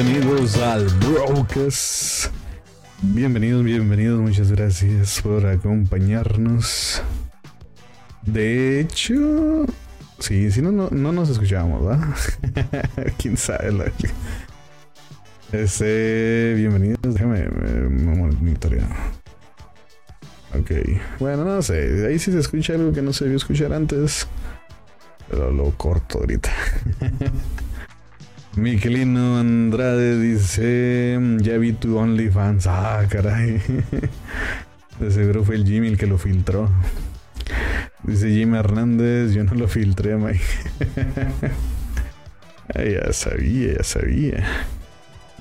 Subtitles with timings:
[0.00, 2.30] Bienvenidos al Brocas.
[3.02, 7.02] Bienvenidos, bienvenidos, muchas gracias por acompañarnos.
[8.22, 9.66] De hecho,
[10.20, 12.14] sí, si no, no, no nos escuchábamos, ¿verdad?
[13.18, 13.72] Quién sabe.
[13.72, 13.92] La...
[15.50, 17.48] Este, bienvenidos, déjame
[17.88, 18.88] monitorear.
[20.56, 20.70] Ok,
[21.18, 24.28] bueno, no sé, ahí sí se escucha algo que no se vio escuchar antes,
[25.28, 26.52] pero lo corto ahorita.
[28.58, 32.66] Miquelino Andrade dice: Ya vi tu OnlyFans.
[32.66, 33.62] Ah, caray.
[34.98, 36.68] De seguro fue el Jimmy el que lo filtró.
[38.02, 40.40] Dice Jimmy Hernández: Yo no lo filtré, Mike.
[42.74, 44.44] ya sabía, ya sabía.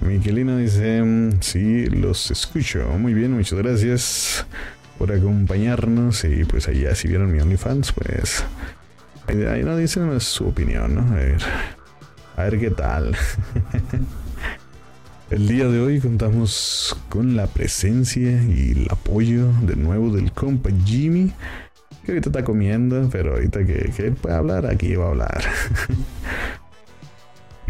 [0.02, 1.04] Miquelino dice:
[1.40, 2.88] Sí, los escucho.
[3.00, 4.46] Muy bien, muchas gracias
[5.00, 6.24] por acompañarnos.
[6.24, 8.46] Y pues allá, si vieron mi OnlyFans, pues.
[9.28, 11.02] Ahí, no dicen su opinión, ¿no?
[11.14, 11.42] A ver.
[12.38, 13.18] A ver qué tal.
[15.32, 20.70] El día de hoy contamos con la presencia y el apoyo de nuevo del compa
[20.86, 21.34] Jimmy,
[22.06, 25.44] que ahorita está comiendo, pero ahorita que, que él puede hablar, aquí va a hablar.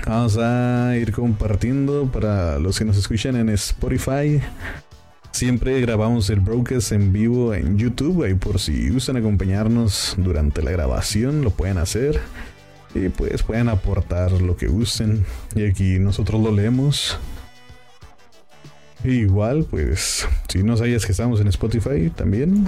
[0.06, 4.42] Vamos a ir compartiendo para los que nos escuchan en Spotify.
[5.32, 10.72] Siempre grabamos el broadcast en vivo en YouTube, y por si gustan acompañarnos durante la
[10.72, 12.20] grabación, lo pueden hacer
[13.06, 15.26] y pues pueden aportar lo que gusten.
[15.56, 17.18] Y aquí nosotros lo leemos.
[19.04, 22.68] Igual pues si no sabías que estamos en Spotify también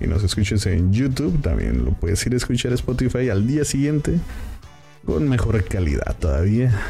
[0.00, 3.64] y nos escuches en YouTube también lo puedes ir a escuchar a Spotify al día
[3.64, 4.18] siguiente
[5.04, 6.80] con mejor calidad todavía.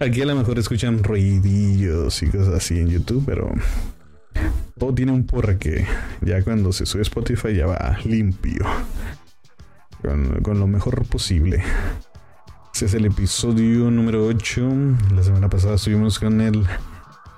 [0.00, 3.50] Aquí a lo mejor escuchan ruidillos y cosas así en YouTube pero
[4.78, 5.86] todo tiene un porra que
[6.20, 8.64] ya cuando se sube Spotify ya va limpio
[10.42, 11.62] con, lo mejor posible.
[12.72, 14.68] Este es el episodio número 8.
[15.14, 16.66] La semana pasada estuvimos con el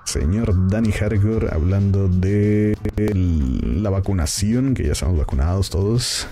[0.05, 6.29] señor Danny Hardcore hablando de la vacunación, que ya estamos vacunados todos.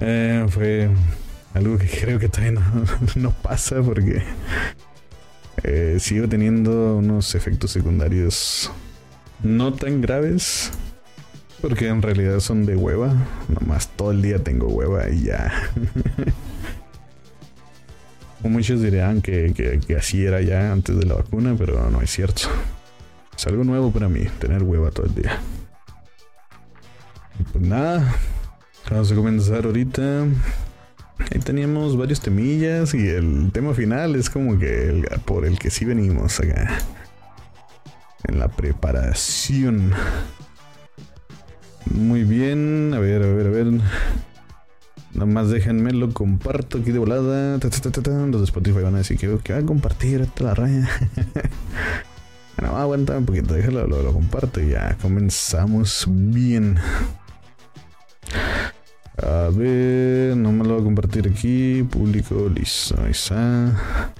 [0.00, 0.90] Eh, fue
[1.54, 2.60] algo que creo que todavía
[3.14, 4.22] no, pasa porque
[5.62, 8.70] eh, sigo teniendo unos efectos secundarios
[9.42, 10.72] no tan graves
[11.60, 13.14] porque en realidad son de hueva.
[13.48, 15.52] Nomás todo el día tengo hueva y ya.
[18.48, 22.42] muchos dirían que, así era ya antes de la vacuna, pero no es cierto.
[23.36, 25.38] Es algo nuevo para mí, tener hueva todo el día.
[27.52, 28.14] pues nada,
[28.90, 30.24] vamos a comenzar ahorita.
[31.18, 35.84] Ahí teníamos varios temillas y el tema final es como que por el que sí
[35.84, 36.78] venimos acá.
[38.24, 39.92] En la preparación.
[41.94, 43.66] Muy bien, a ver, a ver, a ver.
[45.14, 47.58] Nomás déjenme lo comparto aquí de volada.
[47.58, 50.88] Los de Spotify van a decir que, que va a compartir esta la raya.
[52.58, 56.78] bueno, aguanta un poquito, déjalo, lo, lo comparto y ya comenzamos bien.
[59.22, 61.82] A ver, no me lo voy a compartir aquí.
[61.84, 64.12] Público, listo, ahí está.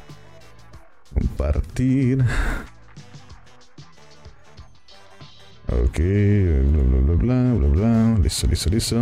[1.13, 2.25] Compartir.
[5.69, 8.19] Ok, bla bla bla bla bla bla.
[8.23, 8.97] Listo, listo, listo.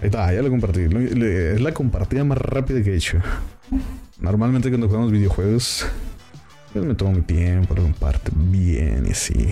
[0.00, 0.80] Ahí está, ya lo compartí.
[0.82, 3.18] Es la compartida más rápida que he hecho.
[4.18, 5.86] Normalmente cuando jugamos videojuegos,
[6.72, 9.50] pues me tomo mi tiempo, lo comparto bien y así.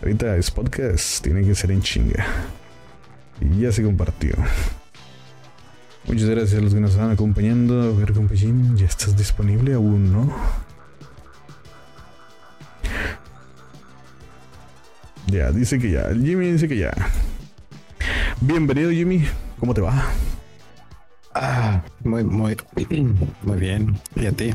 [0.00, 2.24] Ahorita es podcast, tiene que ser en chinga.
[3.40, 4.32] Y ya se compartió.
[6.06, 7.82] Muchas gracias a los que nos están acompañando.
[7.82, 10.32] A ver, compañín, ya estás disponible aún, ¿no?
[15.26, 16.08] Ya, dice que ya.
[16.12, 16.92] Jimmy dice que ya.
[18.40, 19.24] Bienvenido, Jimmy.
[19.58, 20.06] ¿Cómo te va?
[21.34, 22.56] Ah, muy, muy,
[23.42, 23.98] muy bien.
[24.14, 24.52] ¿Y a ti?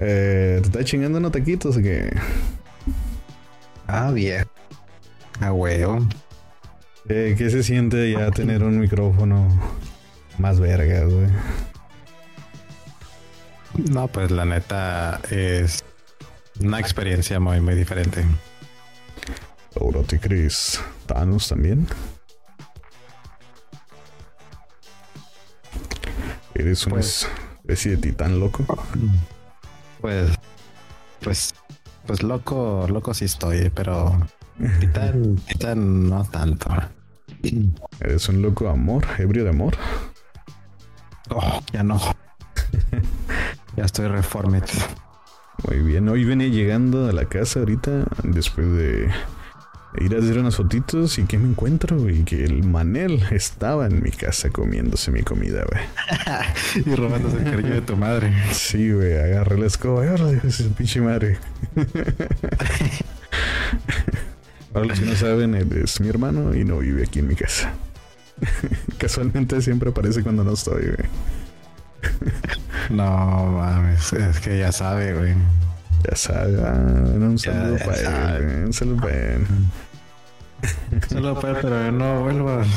[0.00, 2.14] Eh, ¿Te está chingando unos taquitos o qué?
[3.86, 4.46] Ah, bien.
[5.40, 6.06] A huevo.
[7.08, 9.48] Eh, ¿Qué se siente ya tener un micrófono
[10.36, 11.26] más verga, güey?
[13.90, 15.84] No, pues la neta es
[16.60, 18.24] una experiencia muy, muy diferente.
[19.80, 21.86] Ahora te crees Thanos también.
[26.54, 27.28] Eres una pues,
[27.60, 28.64] especie de titán loco.
[30.00, 30.30] Pues,
[31.20, 31.54] pues,
[32.06, 34.18] pues loco, loco sí estoy, pero
[34.80, 36.70] titán, titán no tanto.
[38.00, 39.76] Eres un loco amor, ebrio de amor.
[41.30, 42.00] Oh, ya no.
[43.76, 44.64] ya estoy reformed.
[45.68, 49.10] Muy bien, hoy venía llegando a la casa ahorita después de
[49.96, 54.02] ir a hacer unas fotitos y que me encuentro, y que el Manel estaba en
[54.02, 55.82] mi casa comiéndose mi comida, güey.
[56.86, 58.32] y robándose el cariño de tu madre.
[58.52, 61.38] Sí, güey, agarré la escoba, agarra, ese pinche madre.
[64.72, 67.34] Para los que no saben, él es mi hermano y no vive aquí en mi
[67.34, 67.72] casa.
[68.98, 71.08] Casualmente siempre aparece cuando no estoy, güey.
[72.90, 75.34] no mames, es que ya sabe, güey.
[76.08, 79.46] Ya sabe, ah, un saludo para él, un saludo para él.
[81.08, 82.66] Solo para pero no vuelvas.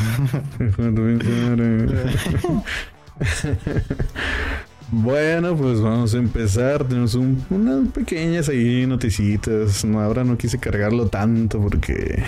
[4.93, 6.83] Bueno, pues vamos a empezar.
[6.83, 9.85] Tenemos unas pequeñas ahí noticitas.
[9.85, 12.21] No, ahora no quise cargarlo tanto porque,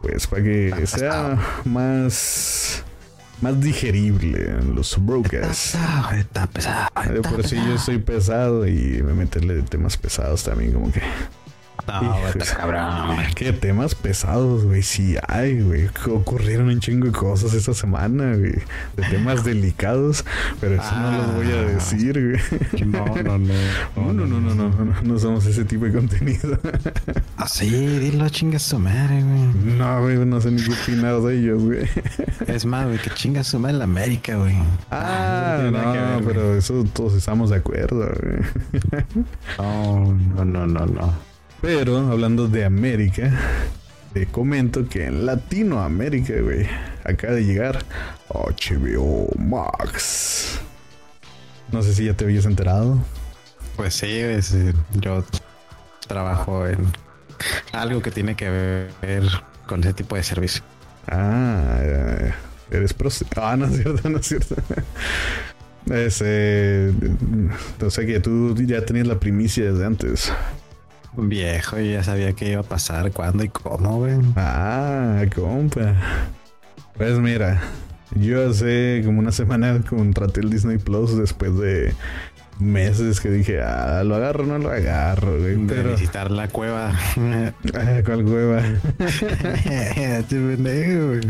[0.00, 2.84] pues, para que sea más
[3.40, 5.74] más digerible en los brokers.
[6.14, 10.90] Está pesado, está Por eso yo soy pesado y me meterle temas pesados también, como
[10.90, 11.02] que.
[11.86, 12.16] No,
[12.56, 13.18] cabrón.
[13.34, 14.82] Qué temas pesados, güey.
[14.82, 15.88] Sí hay, güey.
[16.08, 18.54] Ocurrieron un chingo de cosas esta semana, güey.
[18.96, 20.24] De temas delicados,
[20.60, 21.64] pero eso no lo voy a ah.
[21.64, 22.86] decir, güey.
[22.86, 23.54] No, no, no.
[23.96, 25.02] No, no, no, no, no.
[25.02, 26.58] No, somos ese tipo de contenido.
[27.36, 29.76] Ah, sí, dilo, chinga su madre, güey.
[29.76, 31.88] No, güey, no sé ni qué opinar de ellos, güey.
[32.46, 34.54] Es más, güey, que chinga su madre en la América, güey.
[34.90, 39.06] Ah, no, pero eso todos estamos de acuerdo, güey.
[39.58, 41.35] No, no, no, no.
[41.60, 43.32] Pero hablando de América,
[44.12, 46.66] te comento que en Latinoamérica, güey,
[47.04, 47.78] acaba de llegar
[48.28, 50.60] HBO Max.
[51.72, 52.98] No sé si ya te habías enterado.
[53.76, 54.22] Pues sí,
[55.00, 55.24] yo
[56.06, 56.78] trabajo en
[57.72, 58.48] algo que tiene que
[59.02, 59.24] ver
[59.66, 60.62] con ese tipo de servicio.
[61.08, 61.78] Ah,
[62.70, 63.10] eres pro.
[63.36, 64.56] Ah, no es cierto, no es cierto.
[65.90, 66.92] Ese,
[67.80, 70.32] o sea que tú ya tenías la primicia desde antes.
[71.16, 74.16] Viejo, ya sabía qué iba a pasar, cuándo y cómo, güey.
[74.36, 75.94] Ah, compa.
[76.96, 77.60] Pues mira,
[78.14, 81.94] yo hace como una semana contraté el Disney Plus después de
[82.58, 85.56] meses que dije, ah, lo agarro, no lo agarro, güey.
[85.66, 85.90] Pero...
[85.92, 86.92] visitar la cueva.
[87.74, 88.62] Ah, ¿Cuál cueva?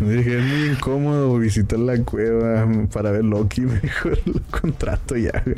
[0.09, 3.61] dije, es muy incómodo visitar la cueva para ver Loki.
[3.83, 5.57] Mejor lo contrato ya, güey.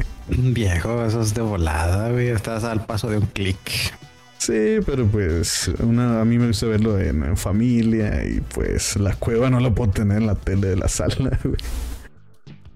[0.53, 2.29] Viejo, eso es de volada, güey.
[2.29, 3.59] Estás al paso de un clic.
[4.39, 9.51] Sí, pero pues una, a mí me gusta verlo en, familia y pues la cueva
[9.51, 11.57] no la puedo tener en la tele de la sala, güey.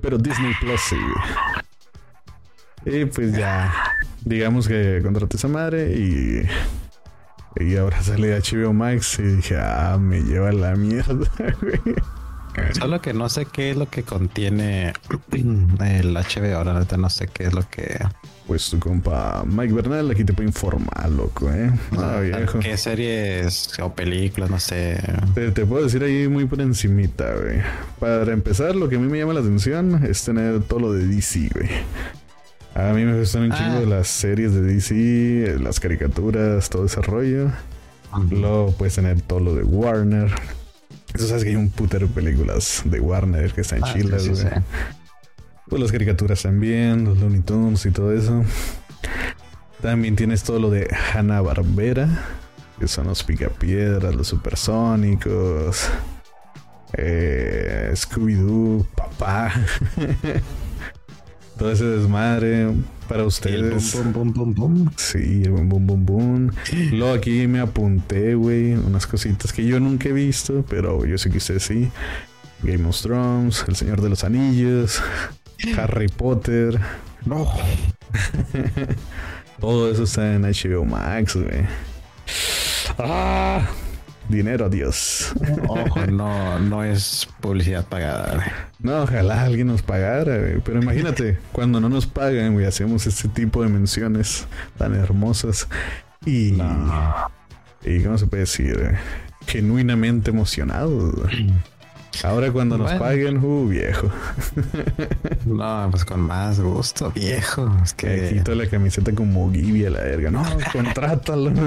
[0.00, 0.96] Pero Disney Plus sí,
[2.84, 3.72] Y pues ya,
[4.24, 6.42] digamos que contraté esa madre y,
[7.56, 11.30] y ahora sale HBO Max y dije, ah, me lleva la mierda,
[11.60, 11.94] güey.
[12.72, 14.92] Solo que no sé qué es lo que contiene
[15.32, 17.98] el HBO, ahora no sé qué es lo que
[18.46, 21.70] pues tu compa Mike Bernal aquí te puede informar, loco, ¿eh?
[21.96, 22.58] Ah, viejo.
[22.58, 24.50] ¿Qué series o películas?
[24.50, 24.98] No sé.
[25.34, 27.60] Te, puedo decir ahí muy por encimita, güey.
[27.98, 31.06] Para empezar, lo que a mí me llama la atención es tener todo lo de
[31.06, 31.68] DC, güey.
[32.74, 33.86] A mí me gustan un chingo ah.
[33.86, 37.50] las series de DC, las caricaturas, todo ese rollo.
[38.30, 40.30] Luego puedes tener todo lo de Warner.
[41.14, 44.44] Eso sabes que hay un putero de películas de Warner que están ah, chilas, güey.
[45.72, 48.44] Pues las caricaturas también, los Looney Tunes y todo eso.
[49.80, 52.10] También tienes todo lo de Hanna Barbera,
[52.78, 55.88] que son los picapiedras, los supersónicos,
[56.92, 59.50] eh, Scooby-Doo, papá.
[61.58, 62.74] todo ese desmadre
[63.08, 63.54] para ustedes.
[63.54, 63.70] El
[64.98, 66.50] Sí, el bum, bum, bum, bum.
[66.90, 71.30] Luego aquí me apunté, güey, unas cositas que yo nunca he visto, pero yo sé
[71.30, 71.90] que usted sí.
[72.62, 75.02] Game of Thrones, El Señor de los Anillos,
[75.76, 76.78] Harry Potter.
[77.24, 77.50] No.
[79.60, 81.66] Todo eso está en HBO Max, güey.
[82.98, 83.66] Ah,
[84.28, 85.32] dinero, Dios.
[85.68, 88.68] Ojo, no, no es publicidad pagada.
[88.80, 90.60] No, ojalá alguien nos pagara, güey.
[90.64, 94.46] Pero imagínate, cuando no nos pagan, güey, hacemos este tipo de menciones
[94.78, 95.68] tan hermosas
[96.26, 96.58] y.
[97.84, 98.96] Y, ¿cómo se puede decir?
[99.46, 101.14] Genuinamente emocionados.
[102.22, 104.08] Ahora cuando nos paguen, uh, viejo.
[105.46, 107.74] no, pues con más gusto, viejo.
[107.82, 110.30] Es que quito la camiseta como Gibi a la verga.
[110.30, 111.50] No, contrátalo.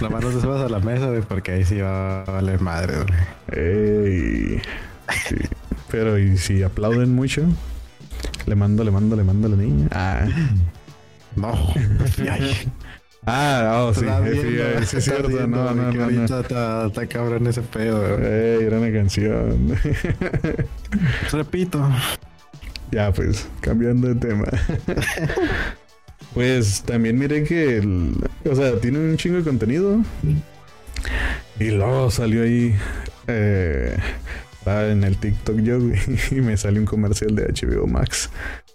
[0.00, 2.98] Nomás no te subas a la mesa, güey, porque ahí sí va a valer madre,
[2.98, 3.08] güey.
[3.52, 4.62] Ey.
[5.28, 5.36] Sí.
[5.90, 7.42] Pero, ¿y si aplauden mucho?
[8.46, 9.88] Le mando, le mando, le mando a la niña.
[9.92, 10.26] Ah.
[11.36, 11.52] No.
[13.26, 14.00] Ah, oh, sí,
[14.32, 15.46] sí, sí, es cierto.
[15.46, 16.04] No, no, no.
[16.04, 18.18] Ahorita está, está cabrón ese pedo.
[18.18, 19.76] Ey, era una canción.
[21.32, 21.88] Repito.
[22.90, 24.44] Ya, pues, cambiando de tema.
[26.32, 28.16] Pues también miré que, el-
[28.50, 30.00] o sea, tiene un chingo de contenido.
[31.60, 32.74] Y luego salió ahí,
[33.28, 33.96] eh,
[34.58, 35.78] estaba en el TikTok yo,
[36.30, 38.30] y me salió un comercial de HBO Max.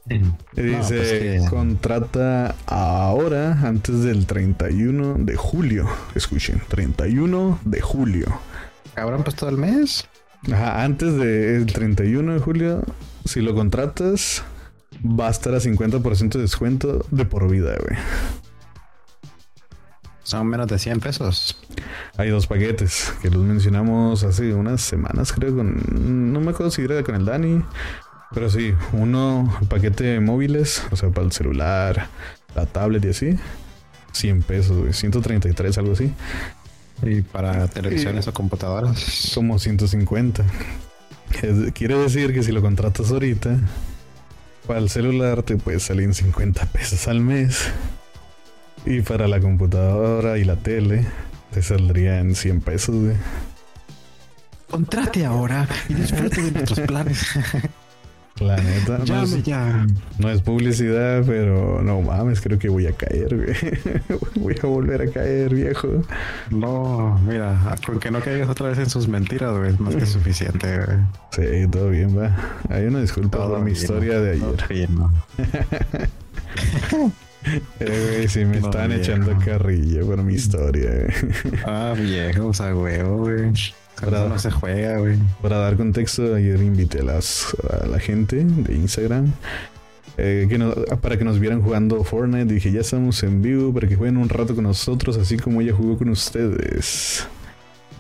[0.08, 5.88] Y No, dice, pues que- contrata ahora, antes del 31 de julio.
[6.16, 8.40] Escuchen, 31 de julio.
[8.96, 10.08] Cabrón, pues todo el mes.
[10.52, 12.82] Ajá, antes del 31 de julio,
[13.26, 14.44] si lo contratas,
[15.06, 18.00] va a estar a 50% de descuento de por vida, güey.
[20.24, 21.58] Son menos de 100 pesos.
[22.18, 25.82] Hay dos paquetes que los mencionamos hace unas semanas, creo, con...
[26.32, 27.64] No me acuerdo si era con el Dani,
[28.34, 32.08] pero sí, uno, el paquete de móviles, o sea, para el celular,
[32.56, 33.36] la tablet y así,
[34.12, 36.12] 100 pesos, güey, 133, algo así,
[37.02, 39.32] Y para televisiones o computadoras.
[39.36, 40.44] como 150.
[41.42, 43.58] Es- quiere decir que si lo contratas ahorita,
[44.68, 47.66] para el celular te puede salir en 50 pesos al mes.
[48.86, 51.06] Y para la computadora y la tele,
[51.52, 53.16] te saldría en 100 pesos, güey.
[54.70, 57.26] Contrate ahora y disfrute de nuestros planes.
[58.40, 59.86] La neta, no Llame es, ya.
[60.18, 63.54] no es publicidad, pero no mames, creo que voy a caer, güey.
[64.36, 66.02] Voy a volver a caer, viejo.
[66.50, 70.06] No, mira, con que no caigas otra vez en sus mentiras, güey, es más que
[70.06, 70.98] suficiente, güey.
[71.32, 72.36] Sí, todo bien, va.
[72.70, 74.68] Hay una disculpa Todo por mi bien, historia de ayer.
[74.70, 75.12] bien, ¿no?
[77.80, 79.02] Eh, güey, sí, me No, están viejo.
[79.02, 81.60] echando carrilla por mi historia, güey.
[81.66, 83.52] Ah, viejos a huevo, güey.
[84.06, 85.18] Para- no se juega, güey.
[85.42, 89.32] Para dar contexto, ayer invité a, las, a la gente de Instagram
[90.18, 92.54] eh, que nos- para que nos vieran jugando Fortnite.
[92.54, 95.74] Dije, ya estamos en vivo para que jueguen un rato con nosotros, así como ella
[95.74, 97.28] jugó con ustedes.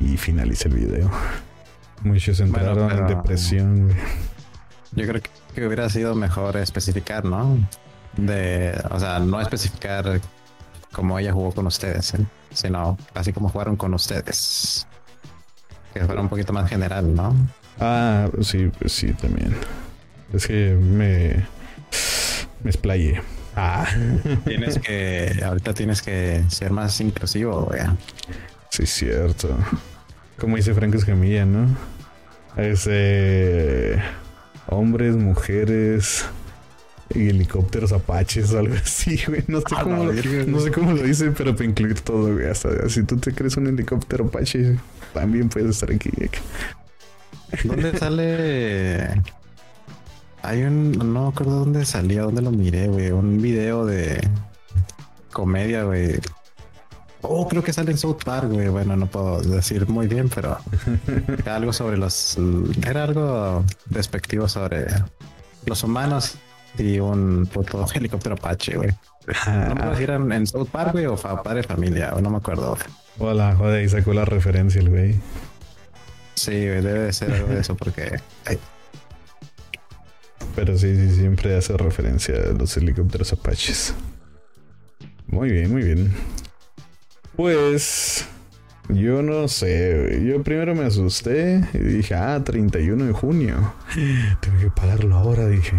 [0.01, 1.11] Y finaliza el video.
[2.03, 3.97] Muchos entraron Bueno, pero- en depresión, güey.
[4.93, 5.21] Yo creo
[5.53, 7.57] que, hubiera sido mejor especificar, ¿no?
[8.17, 10.19] De, o sea, no especificar
[10.91, 12.25] cómo ella jugó con ustedes, ¿eh?
[12.53, 14.87] sino así como jugaron con ustedes.
[15.93, 17.35] Que fuera un poquito más general, ¿no?
[17.79, 19.53] Ah, sí, pues sí, también.
[20.33, 21.45] Es que me.
[22.63, 23.21] Me explayé.
[23.55, 23.85] Ah,
[24.45, 27.81] Tienes que, ahorita tienes que ser más inclusivo, güey.
[28.69, 29.49] sí, cierto.
[30.37, 31.67] Como dice Franco Escamilla, ¿no?
[32.55, 33.97] Es eh,
[34.67, 36.25] hombres, mujeres
[37.13, 39.43] y helicópteros apaches o algo así, güey.
[39.47, 42.47] No sé, cómo lo, no sé cómo lo dice, pero para incluir todo, güey.
[42.49, 44.77] Hasta si tú te crees un helicóptero apache,
[45.13, 46.11] también puedes estar aquí.
[47.63, 49.21] ¿Dónde sale?
[50.41, 53.11] Hay un, no me acuerdo dónde salía, dónde lo miré, güey.
[53.11, 54.25] Un video de
[55.31, 56.19] comedia, güey.
[57.21, 58.69] Oh, creo que sale en South Park, güey.
[58.69, 60.57] Bueno, no puedo decir muy bien, pero
[61.45, 62.37] algo sobre los,
[62.87, 64.87] era algo despectivo sobre
[65.65, 66.35] los humanos
[66.77, 68.89] y un puto helicóptero Apache, güey.
[69.45, 72.37] No me acuerdo si eran en South Park, güey, o Padre Familia, o no me
[72.37, 72.75] acuerdo.
[72.75, 72.98] güey.
[73.17, 75.15] Hola, joder, y sacó la referencia el güey.
[76.35, 78.21] Sí, debe de ser algo de eso porque
[80.55, 83.93] Pero sí, sí, siempre hace referencia a los helicópteros apaches.
[85.27, 86.13] Muy bien, muy bien.
[87.35, 88.25] Pues
[88.89, 93.73] yo no sé, yo primero me asusté y dije, ah, 31 de junio.
[94.41, 95.77] Tengo que pagarlo ahora, dije.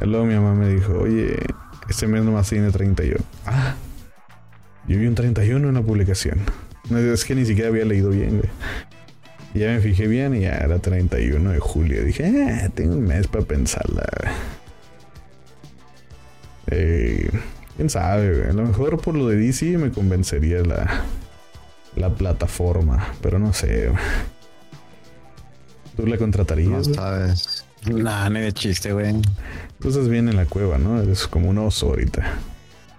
[0.00, 1.38] Luego mi mamá me dijo, oye,
[1.88, 3.16] este mes nomás tiene 30 y yo.
[3.46, 3.74] Ah,
[4.88, 6.38] yo vi un 31 en la publicación.
[6.88, 8.50] No, es que ni siquiera había leído bien, güey.
[9.54, 12.04] Y ya me fijé bien y ya era 31 de julio.
[12.04, 12.24] Dije,
[12.64, 14.04] ah, tengo un mes para pensarla.
[14.22, 14.32] güey".
[16.68, 17.30] Eh,
[17.76, 18.48] Quién sabe.
[18.48, 21.04] A lo mejor por lo de DC me convencería la,
[21.96, 23.14] la plataforma.
[23.22, 23.90] Pero no sé.
[25.96, 26.84] ¿Tú la no contratarías?
[26.88, 26.94] güey?
[26.94, 27.64] sabes.
[27.86, 29.14] Nah, ni de chiste, güey.
[29.80, 31.00] Tú estás bien en la cueva, ¿no?
[31.00, 32.22] Eres como un oso ahorita.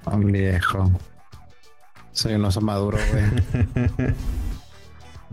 [0.06, 0.92] Un viejo.
[2.14, 4.14] Soy un oso maduro, güey.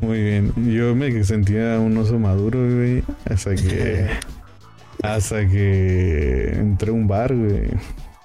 [0.01, 0.53] Muy bien.
[0.73, 3.03] Yo me sentía un oso maduro, güey.
[3.29, 4.09] Hasta que.
[5.03, 7.71] hasta que entré a un bar, güey.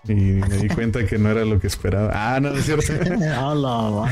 [0.05, 2.11] Y me di cuenta que no era lo que esperaba.
[2.13, 2.91] Ah, no, es cierto.
[3.41, 4.09] Hola,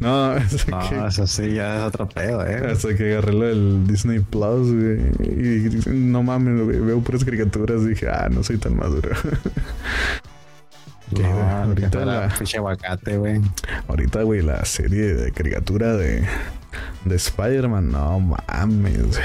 [0.00, 2.72] No, hasta, No, que, eso sí, ya es otro pedo, eh.
[2.72, 5.00] hasta que agarré lo del Disney Plus, güey.
[5.20, 7.84] Y no mames, güey, veo puras caricaturas.
[7.84, 9.10] Dije, ah, no soy tan maduro.
[11.10, 13.40] No, ahorita la- la pinche aguacate, güey.
[13.88, 16.24] Ahorita, güey, la serie de caricatura de,
[17.04, 19.22] de Spider-Man, no mames, güey.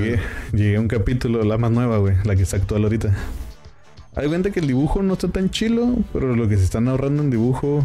[0.00, 0.20] Llegué,
[0.52, 3.14] llegué a un capítulo, la más nueva, güey, la que está actual ahorita.
[4.14, 7.22] Hay cuenta que el dibujo no está tan chilo, pero lo que se están ahorrando
[7.22, 7.84] en dibujo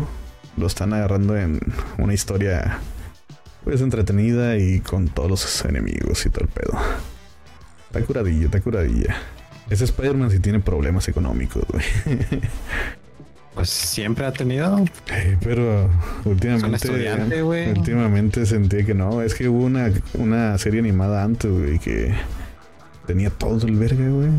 [0.57, 1.59] lo están agarrando en
[1.97, 2.79] una historia,
[3.65, 6.73] pues, entretenida y con todos los enemigos y todo el pedo.
[7.87, 9.15] Está curadilla, está curadilla.
[9.71, 11.83] Ese Spider-Man sí tiene problemas económicos, güey.
[13.53, 14.83] Pues siempre ha tenido.
[15.43, 15.89] pero
[16.23, 17.43] últimamente,
[17.77, 19.21] últimamente sentí que no.
[19.21, 22.13] Es que hubo una, una serie animada antes, güey, que
[23.07, 24.29] tenía todo el verga, güey.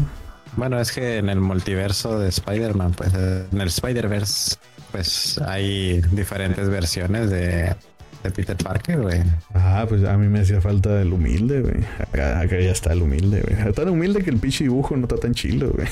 [0.57, 4.57] Bueno, es que en el multiverso de Spider-Man, pues en el Spider-Verse,
[4.93, 7.75] pues hay diferentes versiones de
[8.23, 9.21] de Peter Parker, güey.
[9.55, 11.85] Ah, pues a mí me hacía falta el humilde, güey.
[12.13, 13.59] Acá, ya está el humilde, güey.
[13.59, 15.89] Está tan humilde que el pinche dibujo no está tan chilo, güey.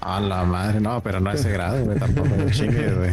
[0.00, 1.98] A la madre, no, pero no a ese grado, güey.
[1.98, 3.10] Tampoco chingue, güey.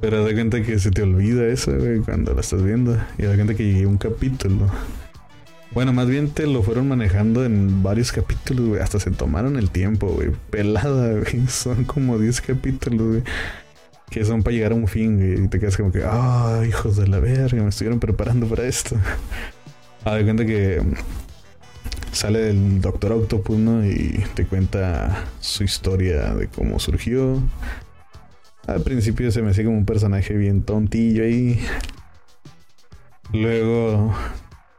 [0.00, 2.96] Pero de cuenta que se te olvida eso, güey, cuando lo estás viendo.
[3.18, 4.68] Y de cuenta que llegué un capítulo.
[5.72, 8.80] Bueno, más bien te lo fueron manejando en varios capítulos, güey.
[8.80, 10.30] Hasta se tomaron el tiempo, güey.
[10.50, 11.46] Pelada, güey.
[11.48, 13.22] Son como 10 capítulos, güey
[14.10, 17.06] que son para llegar a un fin y te quedas como que, ah, hijos de
[17.06, 18.96] la verga, me estuvieron preparando para esto.
[20.04, 20.80] A de cuenta que
[22.12, 23.84] sale el Doctor Octopus, ¿no?
[23.84, 27.42] Y te cuenta su historia de cómo surgió.
[28.66, 31.60] Al principio se me hacía como un personaje bien tontillo ahí.
[33.32, 34.14] Luego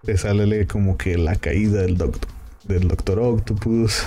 [0.04, 1.98] te sale como que la caída del,
[2.64, 4.04] del Doctor Octopus.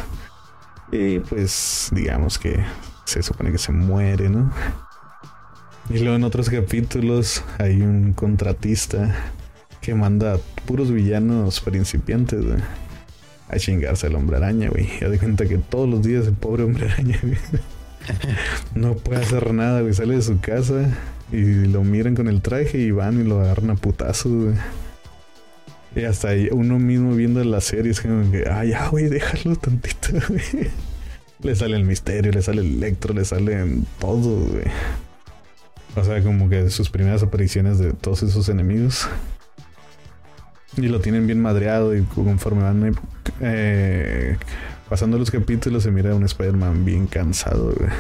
[0.91, 2.59] Y pues digamos que
[3.05, 4.53] se supone que se muere, ¿no?
[5.91, 9.15] Y luego en otros capítulos hay un contratista
[9.81, 12.45] que manda puros villanos principiantes
[13.49, 14.89] a chingarse al hombre araña, güey.
[15.01, 17.21] Ya de cuenta que todos los días el pobre hombre araña,
[18.75, 19.93] no puede hacer nada, güey.
[19.93, 20.89] Sale de su casa
[21.31, 24.55] y lo miran con el traje y van y lo agarran a putazos, güey.
[25.95, 29.57] Y hasta ahí uno mismo viendo la serie es como que, ay, ya, güey, déjalo
[29.57, 30.09] tantito.
[31.43, 34.65] Le sale el misterio, le sale el electro, le salen todo, güey.
[35.95, 39.09] O sea, como que sus primeras apariciones de todos esos enemigos.
[40.77, 42.97] Y lo tienen bien madreado y conforme van
[43.41, 44.39] eh,
[44.89, 47.91] pasando los capítulos se mira un Spider-Man bien cansado, güey.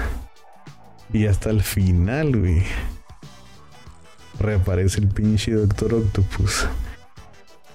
[1.12, 2.62] Y hasta el final, güey.
[4.40, 6.66] Reaparece el pinche Doctor Octopus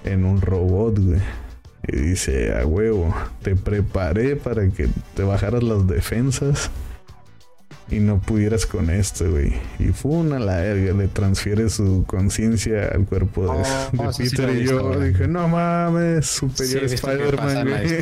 [0.03, 1.21] en un robot, güey.
[1.87, 6.71] Y dice, a huevo, te preparé para que te bajaras las defensas
[7.89, 9.53] y no pudieras con esto, güey.
[9.79, 13.63] Y fue una la verga, le transfiere su conciencia al cuerpo de,
[13.97, 18.01] oh, Peter y yo dije, no mames, superior Spider-Man, güey.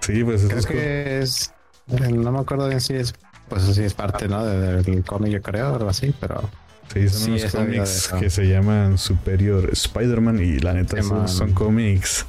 [0.00, 1.52] Sí, pues Creo es que es,
[1.88, 3.14] eh, no me acuerdo bien si es,
[3.48, 4.44] pues sí es parte, ¿no?
[4.46, 6.48] Del cómic, yo creo, algo así, pero...
[6.94, 12.24] Sí, son unos cómics que se llaman Superior Spider-Man y la neta son, cómics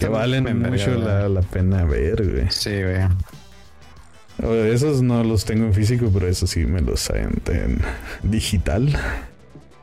[0.00, 2.46] que valen mucho la, la, pena ver, güey.
[2.50, 3.06] Sí, güey.
[4.38, 7.80] Esos no los tengo en físico, pero eso sí me los saben en
[8.22, 8.96] digital.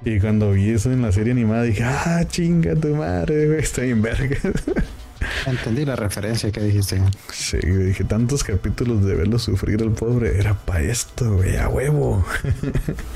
[0.05, 4.01] Y cuando vi eso en la serie animada dije, ah, chinga tu madre, está en
[4.01, 4.37] verga.
[5.45, 7.01] Entendí la referencia que dijiste.
[7.33, 12.23] Sí, dije, tantos capítulos de verlo sufrir al pobre, era para esto, güey, a huevo.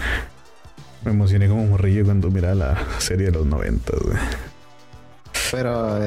[1.05, 4.17] me emocioné como morrillo cuando miraba la serie de los 90, güey.
[5.51, 5.99] Pero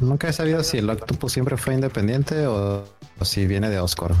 [0.00, 2.84] nunca he sabido si el Octopus siempre fue independiente o,
[3.18, 4.12] o si viene de Oscar.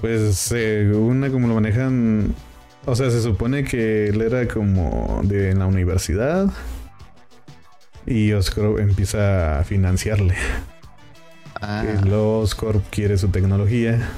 [0.00, 2.34] Pues eh, una como lo manejan,
[2.86, 6.48] o sea, se supone que él era como de la universidad
[8.06, 10.34] y Oscorp empieza a financiarle.
[11.60, 11.84] Ah.
[11.84, 14.08] Y luego Oscorp quiere su tecnología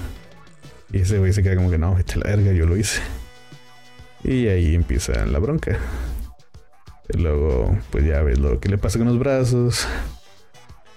[0.92, 3.00] y ese güey se queda como que no, vete la verga, yo lo hice.
[4.22, 5.78] Y ahí empieza la bronca.
[7.08, 9.86] Y luego, pues ya ves lo que le pasa con los brazos.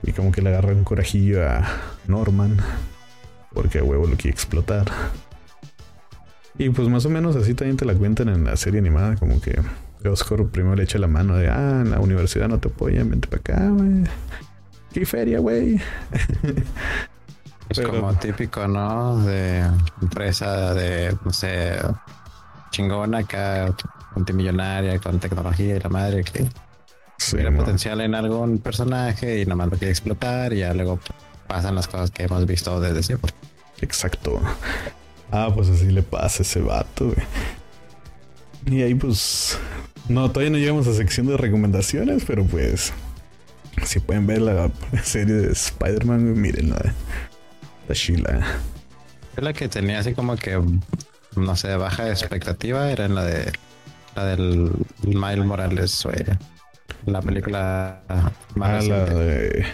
[0.04, 1.66] Y como que le agarra un corajillo a
[2.08, 2.58] Norman
[3.54, 4.92] porque a huevo lo quiere explotar.
[6.58, 9.42] Y pues más o menos así también te la cuentan en la serie animada, como
[9.42, 9.60] que
[10.08, 13.28] Oscar primero le echa la mano de, ah, en la universidad no te apoyan, vente
[13.28, 14.04] para acá, güey.
[14.94, 15.82] ¿Qué feria, güey?
[17.70, 19.26] Es como típico, ¿no?
[19.26, 19.63] De
[20.02, 21.78] empresa de, no sé,
[22.70, 23.74] chingona acá,
[24.16, 26.46] multimillonaria, con tecnología y la madre que
[27.18, 31.00] sí, potencial en algún personaje y nomás lo quiere explotar y ya luego
[31.48, 33.34] pasan las cosas que hemos visto desde siempre.
[33.82, 34.42] Exacto.
[35.32, 37.26] Ah, pues así le pasa a ese vato, güey.
[38.66, 39.58] Y ahí pues...
[40.08, 42.94] No, todavía no llegamos a sección de recomendaciones, pero pues...
[43.84, 44.70] Si pueden ver la
[45.04, 46.94] serie de Spider-Man, miren la,
[47.88, 48.46] la Sheila.
[49.36, 50.62] Es la que tenía así como que,
[51.36, 53.52] no sé, baja expectativa, era en la de
[54.16, 56.24] la del Miles Morales, güey.
[57.06, 58.04] La película
[58.56, 59.66] más ah, la de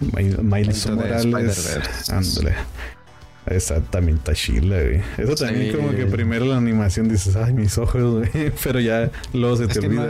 [0.00, 2.10] Miles Morales.
[2.10, 2.54] Ándale.
[3.46, 5.02] Esa también está chila, güey.
[5.18, 8.52] Eso también como que primero la animación dices, ay, mis ojos, güey.
[8.64, 10.08] Pero ya luego se te olvida.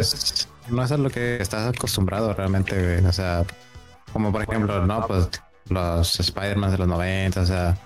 [0.70, 3.05] No es, a lo que estás acostumbrado realmente, güey.
[3.05, 3.44] O sea,
[4.12, 5.29] como por ejemplo, no, pues
[5.68, 7.77] los Spider-Man de los 90, o sea,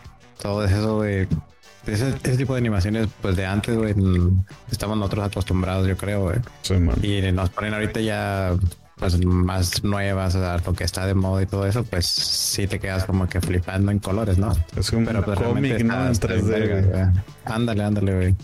[0.41, 1.27] todo eso, güey.
[1.87, 3.95] Ese, ese, tipo de animaciones, pues de antes, güey,
[4.71, 6.37] estamos nosotros acostumbrados, yo creo, güey.
[6.61, 6.97] Sí, man.
[7.03, 8.55] Y nos ponen ahorita ya,
[8.99, 12.67] pues más nuevas, o sea, lo que está de moda y todo eso, pues sí
[12.67, 14.53] te quedas como que flipando en colores, ¿no?
[14.77, 16.07] Es un Pero pues, cómic, ¿no?
[16.07, 16.91] En está- está bien 3D, verga, güey.
[16.91, 17.25] güey.
[17.45, 18.35] Ándale, ándale, güey.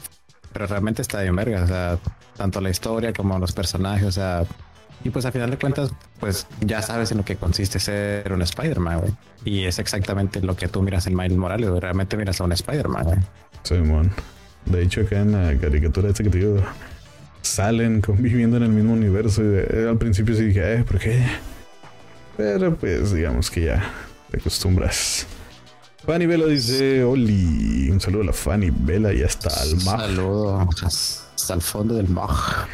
[0.52, 1.98] Pero realmente está bien verga, o sea,
[2.36, 4.44] tanto la historia como los personajes, o sea,
[5.02, 5.90] y pues a final de cuentas,
[6.20, 9.12] pues ya sabes en lo que consiste ser un Spider-Man, güey.
[9.44, 11.80] Y es exactamente lo que tú miras en Miles Morales, güey.
[11.80, 13.18] Realmente miras a un Spider-Man, güey.
[13.64, 14.10] Simón.
[14.64, 16.56] De hecho, acá en la caricatura esta que te digo,
[17.44, 19.42] salen conviviendo en el mismo universo.
[19.42, 21.24] Y de- al principio sí dije, eh, ¿por qué?
[22.36, 23.90] Pero pues digamos que ya
[24.30, 25.26] te acostumbras.
[26.04, 30.00] Fanny Vela dice, Oli, un saludo a la Fanny Vela y hasta al mar.
[30.00, 32.66] Saludo hasta el fondo del moj.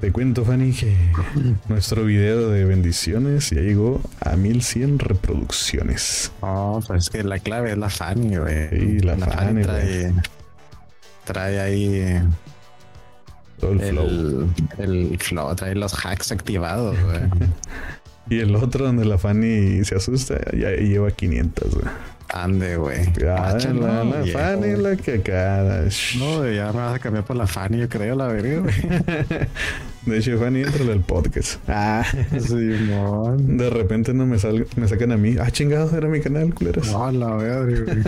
[0.00, 0.94] Te cuento, Fanny, que
[1.68, 6.32] nuestro video de bendiciones ya llegó a 1100 reproducciones.
[6.40, 8.68] Oh, pues es que la clave es la Fanny, güey.
[8.70, 10.12] Sí, la Fanny, trae,
[11.24, 12.22] trae ahí
[13.60, 14.48] Todo el flow.
[14.78, 17.20] el, el flow, trae los hacks activados, güey.
[18.28, 21.74] Y el otro donde la Fanny se asusta, ya lleva 500.
[21.76, 21.86] güey.
[22.28, 22.98] Ande, güey.
[23.24, 24.24] Ah, la.
[24.32, 25.22] Fanny la que.
[26.18, 28.74] No, ya me vas a cambiar por la Fanny, yo creo, la verga, güey.
[30.06, 31.60] De hecho, Fanny entra al podcast.
[31.68, 32.04] Ah,
[32.40, 33.56] Simón.
[33.58, 35.36] de repente no me, sal- me sacan a mí.
[35.40, 36.90] Ah, chingado, era mi canal, culeros.
[36.90, 38.02] No, la verga, güey.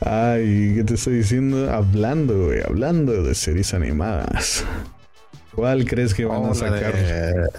[0.00, 1.70] Ay, ¿qué te estoy diciendo?
[1.72, 4.64] Hablando, güey, hablando de series animadas.
[5.54, 6.94] ¿Cuál crees que van Oh, a la sacar?
[6.94, 7.50] de.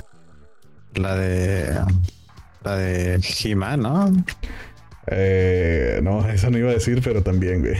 [0.96, 1.80] La de.
[2.64, 4.24] La de He-Man, ¿no?
[5.08, 7.76] Eh, no, eso no iba a decir, pero también, güey.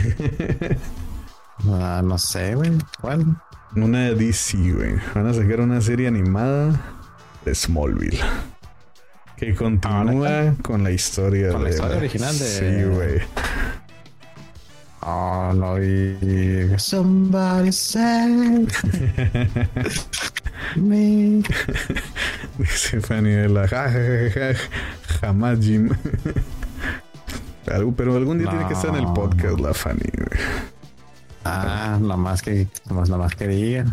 [1.68, 2.72] Ah, no sé, güey.
[3.00, 3.24] ¿Cuál?
[3.76, 4.94] Una de DC, güey.
[5.14, 6.80] Van a sacar una serie animada
[7.44, 8.18] de Smallville.
[9.36, 13.20] Que continúa con la historia Con la de original de- Sí, güey.
[15.04, 16.78] Oh, no vi.
[16.78, 18.70] Somebody said
[20.76, 21.42] me.
[22.58, 24.54] Dice Fanny de la ja, ja, ja, ja,
[25.20, 25.90] jamás Jim.
[27.64, 30.10] Pero algún día tiene que estar en el podcast la Fanny.
[31.44, 33.86] Ah, nomás que, nomás, nomás que diga.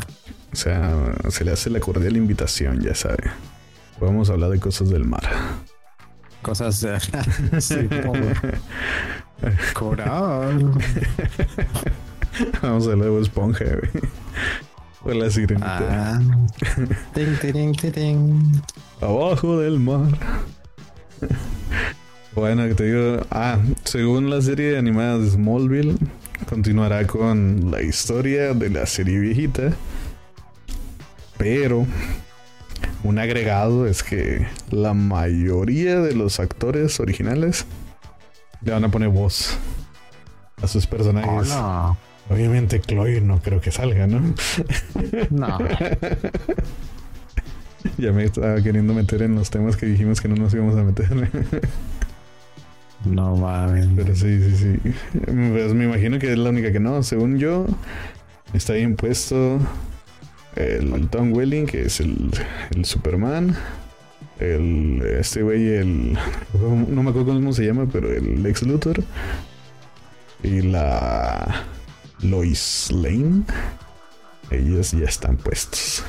[0.53, 0.93] O sea,
[1.29, 3.31] se le hace la cordial invitación, ya sabe.
[3.99, 5.23] Podemos hablar de cosas del mar.
[6.41, 6.85] Cosas
[8.05, 8.13] como
[9.73, 10.71] coral.
[12.61, 14.03] Vamos a hablar de Esponja, güey.
[15.03, 15.87] O la sirenita.
[15.89, 16.19] Ah.
[17.13, 18.61] Ting, ting, ting, ting.
[19.01, 20.09] Abajo del mar.
[22.35, 25.97] Bueno, que te digo, ah, según la serie animada de Smallville,
[26.47, 29.73] continuará con la historia de la serie viejita.
[31.37, 31.85] Pero
[33.03, 37.65] un agregado es que la mayoría de los actores originales
[38.61, 39.57] le van a poner voz
[40.61, 41.51] a sus personajes.
[41.55, 41.97] Oh,
[42.29, 44.21] Obviamente Chloe no creo que salga, ¿no?
[45.29, 45.57] no.
[45.57, 45.57] No.
[47.97, 50.83] Ya me estaba queriendo meter en los temas que dijimos que no nos íbamos a
[50.83, 51.29] meter.
[53.05, 53.87] No mames.
[53.95, 54.91] Pero sí, sí, sí.
[55.25, 57.01] Pues me imagino que es la única que no.
[57.03, 57.65] Según yo,
[58.53, 59.59] está bien puesto
[60.55, 62.31] el Tom Welling, que es el,
[62.75, 63.55] el Superman.
[64.39, 66.17] El, este güey, el.
[66.53, 69.03] No me acuerdo cómo se llama, pero el Lex Luthor.
[70.43, 71.65] Y la
[72.21, 73.43] Lois Lane.
[74.49, 76.03] Ellos ya están puestos.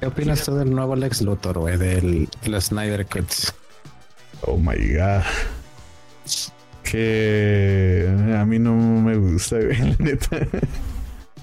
[0.00, 1.76] ¿Qué opinas tú del nuevo Lex Luthor, güey?
[1.76, 3.52] Del, del Snyder Cuts.
[4.42, 5.22] Oh my god.
[6.84, 10.36] Que a mí no me gusta, güey, la neta.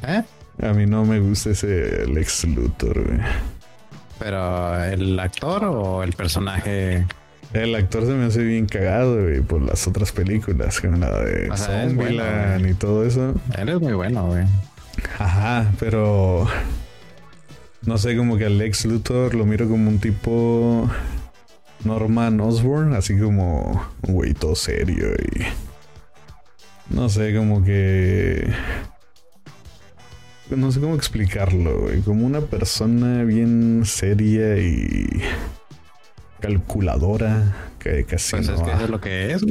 [0.04, 0.24] ¿Eh?
[0.62, 3.20] A mí no me gusta ese Lex Luthor, güey.
[4.20, 7.06] ¿Pero el actor o el personaje?
[7.54, 11.50] El actor se me hace bien cagado, güey, por las otras películas, como la de
[11.50, 13.34] O sea, Zombieland bueno, y todo eso.
[13.58, 14.44] Él es muy bueno, güey.
[15.18, 16.48] Ajá, pero
[17.86, 20.90] no sé, como que al Lex Luthor lo miro como un tipo
[21.86, 25.46] Norman Osborn, así como un güey todo serio y
[26.94, 28.52] no sé, como que
[30.58, 35.22] no sé cómo explicarlo, güey, como una persona bien seria y
[36.40, 39.46] calculadora que casi Pues no es que eso es lo que es.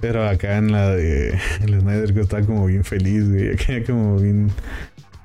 [0.00, 3.52] pero acá en la de el Snyder que está como bien feliz, güey.
[3.52, 4.50] Acá como bien.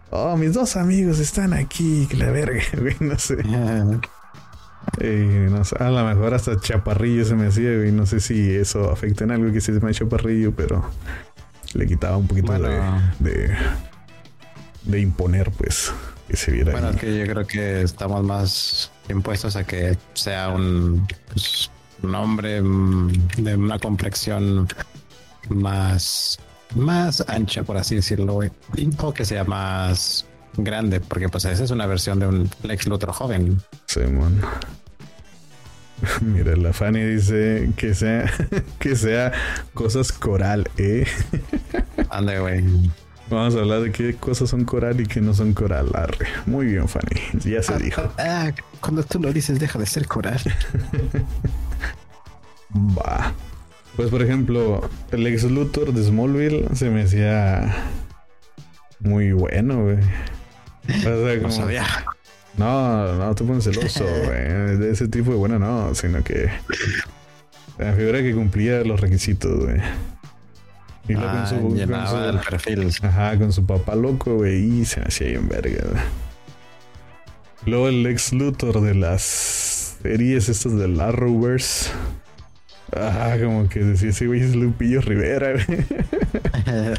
[0.10, 3.38] Oh, mis dos amigos están aquí, que la verga, güey, no sé.
[4.99, 7.91] Eh, no sé, a lo mejor hasta chaparrillo se me hacía, güey.
[7.91, 10.84] No sé si eso afecta en algo que se me ha chaparrillo, pero
[11.73, 12.67] le quitaba un poquito Bueno.
[13.19, 13.56] de, de.
[14.84, 15.91] De imponer, pues,
[16.28, 16.96] que se viera Bueno, ahí.
[16.96, 21.69] es que yo creo que estamos más impuestos a que sea un pues,
[22.02, 24.67] un hombre mm, de una complexión
[25.50, 26.39] más,
[26.76, 28.39] más ancha, por así decirlo.
[29.00, 30.26] O que sea más
[30.58, 33.62] grande, porque pues esa es una versión de un Lex Luthor joven.
[33.88, 34.41] Simón.
[36.22, 38.32] Mira, la Fanny dice que sea,
[38.80, 39.32] que sea
[39.74, 41.06] cosas coral, ¿eh?
[42.10, 42.63] Ande, güey.
[43.29, 45.89] Vamos a hablar de qué cosas son coral y qué no son coral.
[45.93, 46.27] Arre.
[46.45, 47.21] Muy bien, Fanny.
[47.45, 48.01] Ya se Ah, dijo.
[48.19, 50.39] ah, cuando tú lo dices, deja de ser coral.
[52.75, 53.33] Va.
[53.95, 57.75] Pues por ejemplo, el ex Luthor de Smallville se me hacía
[58.99, 59.97] muy bueno, güey.
[59.97, 61.86] O sea, No sabía.
[62.57, 64.77] No, no te pones celoso, güey.
[64.77, 66.49] De ese tipo de bueno, no, sino que
[67.77, 69.77] la figura que cumplía los requisitos, güey.
[71.08, 72.92] Y luego Ah, con su, con llenaba el su- perfil.
[73.02, 75.84] ajá, con su papá loco, güey, y se me hacía bien verga.
[77.66, 79.22] Luego el ex Luthor de las
[80.02, 81.89] series estas del Arrowverse.
[82.96, 85.66] Ajá, como que decía, sí, güey, es Lupillo Rivera, güey.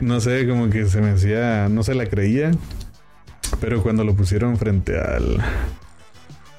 [0.00, 2.52] No sé, como que se me hacía, no se la creía.
[3.60, 5.38] Pero cuando lo pusieron frente al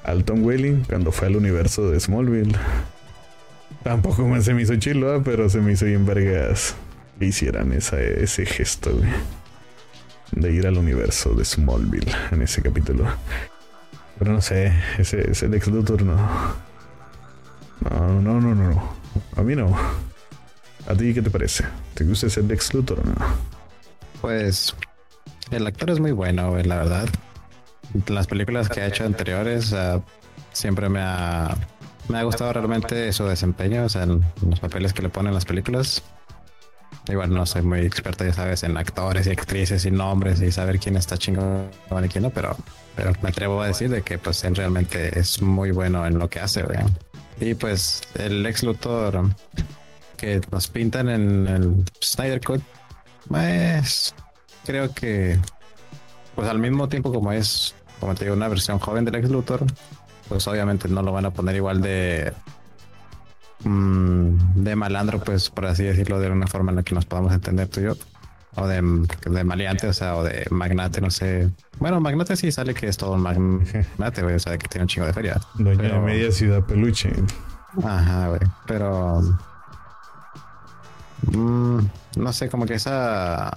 [0.04, 2.54] al Tom Welling, cuando fue al universo de Smallville,
[3.82, 5.20] tampoco me, se me hizo chilo, ¿ah?
[5.24, 6.74] pero se me hizo bien vergas
[7.18, 8.92] que hicieran esa, ese gesto,
[10.32, 13.04] de ir al universo de Smallville en ese capítulo.
[14.18, 16.16] Pero no sé, ese, ese Luthor no.
[17.90, 18.94] No, no, no, no, no.
[19.36, 19.74] A mí no.
[20.86, 21.64] ¿A ti qué te parece?
[21.94, 23.14] ¿Te gusta ese Lex Luthor o no?
[24.20, 24.74] Pues
[25.50, 27.08] el actor es muy bueno, la verdad.
[28.06, 29.74] Las películas que ha hecho anteriores
[30.52, 31.56] siempre me ha,
[32.10, 35.34] me ha gustado realmente su desempeño, o sea, en los papeles que le ponen en
[35.34, 36.02] las películas.
[37.08, 40.78] Igual no soy muy experto, ya sabes, en actores y actrices y nombres y saber
[40.78, 41.70] quién está chingón
[42.04, 42.56] y quién no, pero,
[42.94, 46.28] pero me atrevo a decir de que pues él realmente es muy bueno en lo
[46.28, 46.78] que hace, güey.
[47.40, 49.24] Y pues el ex Luthor
[50.16, 52.62] que nos pintan en el Snyder Cut,
[53.28, 54.14] pues
[54.66, 55.38] creo que
[56.34, 59.64] pues al mismo tiempo como es como te digo una versión joven del ex Luthor
[60.30, 62.32] pues obviamente no lo van a poner igual de
[63.64, 67.32] mm, de malandro pues por así decirlo de una forma en la que nos podamos
[67.34, 67.96] entender tú y yo
[68.56, 68.80] o de,
[69.26, 72.96] de maleante o sea o de magnate no sé bueno magnate sí sale que es
[72.96, 76.32] todo un magnate güey o sea que tiene un chingo de feria Doña Pero- Media
[76.32, 77.12] Ciudad Peluche.
[77.84, 78.40] Ajá, güey.
[78.66, 79.20] Pero.
[81.32, 81.78] mm,
[82.16, 83.52] no sé, como que esa.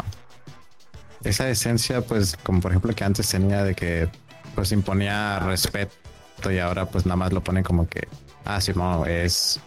[1.23, 4.09] Esa esencia, pues, como por ejemplo que antes tenía de que
[4.53, 5.95] pues imponía respeto
[6.51, 8.07] y ahora pues nada más lo ponen como que.
[8.45, 9.59] Ah, sí, no, es.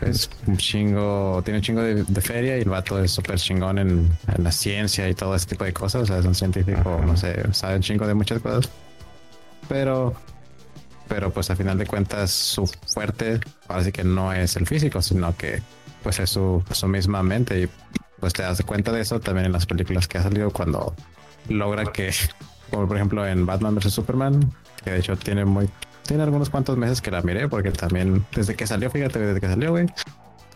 [0.00, 4.10] Es un chingo, tiene un chingo de, feria y el vato es súper chingón en,
[4.34, 6.04] en la ciencia y todo ese tipo de cosas.
[6.04, 8.70] O sea, es un científico, no sé, sabe un chingo de muchas cosas.
[9.68, 10.14] Pero
[11.08, 15.02] pero pues a final de cuentas su fuerte ahora sí que no es el físico,
[15.02, 15.62] sino que
[16.02, 17.68] pues es su, su misma mente y
[18.20, 20.94] pues te das cuenta de eso también en las películas que ha salido cuando
[21.48, 22.12] logra que,
[22.70, 24.52] como por ejemplo en Batman vs Superman,
[24.84, 25.68] que de hecho tiene muy,
[26.08, 29.46] tiene algunos cuantos meses que la miré porque también desde que salió, fíjate, desde que
[29.46, 29.86] salió, güey.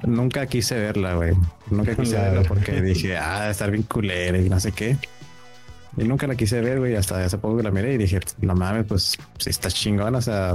[0.02, 1.34] Nunca quise verla, güey.
[1.70, 4.96] Nunca quise La- verla porque dije, ah, estar bien culera y no sé qué.
[5.98, 6.96] Y nunca la quise ver, güey.
[6.96, 10.14] Hasta hace poco que la miré y dije, no mames, pues si está chingón.
[10.14, 10.54] O sea,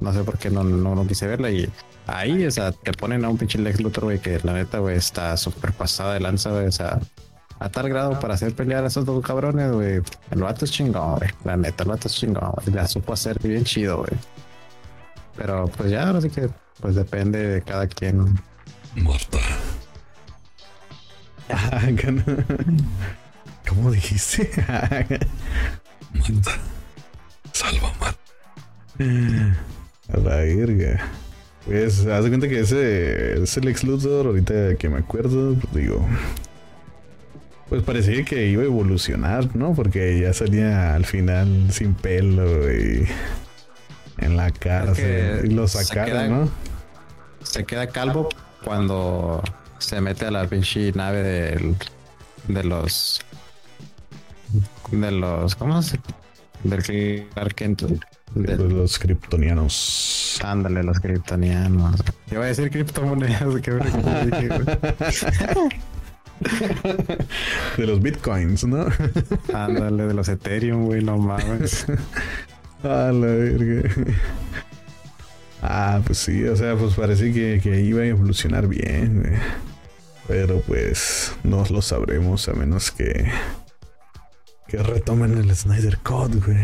[0.00, 1.50] no sé por qué no, no, no quise verla.
[1.50, 1.68] Y
[2.06, 4.96] ahí, o sea, te ponen a un pinche Lex Luthor, güey, que la neta, güey,
[4.96, 6.66] está súper pasada de lanza, güey.
[6.66, 6.98] O sea,
[7.64, 10.02] a tal grado para hacer pelear a esos dos cabrones, güey.
[10.30, 11.30] El vato es chingón, güey.
[11.44, 12.74] La neta, el vato es chingón, güey.
[12.74, 14.12] La supo hacer bien chido, güey.
[15.34, 16.50] Pero pues ya, ahora sí que,
[16.80, 18.38] pues depende de cada quien.
[21.48, 22.22] Ah, no.
[23.66, 24.50] ¿Cómo dijiste?
[26.12, 26.50] Marta.
[27.50, 28.20] Salva, Marta.
[30.12, 31.00] A la verga.
[31.64, 36.06] Pues, haz de cuenta que ese, ese Lex Luthor, ahorita que me acuerdo, pues digo.
[37.68, 39.74] Pues parecía que iba a evolucionar, ¿no?
[39.74, 43.06] Porque ya salía al final sin pelo y
[44.18, 44.92] en la cara.
[44.92, 46.48] Es que y lo se sacaron, queda- ¿no?
[47.42, 48.28] Se queda calvo
[48.64, 49.42] cuando
[49.78, 51.76] se mete a la pinche nave del,
[52.48, 53.20] de los.
[54.92, 55.54] De los.
[55.56, 55.98] ¿Cómo se?
[56.62, 56.82] Del
[57.32, 57.82] Clark Kent.
[58.34, 60.38] De los kryptonianos.
[60.42, 61.96] ándale, los kryptonianos.
[62.28, 63.60] Yo iba a decir criptomonedas.
[63.62, 63.70] qué
[67.76, 68.86] De los bitcoins, ¿no?
[69.52, 71.86] Ándale, de los Ethereum, güey, no mames.
[72.82, 73.88] A la verga.
[75.62, 79.38] Ah, pues sí, o sea, pues parecía que, que iba a evolucionar bien, güey.
[80.28, 83.30] Pero pues no lo sabremos a menos que
[84.66, 86.58] que retomen el Snyder Code, güey.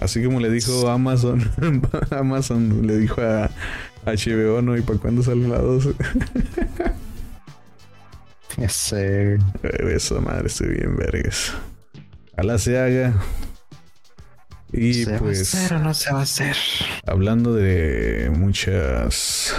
[0.00, 1.50] Así como le dijo Amazon,
[2.10, 3.50] Amazon le dijo a,
[4.04, 4.76] HBO, ¿no?
[4.76, 5.94] ¿Y para cuándo sale la 12?
[8.58, 9.38] Ese.
[9.62, 11.52] Esa madre, estoy bien vergas.
[12.34, 13.14] Ojalá se haga.
[14.72, 15.22] Y ¿Se pues,
[15.54, 16.56] va a hacer o no se va a hacer?
[17.06, 19.54] hablando de muchas.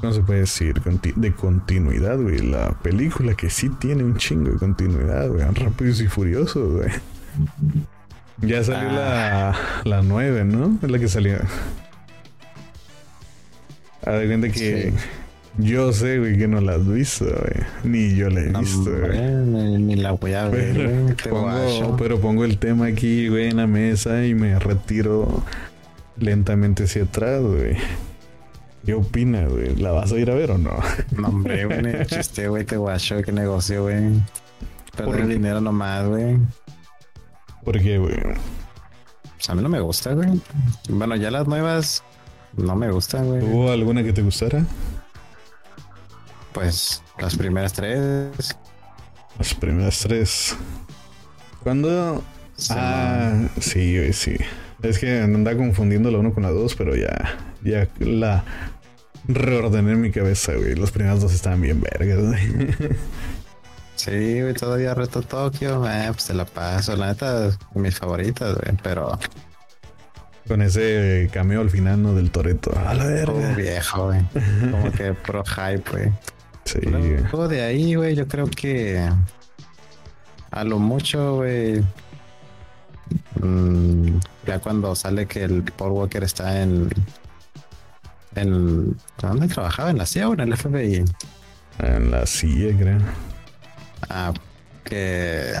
[0.00, 0.74] ¿Cómo se puede decir?
[0.82, 2.38] Conti- de continuidad, güey.
[2.38, 5.42] La película que sí tiene un chingo de continuidad, güey.
[5.54, 6.90] Rápidos y Furiosos, güey.
[8.38, 10.78] Ya salió la, la 9, ¿no?
[10.82, 11.38] Es la que salió.
[14.02, 14.92] A cuenta que
[15.58, 17.66] yo sé, güey, que no la has visto, güey.
[17.84, 19.20] Ni yo la he visto, güey.
[19.20, 23.28] Ni, ni la voy a ver, Pero güey, te pongo, pero pongo el tema aquí,
[23.28, 25.42] güey, en la mesa y me retiro
[26.18, 27.76] lentamente hacia atrás, güey.
[28.84, 29.74] ¿Qué opinas, güey?
[29.76, 30.74] ¿La vas a ir a ver o no?
[31.16, 34.12] No, hombre, güey, chiste, güey, te guacho, qué negocio, güey.
[34.96, 35.34] ¿Por el qué?
[35.34, 36.38] dinero nomás, güey.
[37.64, 38.16] Porque, güey,
[39.36, 40.40] Pues a mí no me gusta, güey.
[40.88, 42.04] Bueno, ya las nuevas
[42.56, 43.42] no me gustan, güey.
[43.42, 44.64] ¿hubo alguna que te gustara?
[46.56, 48.56] Pues las primeras tres.
[49.38, 50.56] Las primeras tres.
[51.62, 52.24] ¿Cuándo?
[52.56, 54.36] sí, Ah, sí, güey, sí.
[54.82, 57.14] Es que andaba confundiendo la uno con la dos, pero ya,
[57.62, 58.42] ya la
[59.28, 60.74] reordené en mi cabeza, güey.
[60.76, 62.74] Las primeras dos estaban bien vergas, güey.
[63.96, 66.94] Sí, güey, todavía reto Tokio, eh, pues te la paso.
[66.96, 69.18] La neta, mis favoritas, güey, pero
[70.46, 72.14] Con ese cameo al final, ¿no?
[72.14, 72.72] Del Toreto.
[72.78, 73.54] A la verga.
[73.54, 74.20] viejo, güey.
[74.70, 76.12] Como que pro hype, güey.
[76.66, 76.80] Sí.
[76.82, 79.08] Luego de ahí, güey, yo creo que
[80.50, 81.80] a lo mucho, güey.
[83.40, 86.88] mm, ya cuando sale que el Paul Walker está en.
[88.34, 89.90] en ¿Dónde trabajaba?
[89.90, 91.04] ¿En la CIA o en el FBI?
[91.78, 92.98] En la silla, creo.
[94.08, 94.32] Ah,
[94.84, 95.54] que.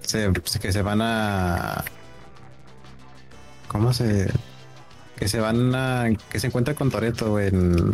[0.00, 1.84] Se, que se van a.
[3.68, 4.30] ¿Cómo se.?
[5.16, 6.06] Que se van a.
[6.28, 7.92] Que se encuentra con Toreto en.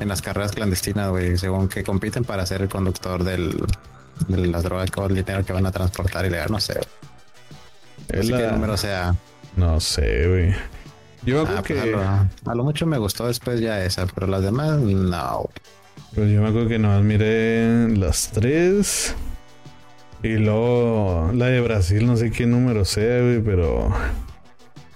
[0.00, 1.36] En las carreras clandestinas, güey.
[1.38, 3.64] Según que compiten para ser el conductor del.
[4.28, 6.74] De las drogas o el dinero que van a transportar ilegal, no sé.
[8.12, 9.14] No Es la- número sea.
[9.56, 10.54] No sé, güey.
[11.24, 11.90] Yo Ah, pues a, que.
[11.90, 15.48] lo, a lo mucho me gustó después ya esa, pero las demás, no.
[16.14, 19.14] Pues yo me acuerdo que nomás miré las tres.
[20.22, 23.92] Y luego la de Brasil, no sé qué número sea, güey, pero.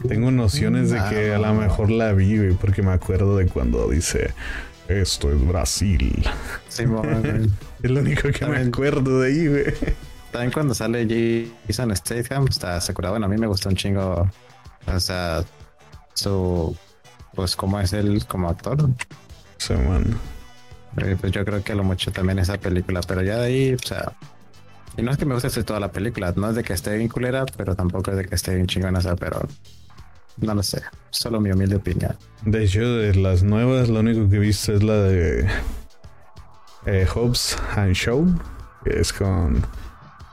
[0.06, 3.88] Tengo nociones de que a lo mejor la vi, güey, porque me acuerdo de cuando
[3.88, 4.30] dice.
[4.88, 6.24] Esto es Brasil.
[6.68, 6.84] Sí.
[7.82, 9.64] Es lo único que me acuerdo de ahí, güey.
[10.32, 11.06] También cuando sale
[11.68, 13.10] Jason Statham, está se cura.
[13.10, 14.28] Bueno, a mí me gustó un chingo.
[14.86, 15.44] O sea,
[16.14, 16.76] su.
[17.34, 18.90] Pues, como es él como actor.
[19.58, 20.18] Sí, man.
[20.96, 23.00] Eh, Pues yo creo que lo mucho también esa película.
[23.06, 24.12] Pero ya de ahí, o sea.
[24.96, 26.32] Y no es que me guste toda la película.
[26.34, 28.98] No es de que esté bien culera, pero tampoco es de que esté bien chingona.
[28.98, 29.46] O sea, pero.
[30.40, 30.82] No lo sé.
[31.10, 32.14] Solo mi humilde opinión.
[32.44, 35.48] De hecho, de las nuevas, lo único que he visto es la de
[36.86, 38.26] eh, Hobbs and Show,
[38.84, 39.62] que es con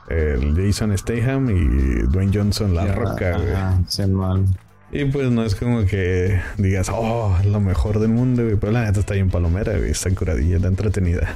[0.08, 4.56] el Jason Statham y Dwayne Johnson, la roca, Simón.
[4.92, 8.56] Y pues no es como que digas, oh, es lo mejor del mundo, güey.
[8.56, 9.90] Pero la neta está bien palomera, güey.
[9.90, 11.34] Está curadilla, está entretenida.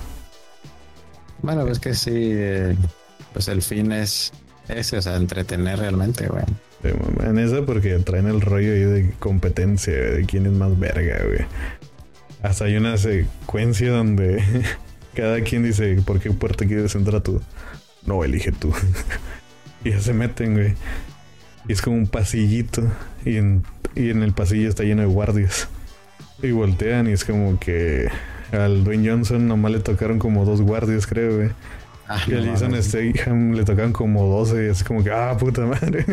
[1.43, 2.13] Bueno, pues que sí.
[2.15, 2.77] eh,
[3.33, 4.33] pues el fin es
[4.69, 6.45] ese, o sea, entretener realmente, güey.
[6.83, 6.89] Sí,
[7.25, 11.45] En esa porque traen el rollo ahí de competencia, de quién es más verga, güey.
[12.43, 14.43] Hasta hay una secuencia donde
[15.15, 17.43] cada quien dice, ¿por qué puerta quieres entrar tú?
[18.07, 18.73] No, elige tú.
[19.85, 20.75] y ya se meten, güey.
[21.69, 22.83] Y es como un pasillito.
[23.25, 23.65] Y en,
[23.95, 25.69] y en el pasillo está lleno de guardias.
[26.43, 28.09] Y voltean y es como que
[28.53, 31.51] al Dwayne Johnson nomás le tocaron como dos guardias, creo, güey.
[32.09, 32.83] Ah, Y al no Jason.
[32.83, 34.65] Statham le tocaron como 12.
[34.65, 36.05] Y es como que, ah, puta madre.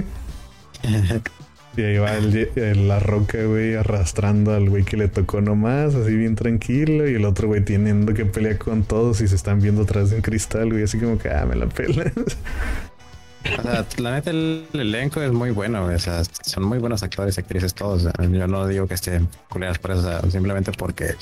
[1.75, 5.93] Y ahí va el, el- la roca, güey, arrastrando al güey que le tocó nomás,
[5.93, 7.07] así bien tranquilo.
[7.07, 10.15] Y el otro güey teniendo que pelear con todos y se están viendo atrás de
[10.17, 12.11] un cristal, güey, así como que, ah, me la pelas.
[13.59, 15.95] O sea, la neta, el elenco es muy bueno, güey.
[15.95, 18.03] O sea, son muy buenos actores y actrices todos.
[18.05, 21.13] O sea, yo no digo que estén culeras por eso, o sea, simplemente porque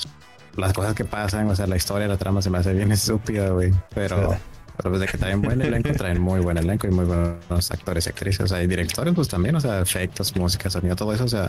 [0.56, 3.50] las cosas que pasan, o sea, la historia, la trama se me hace bien estúpida,
[3.50, 3.72] güey.
[3.94, 4.36] Pero.
[4.76, 8.06] Pero pues de que traen buen elenco, traen muy buen elenco y muy buenos actores
[8.06, 8.40] y actrices.
[8.44, 11.48] O sea, y directores, pues también, o sea, efectos, música, sonido, todo eso, o sea,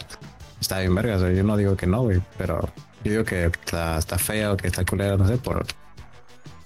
[0.62, 1.18] está bien verga.
[1.18, 2.62] O sea, yo no digo que no, güey, pero
[3.04, 5.66] yo digo que está, está feo, que está culera, no sé, por,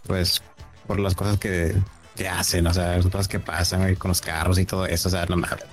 [0.08, 0.42] pues,
[0.88, 1.76] por las cosas que,
[2.16, 5.08] que hacen, o sea, las cosas que pasan, güey, con los carros y todo eso,
[5.08, 5.66] o sea, no mames.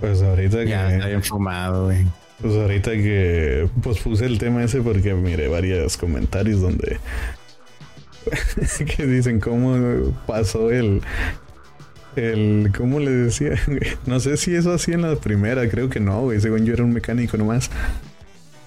[0.00, 2.04] Pues ahorita Ya está que, bien fumado, güey.
[2.40, 6.98] pues ahorita que, pues puse el tema ese porque miré varios comentarios donde
[8.96, 11.02] que dicen cómo pasó el,
[12.16, 13.54] el, ¿cómo le decía?
[14.06, 16.84] No sé si eso así en la primera, creo que no, güey, según yo era
[16.84, 17.70] un mecánico nomás.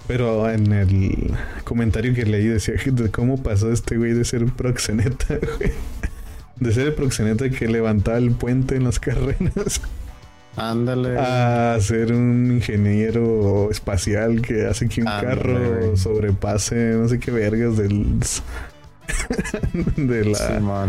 [0.08, 1.34] Pero en el
[1.64, 2.76] comentario que leí decía
[3.12, 5.72] cómo pasó este güey de ser un proxeneta, güey.
[6.58, 9.82] De ser el proxeneta que levantaba el puente en las carreras
[10.56, 11.18] Ándale.
[11.20, 17.32] a ser un ingeniero espacial que hace que un Ándale, carro sobrepase no sé qué
[17.32, 18.20] vergas del
[19.96, 20.38] de la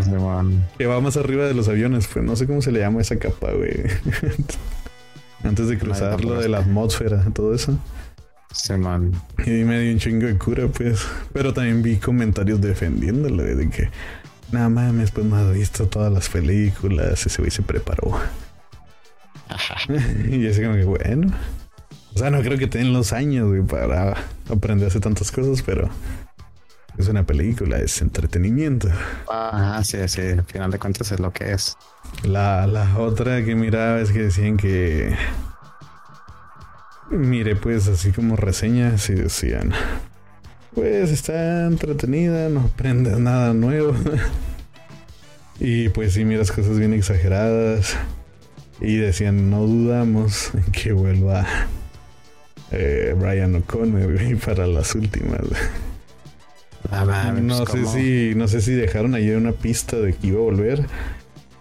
[0.03, 0.65] Simón.
[0.77, 3.17] que va más arriba de los aviones, pues no sé cómo se le llama esa
[3.17, 3.83] capa, güey.
[5.43, 7.77] Antes de cruzar lo de la atmósfera, todo eso.
[8.51, 9.11] Simón.
[9.45, 11.05] Y me dio un chingo de cura, pues.
[11.33, 13.89] Pero también vi comentarios defendiéndolo, güey, de que,
[14.51, 18.19] nada mames, pues no has visto todas las películas, ese güey se preparó.
[20.29, 21.31] y así como que, bueno.
[22.15, 24.15] O sea, no creo que tengan los años, güey, para
[24.49, 25.89] aprender a hacer tantas cosas, pero
[26.97, 28.89] es una película, es entretenimiento.
[29.29, 30.21] Ah, sí, sí.
[30.21, 31.77] Al final de cuentas es lo que es.
[32.23, 35.15] La, la otra que miraba es que decían que.
[37.11, 39.73] Mire, pues así como reseñas y decían.
[40.73, 43.93] Pues está entretenida, no aprendes nada nuevo.
[45.59, 47.95] y pues sí miras cosas bien exageradas.
[48.81, 51.45] Y decían, no dudamos en que vuelva
[52.71, 55.41] eh, Brian O'Connor para las últimas.
[56.91, 57.93] Ah, mames, No pues, sé ¿cómo?
[57.93, 60.85] si, no sé si dejaron ayer una pista de que iba a volver.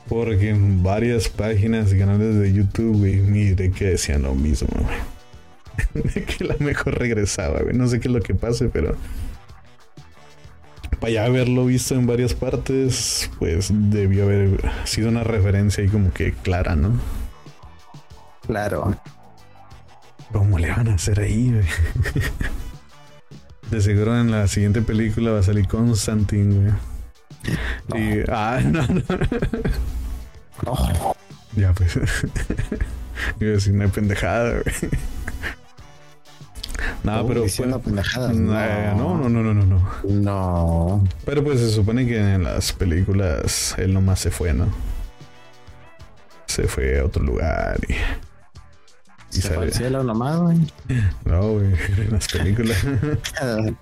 [0.08, 6.04] Porque en varias páginas y canales de YouTube, güey, miré que decían lo mismo, güey.
[6.14, 7.76] De que la mejor regresaba, güey.
[7.76, 8.94] No sé qué es lo que pase, pero.
[11.00, 16.12] Para ya haberlo visto en varias partes, pues debió haber sido una referencia ahí como
[16.12, 16.92] que clara, ¿no?
[18.46, 18.96] Claro.
[20.32, 21.64] ¿Cómo le van a hacer ahí, güey?
[23.70, 26.72] De seguro en la siguiente película va a salir Constantine, güey.
[27.94, 29.02] Y, ah, no, no.
[30.64, 31.16] No.
[31.54, 31.96] Ya, pues.
[33.40, 34.90] Iba a decir una pendejada, güey.
[37.02, 37.40] No, ¿Cómo pero.
[37.42, 37.78] pues, no,
[38.94, 39.90] no, no, no, no, no.
[40.04, 41.04] No.
[41.24, 44.66] Pero pues se supone que en las películas él nomás se fue, ¿no?
[46.46, 47.94] Se fue a otro lugar y.
[49.39, 50.59] y Se fue sale- al cielo nomás, güey.
[51.24, 51.66] No, güey,
[51.99, 52.76] en las películas.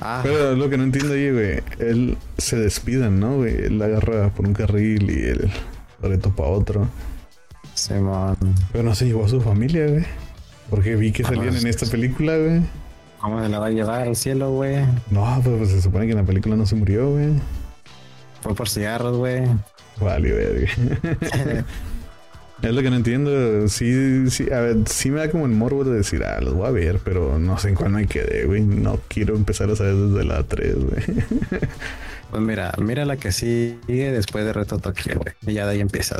[0.00, 3.56] Ah, Pero lo que no entiendo ahí, güey, él se despidan, ¿no, güey?
[3.56, 5.50] Él agarra por un carril y él
[6.00, 6.86] reto para otro.
[7.74, 8.36] Simón.
[8.70, 10.04] Pero no se llevó a su familia, güey.
[10.70, 12.60] Porque vi que Ah, salían no, en es- esta película, güey.
[13.20, 14.76] ¿Cómo se la va a llevar al cielo, güey?
[15.10, 17.30] No, pues, pues, se supone que en la película no se murió, güey.
[18.42, 19.42] Fue por cigarros, güey.
[20.00, 20.68] Vale, güey.
[22.62, 23.68] Es lo que no entiendo.
[23.68, 26.68] Sí, sí, a ver, sí me da como el morbo de decir, ah, los voy
[26.68, 28.62] a ver, pero no sé en cuál me quedé, güey.
[28.62, 31.02] No quiero empezar a saber desde la 3, güey.
[32.30, 35.34] Pues mira, mira la que sigue después de Reto Tokio, güey.
[35.46, 36.16] Y ya de ahí empieza.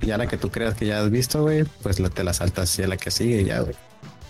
[0.00, 2.32] Y ya la que tú creas que ya has visto, güey, pues la, te la
[2.32, 3.74] saltas y a la que sigue ya, güey.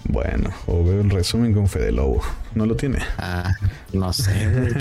[0.08, 2.22] Bueno, o veo el resumen con Fede Lobo.
[2.56, 2.98] No lo tiene.
[3.18, 3.54] Ah,
[3.92, 4.72] no sé, güey.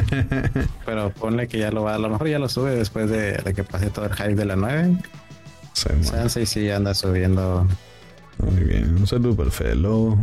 [0.85, 3.53] Pero ponle que ya lo va, a lo mejor ya lo sube después de, de
[3.53, 4.97] que pase todo el hype de la 9.
[5.73, 7.67] Chance y sí anda subiendo.
[8.39, 8.95] Muy bien.
[8.97, 9.51] Un saludo para.
[9.51, 10.21] Sé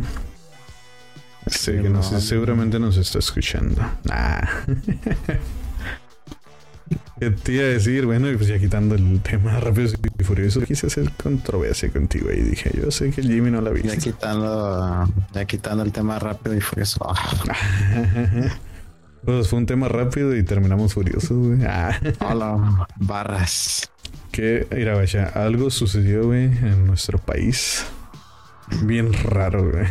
[1.47, 2.21] Sí, que no sé, no.
[2.21, 3.81] seguramente nos está escuchando.
[4.03, 4.41] Nah.
[7.19, 8.05] ¿Qué te iba a decir?
[8.05, 9.89] Bueno, y pues ya quitando el tema rápido
[10.19, 13.71] y furioso, quise hacer controversia contigo y dije, yo sé que el Jimmy no la
[13.71, 13.97] Ya viste.
[13.97, 16.99] quitando, ya quitando el tema rápido y furioso.
[19.21, 21.59] Pues fue un tema rápido y terminamos furiosos, güey.
[21.65, 23.91] Ah, hola, barras.
[24.31, 27.85] Que, mira, vaya, algo sucedió, güey, en nuestro país.
[28.83, 29.85] Bien raro, güey.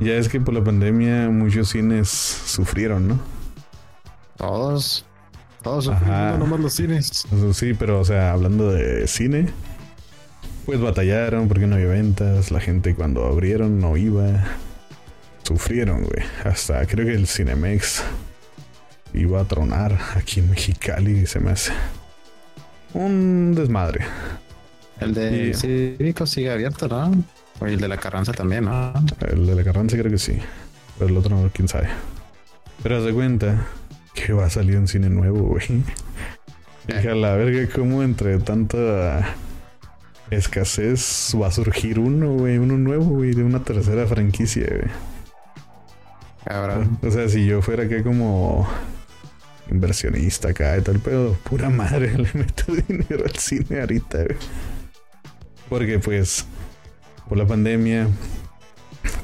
[0.00, 3.18] Ya es que por la pandemia muchos cines sufrieron, ¿no?
[4.36, 5.04] Todos,
[5.62, 7.26] todos sufrimos, nomás los cines.
[7.52, 9.48] Sí, pero o sea, hablando de cine,
[10.66, 14.44] pues batallaron porque no había ventas, la gente cuando abrieron no iba,
[15.42, 16.24] sufrieron, güey.
[16.44, 18.04] Hasta creo que el Cinemex
[19.14, 21.72] iba a tronar aquí en Mexicali, se me hace
[22.94, 24.04] un desmadre.
[25.00, 27.12] El de Y- Cívico sigue abierto, ¿no?
[27.60, 28.92] O el de la Carranza también, ¿no?
[29.30, 30.38] El de la Carranza creo que sí,
[30.98, 31.88] pero el otro no, quién sabe.
[32.82, 33.66] Pero haz de cuenta
[34.14, 35.82] que va a salir un cine nuevo, güey.
[36.86, 39.34] Dije a la verga, como entre tanta
[40.30, 44.90] escasez va a surgir uno, güey, uno nuevo, güey, de una tercera franquicia, güey.
[46.44, 46.98] Cabrón.
[47.02, 48.66] O sea, si yo fuera acá como
[49.70, 54.36] inversionista acá y tal, pero pura madre, le meto dinero al cine ahorita, güey.
[55.68, 56.46] Porque pues,
[57.28, 58.08] por la pandemia,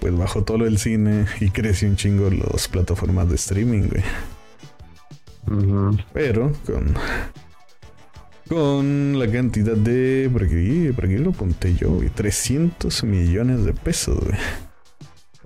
[0.01, 4.05] pues bajó todo lo del cine y creció un chingo las plataformas de streaming, güey.
[6.12, 6.95] Pero con
[8.49, 13.72] con la cantidad de por aquí, por aquí lo apunté yo, güey, 300 millones de
[13.72, 14.38] pesos, güey.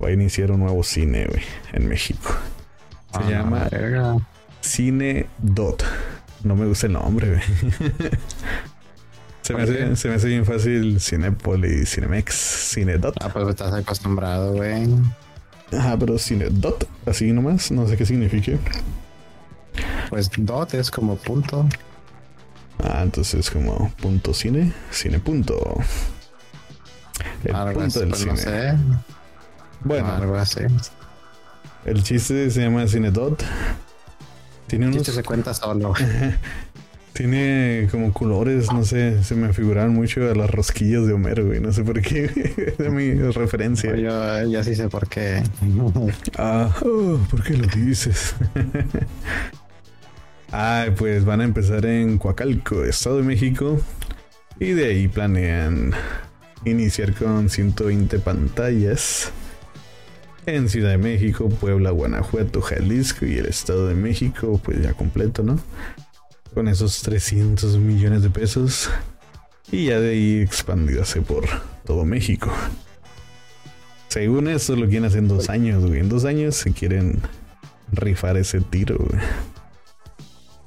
[0.02, 1.42] va a iniciar un nuevo cine, güey,
[1.72, 2.34] en México.
[3.12, 4.16] Se Ah, llama verga.
[4.60, 5.84] Cine Dot.
[6.44, 7.42] No me gusta el nombre, güey.
[9.42, 9.96] se, me ¿Por hace, qué?
[9.96, 13.14] se me hace bien fácil Cinepolis, Cinemex, Cine Dot.
[13.20, 14.86] Ah, pues estás acostumbrado, güey.
[15.72, 18.52] Ajá, pero Cine Dot, así nomás, no sé qué significa.
[20.10, 21.68] Pues dot es como punto.
[22.82, 25.54] Ah, entonces como punto cine, cine punto.
[27.44, 28.32] El algo punto así, del pues cine.
[28.32, 28.76] no sé.
[29.80, 30.60] Bueno, algo así.
[31.84, 33.44] el chiste se llama Cine Dot.
[34.68, 35.94] Tiene unos se cuenta solo.
[37.14, 41.58] Tiene como colores, no sé, se me figuraron mucho a las rosquillas de Homero, güey.
[41.58, 42.24] No sé por qué.
[42.78, 43.96] es mi referencia.
[43.96, 45.42] Yo ya sí sé por qué.
[46.36, 48.36] Ah, oh, ¿por qué lo dices?
[50.52, 53.80] Ay, pues van a empezar en Coacalco, Estado de México.
[54.60, 55.92] Y de ahí planean
[56.64, 59.32] iniciar con 120 pantallas
[60.54, 65.42] en Ciudad de México, Puebla, Guanajuato, Jalisco y el Estado de México, pues ya completo,
[65.42, 65.58] ¿no?
[66.54, 68.90] Con esos 300 millones de pesos.
[69.70, 71.44] Y ya de ahí expandirse por
[71.84, 72.50] todo México.
[74.08, 76.00] Según esto lo quieren hacer en dos años, güey.
[76.00, 77.20] En dos años se quieren
[77.92, 79.20] rifar ese tiro, güey.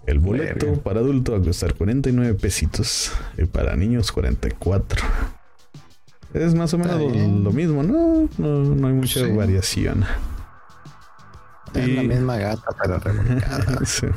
[0.05, 0.83] El boleto Verga.
[0.83, 5.03] para adulto va a costar 49 pesitos y para niños 44.
[6.33, 8.29] Es más o menos lo mismo, ¿no?
[8.37, 9.31] No, no hay mucha Sí.
[9.31, 10.05] variación.
[11.73, 13.79] Es la misma gata, pero revolcada.
[13.85, 14.07] Sí.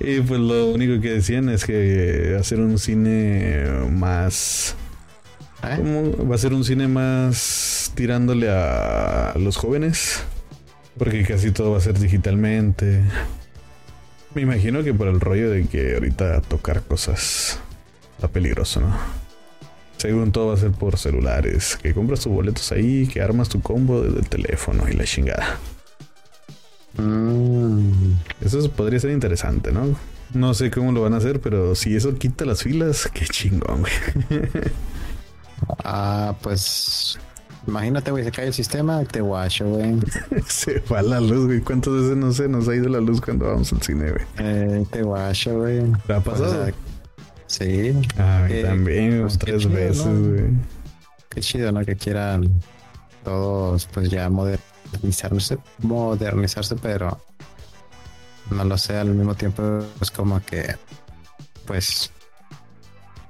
[0.00, 4.74] Y pues lo único que decían es que hacer un cine más
[5.62, 5.76] ¿Eh?
[5.78, 10.22] ¿Cómo va a ser un cine más tirándole a los jóvenes?
[10.98, 13.02] Porque casi todo va a ser digitalmente.
[14.34, 17.58] Me imagino que por el rollo de que ahorita tocar cosas
[18.16, 19.23] está peligroso, ¿no?
[19.96, 23.62] Según todo va a ser por celulares, que compras tus boletos ahí, que armas tu
[23.62, 25.58] combo desde el teléfono y la chingada.
[26.96, 29.96] Mm, Eso podría ser interesante, ¿no?
[30.32, 33.80] No sé cómo lo van a hacer, pero si eso quita las filas, qué chingón,
[33.82, 34.42] güey.
[35.82, 37.18] Ah, pues.
[37.66, 39.94] Imagínate, güey, se cae el sistema, te guacho, güey.
[40.46, 41.60] Se va la luz, güey.
[41.60, 44.24] ¿Cuántas veces no sé, nos ha ido la luz cuando vamos al cine, güey?
[44.38, 45.80] Eh, te guacho, güey.
[46.06, 46.64] ¿Te ha Pues, pasado?
[46.66, 46.74] sea,
[47.58, 50.06] sí, A mí eh, también, pues, tres chido, veces,
[51.28, 51.84] qué chido, ¿no?
[51.84, 52.60] Que quieran
[53.22, 57.20] todos, pues ya modernizarse, modernizarse, pero
[58.50, 60.76] no lo sé, al mismo tiempo es como que,
[61.66, 62.10] pues,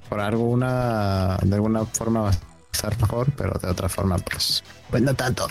[0.09, 2.37] por alguna, de alguna forma va a
[2.73, 5.47] estar mejor, pero de otra forma, pues, pues no tanto.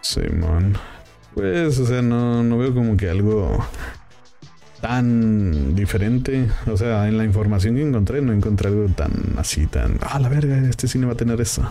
[0.00, 0.76] Simón.
[1.34, 3.64] Pues, o sea, no, no veo como que algo
[4.80, 6.48] tan diferente.
[6.66, 9.98] O sea, en la información que encontré, no encontré algo tan así, tan.
[10.02, 11.70] Ah, la verga, este cine va a tener esto.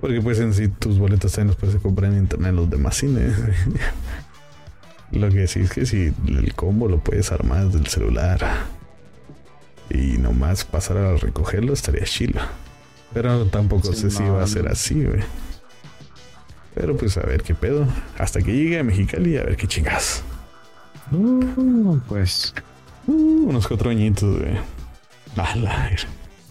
[0.00, 2.96] Porque, pues, en sí, tus boletos también los puedes comprar en internet en los demás
[2.96, 3.34] cines.
[5.12, 8.40] Lo que sí es que si el combo lo puedes armar desde el celular
[9.90, 12.40] y nomás pasar a recogerlo, estaría chilo.
[13.12, 15.20] Pero tampoco sé si va a ser así, güey.
[16.76, 17.88] Pero pues a ver qué pedo.
[18.18, 20.22] Hasta que llegue a Mexicali, a ver qué chingas.
[21.12, 22.54] Uh, pues,
[23.06, 24.56] Uh, unos cuatro añitos, güey.
[25.36, 25.90] A.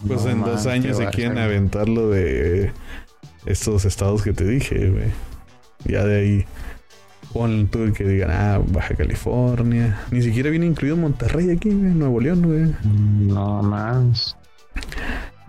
[0.06, 2.72] Pues no en dos años se quieren aventar lo de
[3.46, 5.10] estos estados que te dije, güey.
[5.84, 6.44] Ya de ahí
[7.32, 10.00] pon tú que digan, ah, Baja California.
[10.10, 12.74] Ni siquiera viene incluido Monterrey aquí, güey, Nuevo León, güey.
[12.84, 14.36] No más.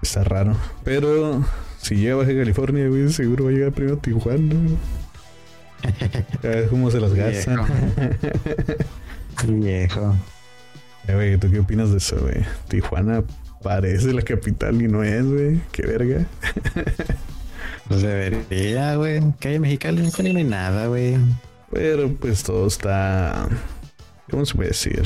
[0.02, 0.56] Está raro.
[0.84, 1.44] Pero
[1.82, 4.54] si llega a Baja California, güey, seguro va a llegar primero Tijuana.
[4.54, 4.78] güey.
[6.44, 7.66] Ya ves cómo se las gastan.
[9.48, 10.16] Viejo.
[11.08, 12.46] Eh, güey, ¿tú qué opinas de eso, güey?
[12.68, 13.24] Tijuana
[13.64, 15.62] parece la capital y no es, güey.
[15.72, 16.26] Qué verga.
[17.88, 19.22] Pues debería, güey.
[19.42, 21.18] Que hay en Mexicali, no hay nada, güey.
[21.74, 23.50] Pero pues todo está.
[24.30, 25.04] ¿Cómo se puede decir?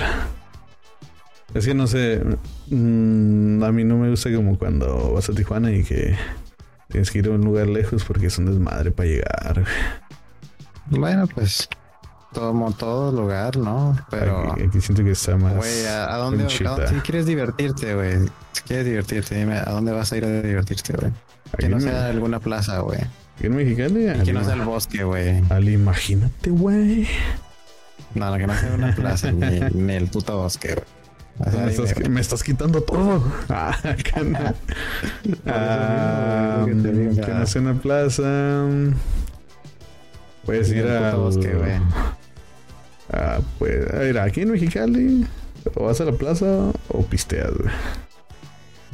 [1.55, 2.21] Es que no sé.
[2.69, 6.15] mm, a mí no me gusta como cuando vas a Tijuana y que
[6.89, 9.63] tienes que ir a un lugar lejos porque es un desmadre para llegar.
[10.87, 11.67] Bueno, pues
[12.35, 13.97] todo, todo lugar, ¿no?
[14.09, 15.55] Pero, Aquí, aquí siento que está más.
[15.55, 16.45] güey, ¿a, a dónde?
[16.45, 18.27] a si quieres divertirte, güey.
[18.51, 21.11] Si quieres divertirte, dime, ¿a dónde vas a ir a divertirte, güey?
[21.57, 22.99] Que no sea alguna plaza, güey.
[23.37, 24.09] aquí en Mexicali.
[24.09, 25.41] Y que no sea el bosque, güey.
[25.49, 27.07] al imagínate, güey.
[28.13, 30.85] No, no, que no sea una plaza, ni, ni el puto bosque, güey.
[31.37, 32.09] O sea, me, estás, güey.
[32.09, 33.23] me estás quitando todo.
[33.49, 33.77] Ah,
[34.23, 34.39] no.
[35.45, 38.23] Ah, que no sea una plaza.
[40.45, 41.11] Puedes ir el a.
[41.11, 41.73] puto bosque, güey.
[43.11, 45.27] Ah, pues, a ver, aquí en Mexicali.
[45.75, 46.45] O vas a la plaza
[46.89, 47.73] o pisteas, güey.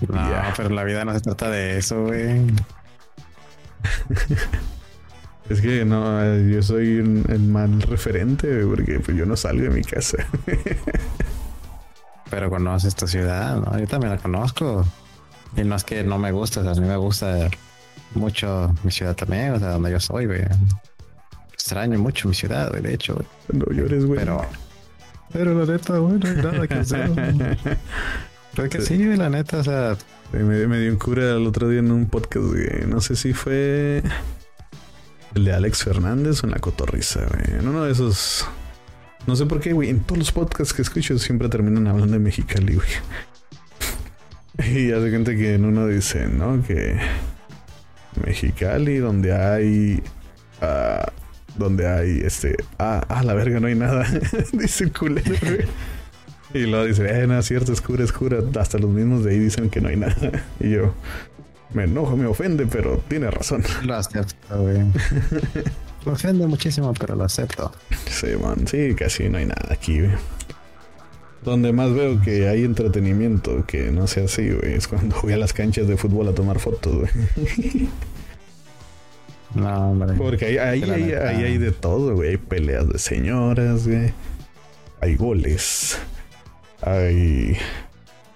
[0.08, 0.54] No, Ya.
[0.58, 2.42] pero la vida no se trata de eso, güey.
[5.50, 9.70] Es que no, yo soy un, el mal referente, porque pues, yo no salgo de
[9.70, 10.18] mi casa.
[12.30, 13.78] Pero conoces tu ciudad, ¿no?
[13.78, 14.86] Yo también la conozco.
[15.58, 17.50] Y no es que no me gusta, o sea, a mí me gusta
[18.16, 20.42] mucho mi ciudad también, o sea, donde yo soy, güey.
[21.62, 23.28] Extraño mucho mi ciudad, güey, de hecho, güey.
[23.54, 24.20] No llores, güey.
[24.20, 24.42] Pero,
[25.32, 27.12] pero la neta, güey, no hay nada que hacer.
[28.56, 29.96] Pero que sí, güey, la neta, o sea,
[30.32, 32.88] Me, me dio un cura el otro día en un podcast, güey.
[32.88, 34.02] No sé si fue
[35.36, 37.60] el de Alex Fernández o en la cotorriza, güey.
[37.60, 38.48] En uno de esos.
[39.28, 39.90] No sé por qué, güey.
[39.90, 42.90] En todos los podcasts que escucho siempre terminan hablando de Mexicali, güey.
[44.58, 46.62] Y hace cuenta que en uno dice, ¿no?
[46.64, 47.00] Que
[48.26, 50.04] Mexicali, donde hay.
[50.60, 51.12] ah,
[51.58, 52.56] donde hay este.
[52.78, 54.06] Ah, ah, la verga, no hay nada.
[54.54, 55.66] dice el culero, güey.
[56.54, 58.40] Y luego dice, eh, no es cierto, es cura, es cura.
[58.60, 60.16] Hasta los mismos de ahí dicen que no hay nada.
[60.60, 60.94] Y yo,
[61.74, 63.64] me enojo, me ofende, pero tiene razón.
[63.84, 64.80] lo acepto, güey.
[66.04, 67.72] Me ofende muchísimo, pero lo acepto.
[68.10, 70.12] Sí, man, sí, casi no hay nada aquí, güey.
[71.44, 75.38] Donde más veo que hay entretenimiento, que no sea así, güey, es cuando voy a
[75.38, 77.88] las canchas de fútbol a tomar fotos, güey.
[79.54, 80.14] No, hombre.
[80.18, 82.30] Porque ahí, hay de todo, güey.
[82.30, 84.14] Hay peleas de señoras, güey.
[85.02, 85.98] Hay goles.
[86.82, 87.58] Hay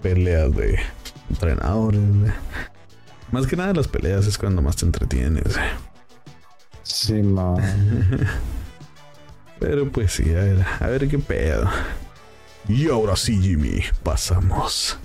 [0.02, 0.78] peleas de
[1.30, 2.32] entrenadores, güey.
[3.32, 5.68] Más que nada las peleas es cuando más te entretienes, güey.
[6.82, 7.56] Sí, man.
[9.58, 11.68] Pero pues sí, a ver, a ver qué pedo.
[12.68, 14.98] Y ahora sí, Jimmy, pasamos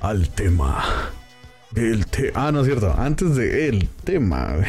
[0.00, 1.10] al tema.
[1.74, 2.94] El te ah, no es cierto.
[2.96, 4.68] Antes de el tema, güey.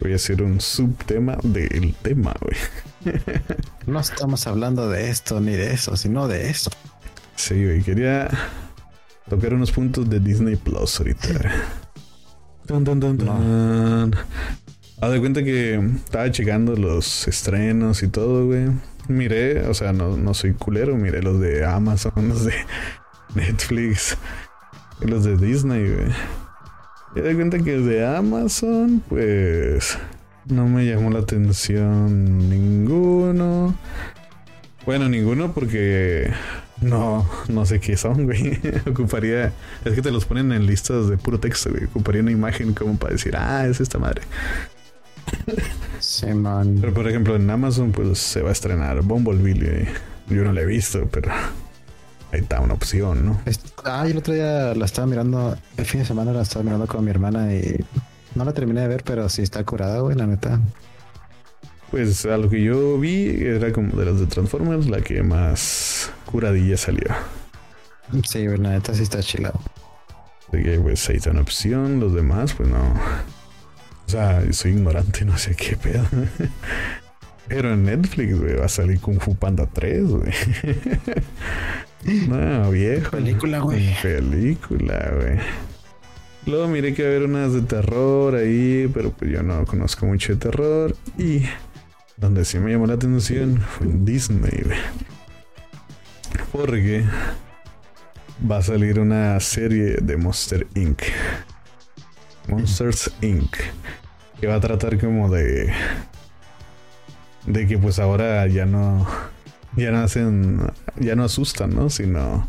[0.00, 2.56] Voy a hacer un subtema del tema, güey.
[3.86, 6.70] No estamos hablando de esto ni de eso, sino de eso.
[7.36, 8.28] Sí, güey, quería
[9.28, 11.28] tocar unos puntos de Disney Plus ahorita.
[12.66, 14.14] Tan, tan, tan, tan.
[15.00, 18.66] Haz de cuenta que estaba checando los estrenos y todo, güey.
[19.08, 22.54] Miré, o sea, no, no soy culero, miré los de Amazon, los de
[23.34, 24.18] Netflix,
[25.00, 26.12] y los de Disney, güey.
[27.14, 29.98] De cuenta que de Amazon, pues
[30.46, 33.74] no me llamó la atención ninguno.
[34.86, 36.30] Bueno, ninguno porque
[36.80, 38.58] no, no sé qué son, güey.
[38.90, 39.52] Ocuparía,
[39.84, 41.84] es que te los ponen en listas de puro texto, güey.
[41.84, 44.22] Ocuparía una imagen como para decir, ah, es esta madre.
[45.98, 46.78] Sí, man.
[46.80, 49.88] Pero por ejemplo, en Amazon, pues se va a estrenar Bumblebee, güey.
[50.28, 51.30] Yo no la he visto, pero
[52.32, 53.40] está una opción, ¿no?
[53.46, 56.62] Es- Ah, yo el otro día la estaba mirando, el fin de semana la estaba
[56.62, 57.82] mirando con mi hermana y
[58.34, 60.60] no la terminé de ver, pero sí está curada, güey, la neta.
[61.90, 66.10] Pues a lo que yo vi, era como de las de Transformers, la que más
[66.26, 67.06] curadilla salió.
[68.24, 69.58] Sí, güey, la neta sí está chilado.
[70.52, 72.78] Así que pues ahí está una opción, los demás, pues no.
[74.06, 76.04] O sea, soy ignorante, no sé qué pedo.
[77.48, 80.32] Pero en Netflix, güey, va a salir Kung Fu Panda 3, güey.
[82.04, 83.10] No, viejo.
[83.10, 83.94] Película, güey.
[84.02, 85.38] Película, güey.
[86.46, 90.06] Luego miré que va a haber unas de terror ahí, pero pues yo no conozco
[90.06, 90.96] mucho de terror.
[91.18, 91.42] Y
[92.16, 94.78] donde sí me llamó la atención fue en Disney, güey.
[96.52, 97.04] Porque
[98.50, 101.02] va a salir una serie de Monster Inc.
[102.48, 103.56] Monsters Inc.
[104.40, 105.72] Que va a tratar como de.
[107.46, 109.06] De que pues ahora ya no.
[109.78, 110.60] Ya no hacen.
[110.96, 111.88] Ya no asustan, ¿no?
[111.90, 112.48] Sino.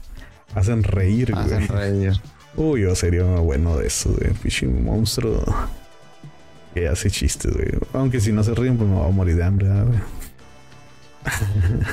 [0.55, 1.45] Hacen reír, güey.
[1.45, 2.13] Hacen reír.
[2.55, 5.43] Uy, yo sería bueno de eso, de pinche monstruo.
[6.73, 7.67] Que hace chistes, güey.
[7.93, 9.99] Aunque si no se ríen, pues me va a morir de hambre, ¿verdad, güey.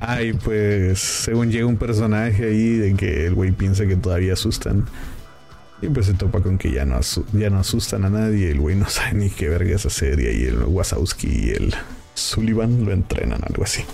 [0.00, 4.86] Ay, pues, según llega un personaje ahí de que el güey piensa que todavía asustan.
[5.80, 6.98] Y pues se topa con que ya no,
[7.32, 8.50] ya no asustan a nadie.
[8.50, 10.20] El güey no sabe ni qué verga es hacer.
[10.20, 11.74] Y ahí el Wazowski y el
[12.14, 13.84] Sullivan lo entrenan, algo así.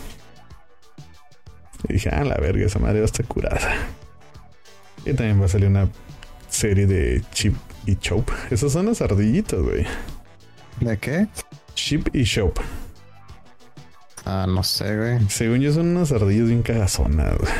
[1.86, 3.76] Y dije, ah, la verga, esa madre va a estar curada.
[5.04, 5.88] Y también va a salir una
[6.48, 7.54] serie de Chip
[7.86, 8.28] y Chop.
[8.50, 9.86] Esos son los ardillitos, güey.
[10.80, 11.28] ¿De qué?
[11.74, 12.58] Chip y Chop.
[14.24, 15.20] Ah, no sé, güey.
[15.30, 17.52] Según yo son unas ardillas bien cagazonas, güey.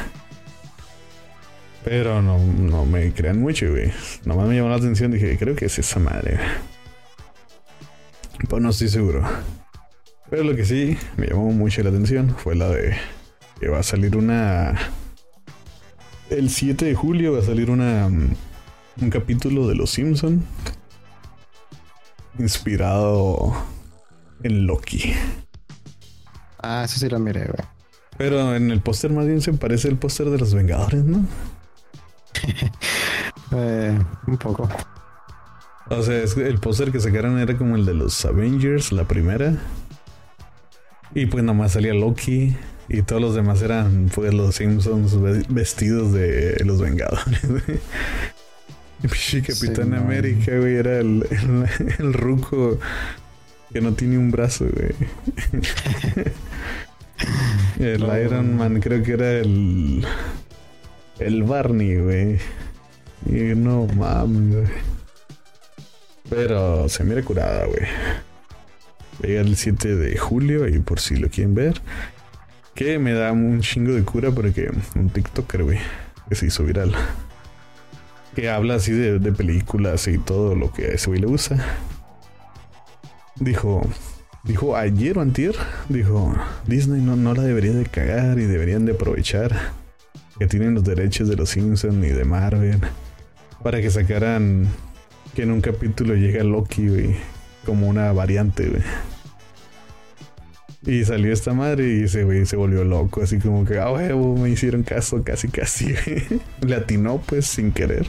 [1.84, 3.90] Pero no, no me crean mucho, güey.
[4.24, 5.10] Nomás me llamó la atención.
[5.10, 6.48] Dije, creo que es esa madre, güey.
[8.48, 9.22] Pues no estoy seguro.
[10.28, 12.96] Pero lo que sí me llamó mucho la atención fue la de
[13.60, 14.74] que va a salir una.
[16.30, 18.08] El 7 de julio va a salir una.
[18.08, 18.34] mm,
[19.02, 20.44] Un capítulo de Los Simpson
[22.38, 23.52] inspirado
[24.42, 25.12] en Loki.
[26.62, 27.66] Ah, eso sí lo miré, güey.
[28.16, 31.24] Pero en el póster más bien se parece el póster de los Vengadores, ¿no?
[33.50, 34.68] Eh, un poco.
[35.88, 39.04] O sea, es que el póster que sacaron era como el de los Avengers, la
[39.04, 39.56] primera.
[41.14, 42.54] Y pues nomás salía Loki.
[42.88, 47.40] Y todos los demás eran pues los Simpsons ve- vestidos de los Vengadores.
[49.02, 49.94] Capitán Sí, man.
[49.94, 51.66] América, güey, era el, el,
[51.98, 52.78] el ruco
[53.72, 54.90] que no tiene un brazo, güey.
[57.78, 58.18] el No.
[58.18, 60.04] Iron Man creo que era el...
[61.18, 62.38] El Barney, güey.
[63.26, 64.66] Y no mames, güey.
[66.30, 67.82] Pero se mira curada, güey.
[69.22, 71.80] Llega el 7 de julio y por si lo quieren ver.
[72.78, 75.78] Que me da un chingo de cura porque un TikToker, güey,
[76.28, 76.94] que se hizo viral.
[78.36, 81.56] Que habla así de, películas y todo lo que a ese güey le gusta.
[83.34, 83.84] Dijo,
[84.44, 85.56] dijo ayer o antier,
[85.88, 86.32] dijo,
[86.68, 89.72] Disney no, no la debería de cagar y deberían de aprovechar
[90.38, 92.78] que tienen los derechos de los Simpsons y de Marvel
[93.60, 94.68] para que sacaran
[95.34, 97.16] que en un capítulo llega Loki, güey,
[97.66, 98.82] como una variante, güey.
[100.88, 104.34] Y salió esta madre y ese güey se volvió loco, así como que, ah, huevo,
[104.38, 105.94] me hicieron caso casi, casi.
[106.66, 108.06] Le atinó, pues, sin querer.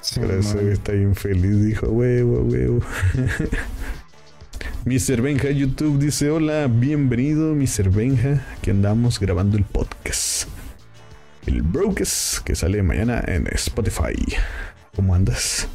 [0.00, 2.80] Sí, Pero ese güey está bien feliz, dijo, huevo, huevo.
[4.84, 5.20] Mr.
[5.20, 7.90] Benja YouTube dice, hola, bienvenido, Mr.
[7.90, 8.46] Benja.
[8.56, 10.46] Aquí andamos grabando el podcast.
[11.46, 14.14] El Brokes, que sale mañana en Spotify.
[14.94, 15.66] ¿Cómo andas?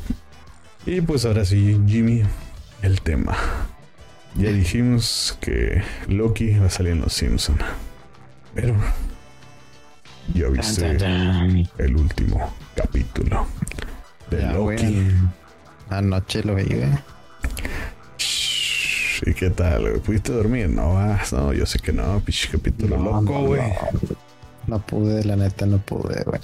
[0.86, 2.24] Y pues ahora sí, Jimmy,
[2.82, 3.36] el tema.
[4.36, 7.58] Ya dijimos que Loki va a salir en Los Simpson.
[8.56, 8.76] Pero
[10.34, 10.46] ya
[10.98, 13.46] Tan, viste el último capítulo
[14.30, 15.12] de Ya, Loki.
[15.90, 16.64] Anoche lo vi,
[19.24, 19.82] ¿Y qué tal?
[19.82, 20.00] güey?
[20.00, 20.70] ¿Pudiste dormir?
[20.70, 23.62] No vas, no, yo sé que no, pinche capítulo No, loco, no, güey.
[23.62, 24.16] no.
[24.68, 26.40] No pude, la neta, no pude, güey.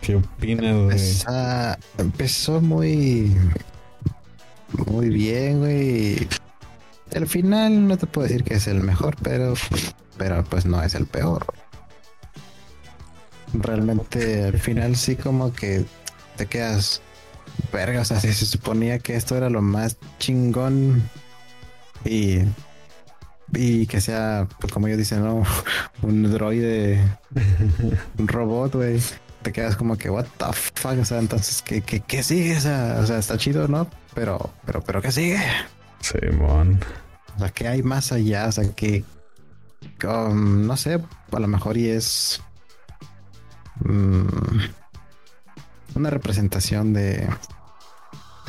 [0.00, 1.76] ¿Qué opinas, güey?
[1.98, 3.34] Empezó muy.
[4.72, 6.28] Muy bien, güey.
[7.10, 9.54] El final no te puedo decir que es el mejor, pero.
[10.18, 11.46] Pero pues no es el peor.
[13.52, 15.84] Realmente al final sí como que
[16.36, 17.02] te quedas.
[17.72, 21.08] Verga, o sea, si se suponía que esto era lo más chingón.
[22.04, 22.40] Y.
[23.52, 25.44] Y que sea, pues como ellos dicen, ¿no?
[26.02, 27.00] Un droide.
[28.18, 29.00] un robot, güey
[29.46, 32.56] te quedas como que, what the fuck, o sea, entonces, ¿qué, qué, qué sigue?
[32.56, 33.88] O sea, o sea, está chido, ¿no?
[34.12, 35.40] Pero, pero, pero, ¿qué sigue?
[36.00, 36.80] Simón.
[37.36, 38.48] O sea, ¿qué hay más allá?
[38.48, 39.04] O sea, que,
[40.02, 42.42] um, no sé, a lo mejor y es
[43.84, 44.58] mm,
[45.94, 47.28] una representación de,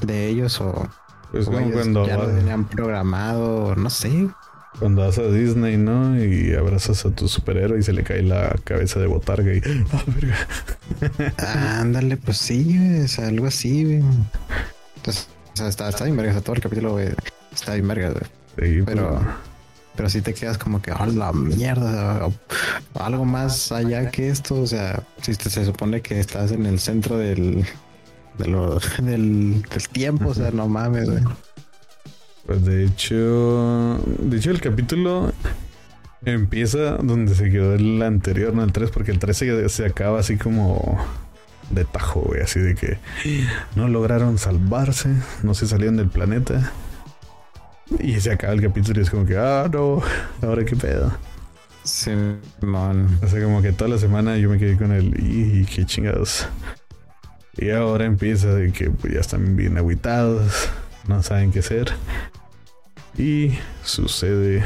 [0.02, 0.89] de ellos o,
[1.32, 4.30] Pues o como ellos cuando ya lo tenían programado, no sé.
[4.80, 6.23] Cuando vas a Disney, ¿no?
[6.23, 9.61] Y abrazas a tu superhéroe y se le cae la cabeza de botarga y...
[9.91, 11.80] ¡Ah, verga!
[11.80, 14.03] Ándale, pues sí, sea, algo así, güey.
[14.97, 17.09] Entonces, o sea, está, está bien verga, todo el capítulo, güey,
[17.53, 18.23] está bien verga, güey.
[18.78, 19.21] Sí, Pero,
[19.95, 22.28] pero sí te quedas como que, ¡a la mierda!
[22.95, 26.80] algo más allá que esto, o sea, si te- se supone que estás en el
[26.80, 27.65] centro del,
[28.38, 31.23] de lo- del, del tiempo, o sea, no mames, güey.
[32.48, 35.34] Pues de hecho, de hecho el capítulo
[36.24, 40.20] empieza donde se quedó el anterior, no el 3, porque el 3 se, se acaba
[40.20, 40.98] así como
[41.70, 42.98] de tajo, güey, así de que
[43.76, 45.10] no lograron salvarse,
[45.43, 46.72] no se salieron del planeta.
[48.00, 50.02] Y se acaba el capítulo y es como que, ah, no,
[50.41, 51.14] ahora qué pedo.
[51.84, 53.20] Simón.
[53.24, 56.48] O sea, como que toda la semana yo me quedé con el, y qué chingados.
[57.58, 60.70] Y ahora empieza de que pues, ya están bien aguitados,
[61.08, 61.93] no saben qué hacer.
[63.18, 63.51] Y
[63.84, 64.64] sucede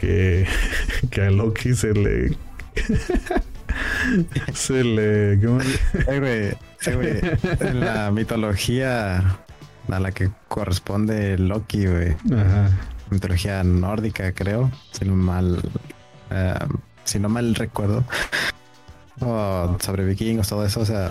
[0.00, 0.46] que,
[1.10, 2.36] que a Loki se le.
[4.54, 5.40] se le.
[5.44, 9.38] ¿cómo le- Eh, güey, eh, güey, en la mitología
[9.88, 12.16] a la que corresponde Loki, güey.
[12.32, 12.70] Ajá.
[13.10, 15.60] mitología nórdica, creo, si no mal,
[16.30, 16.54] eh,
[17.04, 18.04] si no mal recuerdo,
[19.80, 21.10] sobre vikingos, todo eso, o sea,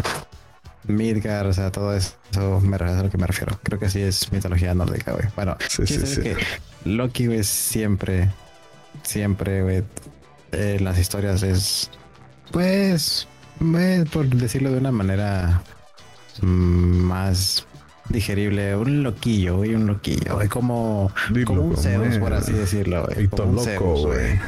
[0.88, 2.16] Midgar, o sea, todo eso,
[2.62, 3.58] me, es a lo que me refiero.
[3.64, 5.26] Creo que sí es mitología nórdica, güey.
[5.36, 6.22] Bueno, Sí, sí, sí.
[6.22, 6.38] que
[6.86, 8.30] Loki, güey, siempre,
[9.04, 9.84] siempre, güey,
[10.52, 11.90] en las historias es,
[12.52, 13.28] pues,
[13.62, 15.62] eh, por decirlo de una manera
[16.42, 17.66] mm, más
[18.10, 23.06] digerible, un loquillo, güey, un loquillo, güey, como, Dilo como un Zeus, por así decirlo,
[23.08, 23.28] güey.
[23.28, 24.40] Como un loco, güey.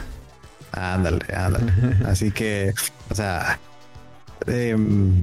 [0.72, 1.72] Ándale, ándale.
[2.06, 2.74] Así que,
[3.10, 3.58] o sea,
[4.46, 5.22] em,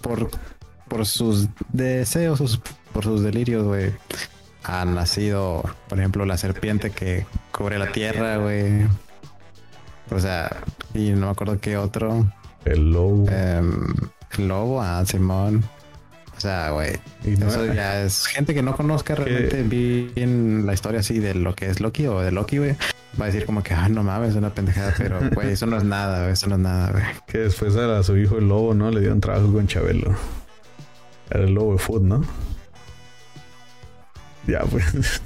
[0.00, 0.30] por,
[0.88, 2.60] por sus deseos, sus-
[2.92, 3.92] por sus delirios, güey,
[4.64, 8.86] ha nacido, por ejemplo, la serpiente que cubre la tierra, güey.
[10.10, 10.48] O sea,
[10.94, 12.26] y no me acuerdo qué otro.
[12.64, 13.26] El lobo.
[13.30, 13.86] em,
[14.38, 15.64] el lobo, ah, Simón.
[16.36, 16.92] O sea, güey.
[17.38, 19.62] No- Eso ya es gente que no conozca realmente
[20.14, 22.76] bien la historia así de lo que es Loki o de Loki, güey.
[23.18, 25.78] Va a decir como que, ah, no mames, es una pendejada, pero, güey, eso no
[25.78, 27.04] es nada, güey, eso no es nada, güey.
[27.26, 28.90] Que después a su hijo el lobo, ¿no?
[28.90, 30.14] Le dieron trabajo con Chabelo.
[31.30, 32.22] Era el lobo de food, ¿no?
[34.46, 34.84] Ya, pues.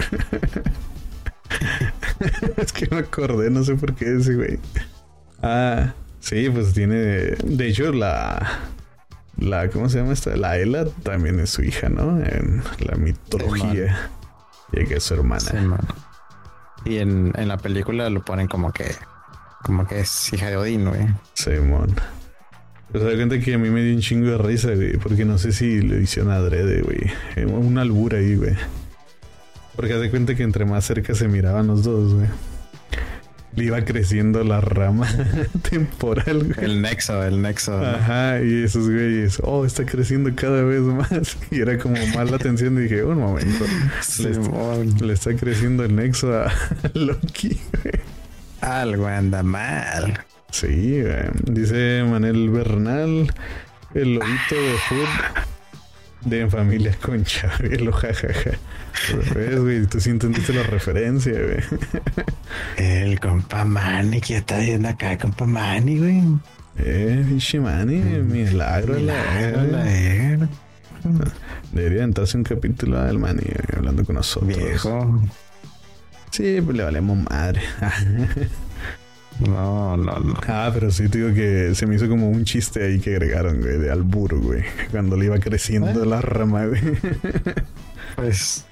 [2.57, 4.59] es que me acordé, no sé por qué ese, güey.
[5.43, 6.97] Ah, sí, pues tiene.
[6.97, 8.61] De hecho, la.
[9.41, 10.36] La, ¿cómo se llama esta?
[10.36, 12.22] La Ela también es su hija, ¿no?
[12.22, 14.11] En la mitología.
[14.72, 15.41] Y que es su hermana.
[15.41, 15.57] Sí.
[16.84, 18.95] Y en, en la película lo ponen como que,
[19.62, 21.07] como que es hija de Odín, güey.
[21.34, 21.95] Simón.
[22.93, 24.97] Pues da cuenta que a mí me dio un chingo de risa, güey.
[24.97, 26.99] Porque no sé si lo hicieron adrede, güey.
[27.36, 28.57] Eh, Una albura ahí, güey.
[29.76, 32.26] Porque haz de cuenta que entre más cerca se miraban los dos, güey.
[33.57, 35.09] Le iba creciendo la rama
[35.70, 36.64] temporal, güey.
[36.64, 37.76] El nexo, el nexo.
[37.76, 37.84] ¿no?
[37.84, 41.36] Ajá, y esos güeyes, oh, está creciendo cada vez más.
[41.51, 42.78] Y era como más la atención.
[42.78, 43.64] Y dije, un momento.
[43.64, 44.94] Le, está, Simón.
[45.01, 46.53] le está creciendo el nexo a
[46.94, 48.01] Loki, güey.
[48.61, 50.24] Algo anda mal.
[50.51, 51.30] Sí, güey.
[51.44, 53.32] dice Manel Bernal,
[53.94, 55.42] el lobito de food
[56.25, 58.53] de en familia con Chabelo, jajaja.
[59.35, 59.87] ¿Ves, güey?
[59.87, 61.62] Tú sí entendiste la referencia, güey.
[62.77, 66.23] El compa Manny, que está viendo acá, compa Manny, güey.
[66.79, 70.49] Eh, pinche mani, milagro la Milagro, la era.
[71.73, 74.57] Debería entrarse un capítulo del mani güey, hablando con nosotros.
[74.57, 75.21] Viejo.
[76.31, 77.61] Sí, pues le valemos madre.
[79.47, 80.34] No, no, no.
[80.49, 83.61] ah, pero sí te digo que se me hizo como un chiste ahí que agregaron,
[83.61, 84.62] güey, de albur, güey.
[84.91, 86.07] Cuando le iba creciendo ¿Eh?
[86.07, 86.80] la rama, güey.
[88.16, 88.66] Pues,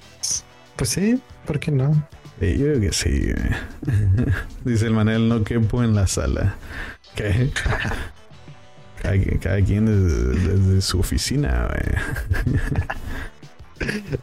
[0.75, 2.07] pues sí, ¿por qué no?
[2.39, 3.31] Sí, yo creo que sí.
[3.33, 4.25] güey.
[4.65, 6.55] Dice el Manel, no quepo en la sala.
[7.15, 7.49] ¿Qué?
[9.01, 12.43] Cada, cada quien desde, desde su oficina, güey.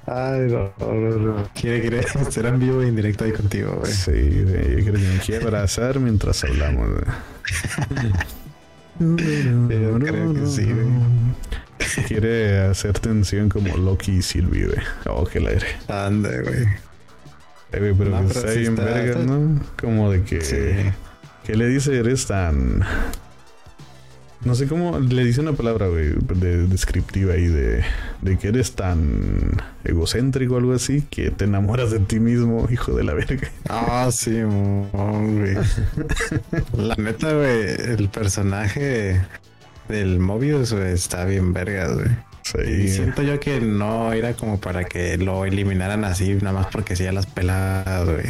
[0.07, 1.49] Ay, no, no, no.
[1.55, 3.93] Quiere, quiere ser en vivo e indirecto ahí contigo, güey.
[3.93, 6.89] Sí, güey, yo creo que me quiere abrazar mientras hablamos.
[6.91, 7.05] güey.
[8.99, 10.87] Yo creo que sí, güey.
[12.09, 14.79] Quiere hacer tensión como Loki y Sylvie, güey.
[15.07, 15.67] Oh, que la aire.
[15.89, 16.65] Anda, güey.
[17.73, 19.61] Eh, güey, pero No, que pero está bien verga, ¿no?
[19.81, 20.41] Como de que...
[20.41, 20.57] Sí.
[21.45, 21.97] ¿Qué le dice?
[21.99, 22.83] Eres tan...
[24.45, 27.83] No sé cómo le dice una palabra, güey, de, descriptiva ahí de,
[28.23, 32.95] de que eres tan egocéntrico o algo así que te enamoras de ti mismo, hijo
[32.95, 33.51] de la verga.
[33.69, 35.55] Ah, sí, güey.
[36.77, 39.21] La neta, güey, el personaje
[39.89, 42.09] del Mobius, güey, está bien vergas, güey.
[42.65, 46.67] Y Sí, siento yo que no era como para que lo eliminaran así, nada más
[46.71, 48.27] porque a las peladas, güey.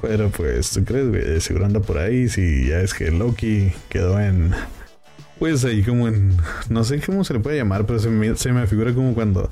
[0.00, 1.40] pero pues, ¿tú crees, güey?
[1.40, 4.52] Seguro anda por ahí, si ya es que Loki quedó en...
[5.40, 6.36] Pues ahí como en...
[6.68, 9.50] No sé cómo se le puede llamar, pero se me, se me figura como cuando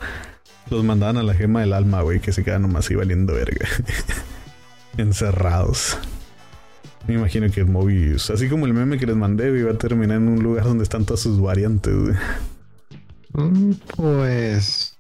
[0.70, 3.66] los mandaban a la gema del alma, güey, que se quedan nomás ahí valiendo verga.
[4.99, 5.97] Encerrados.
[7.07, 10.18] Me imagino que el Mobius, así como el meme que les mandé, va a terminar
[10.18, 12.14] en un lugar donde están todas sus variantes, güey.
[13.32, 14.95] Mm, Pues.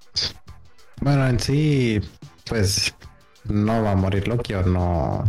[1.02, 2.00] Bueno, en sí,
[2.48, 2.94] pues
[3.44, 5.24] no va a morir Loki o no.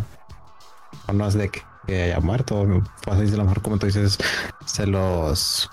[1.08, 2.84] O no es de que que haya muerto.
[3.04, 4.18] Pues a lo mejor, como tú dices,
[4.66, 5.70] se los.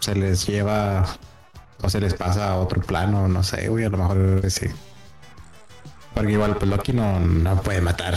[0.00, 1.06] Se les lleva.
[1.82, 3.84] O se les pasa a otro plano, no sé, güey.
[3.84, 4.66] A lo mejor sí.
[6.14, 8.14] Porque igual, pues Loki no, no puede matar.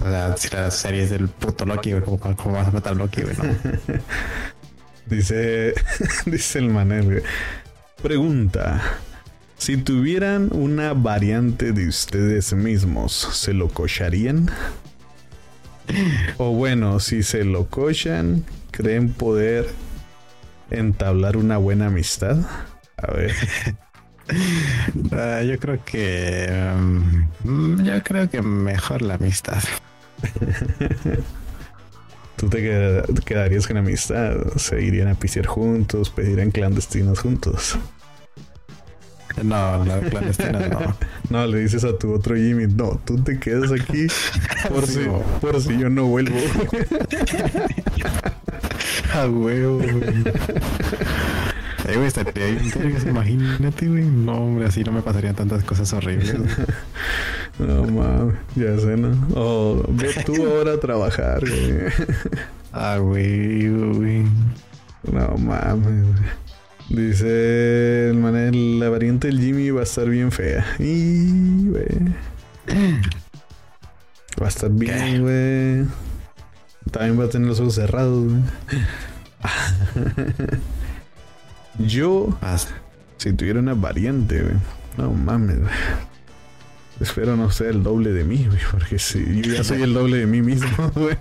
[0.00, 2.96] O sea, si la serie es del puto Loki, güey, ¿cómo, vas a matar a
[2.96, 3.22] Loki.
[5.06, 5.74] Dice,
[6.26, 7.22] dice el Manel.
[8.02, 8.82] Pregunta.
[9.56, 14.50] Si tuvieran una variante de ustedes mismos, ¿se lo cocharían?
[16.38, 19.66] O bueno, si se lo cochan, ¿creen poder
[20.70, 22.38] entablar una buena amistad?
[22.96, 23.32] A ver,
[25.12, 26.48] Ah, yo creo que.
[27.44, 29.62] mm, yo creo que mejor la amistad.
[32.36, 34.36] ¿tú te queda- te quedarías con amistad?
[34.56, 36.10] ¿Se irían a pisear juntos?
[36.10, 37.78] ¿Pedirían clandestinos juntos?
[39.42, 40.96] No, la clandestina no.
[41.30, 44.06] No, le dices a tu otro Jimmy, no, tú te quedas aquí
[44.68, 45.08] por, Sí, si,
[45.40, 46.38] por si yo no vuelvo.
[49.14, 50.24] A huevo, güey.
[51.86, 52.32] Eh, güey, estaría
[52.76, 54.04] vergas, imagínate, güey.
[54.04, 56.34] No, hombre, así no me pasarían tantas cosas horribles.
[57.58, 59.16] No mames, ya sé, ¿no?
[59.34, 61.92] O ve tú ahora a trabajar, güey.
[62.72, 64.24] Ah, güey, güey.
[65.10, 66.47] No mames, güey.
[66.88, 70.64] Dice el Manel, la variante del Jimmy va a estar bien fea.
[70.78, 71.68] Y.
[74.40, 75.86] Va a estar bien, güey.
[76.90, 78.42] También va a tener los ojos cerrados, güey.
[81.86, 82.36] Yo
[83.18, 84.54] Si tuviera una variante, güey.
[84.96, 85.70] No mames, güey.
[87.00, 90.18] Espero no ser el doble de mí, güey, porque si yo ya soy el doble
[90.18, 91.16] de mí mismo, güey.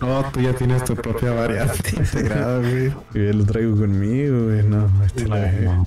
[0.00, 2.92] No, tú ya tienes tu propia variante integrada, güey.
[3.14, 4.62] Y ya lo traigo conmigo, güey.
[4.62, 5.86] No, este la No,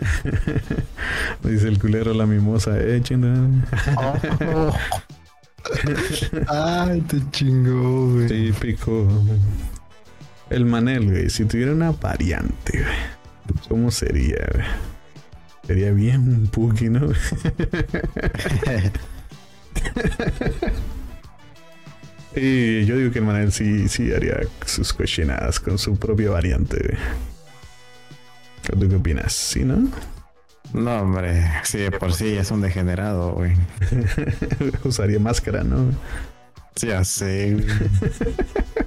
[1.44, 3.46] Dice el culero la mimosa, eh, chingada.
[6.48, 8.26] Ay, te chingó, güey.
[8.26, 9.06] Típico.
[10.48, 11.28] El Manel, güey.
[11.28, 13.58] Si tuviera una variante, güey.
[13.68, 14.66] ¿Cómo sería, güey?
[15.70, 17.12] Sería bien puki, ¿no?
[22.34, 26.96] Y yo digo que el Manel sí, sí haría sus cochinadas con su propia variante.
[28.62, 29.32] ¿Tú qué opinas?
[29.32, 29.88] ¿Sí, no?
[30.72, 33.52] No, hombre, sí, de por sí es un degenerado, güey.
[34.84, 35.92] Usaría máscara, ¿no?
[36.74, 37.58] Ya sé.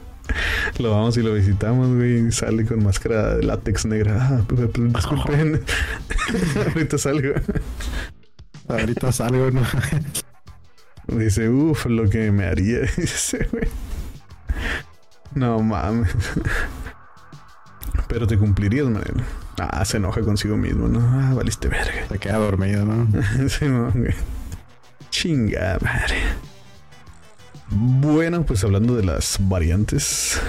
[0.79, 2.31] Lo vamos y lo visitamos, güey.
[2.31, 4.13] Sale con máscara de látex negra.
[4.31, 5.61] Ah, pero- pero disculpen.
[6.73, 7.33] Ahorita salgo.
[8.67, 9.61] Ahorita salgo, ¿no?
[11.07, 12.79] Dice, uff, lo que me haría.
[12.97, 13.67] Dice, güey.
[15.35, 16.09] No mames.
[18.07, 19.21] Pero te cumplirías, Manel.
[19.59, 20.99] Ah, se enoja consigo mismo, ¿no?
[21.01, 22.07] Ah, valiste verga.
[22.09, 23.07] Se queda dormido, ¿no?
[23.49, 24.13] Sí, no, güey.
[25.09, 26.15] Chinga madre.
[27.69, 30.39] Bueno, pues hablando de las variantes.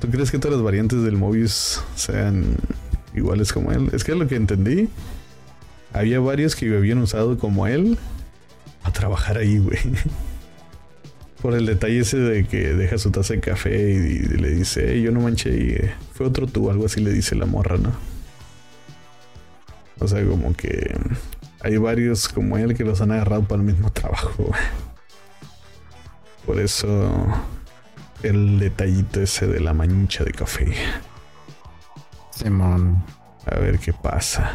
[0.00, 2.56] ¿Tú crees que todas las variantes del Mobius sean
[3.14, 3.88] iguales como él?
[3.92, 4.88] Es que lo que entendí.
[5.92, 7.98] Había varios que habían usado como él
[8.82, 9.78] a trabajar ahí, güey.
[11.40, 15.02] Por el detalle ese de que deja su taza de café y, le dice, "Ey,
[15.02, 17.92] yo no manché y eh, fue otro tú, algo así le dice la morra, ¿no?
[19.98, 20.94] O sea, como que
[21.60, 24.44] hay varios como él que los han agarrado para el mismo trabajo.
[24.44, 24.60] güey.
[26.46, 27.26] Por eso
[28.22, 30.72] el detallito ese de la mancha de café.
[32.30, 33.02] Simón.
[33.46, 34.52] A ver qué pasa.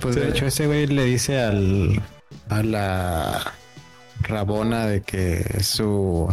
[0.00, 0.20] Pues Sí.
[0.20, 2.02] de hecho ese güey le dice al
[2.48, 3.52] a la
[4.22, 6.28] Rabona de que su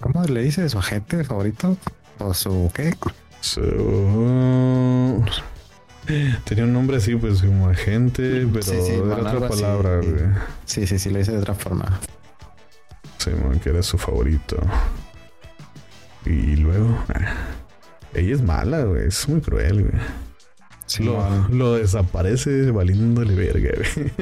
[0.00, 0.68] ¿cómo le dice?
[0.68, 1.76] su agente favorito
[2.18, 2.94] o su qué?
[3.40, 5.22] So-
[6.44, 9.60] Tenía un nombre así, pues como agente, pero Sí, sí, era otra así.
[9.62, 10.00] palabra.
[10.64, 11.98] Sí, sí, sí, le dice de otra forma.
[13.26, 14.56] Sí, man, que era su favorito.
[16.24, 16.96] Y luego.
[17.12, 17.34] ah,
[18.14, 19.08] ella es mala, güey.
[19.08, 20.02] Es muy cruel, güey.
[21.00, 24.12] Lo, lo desaparece valiéndole verga, güey.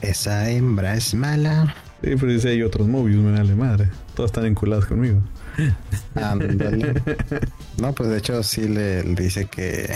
[0.00, 1.76] Esa hembra es mala.
[2.02, 3.88] Sí, pero dice hay otros movies, me vale madre.
[4.16, 5.20] Todos están enculados conmigo.
[7.78, 9.92] No, pues de hecho sí le, le dice que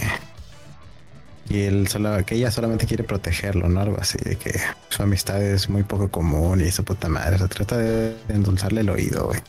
[1.48, 3.80] y él solo, que ella solamente quiere protegerlo, ¿no?
[3.80, 7.38] Algo así, de que su amistad es muy poco común y esa puta madre.
[7.38, 9.40] Se trata de endulzarle el oído, güey.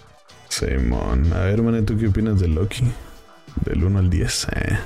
[0.50, 1.32] Simón.
[1.34, 2.84] A ver, man, ¿tú qué opinas de Loki?
[3.66, 4.78] Del 1 al 10, eh.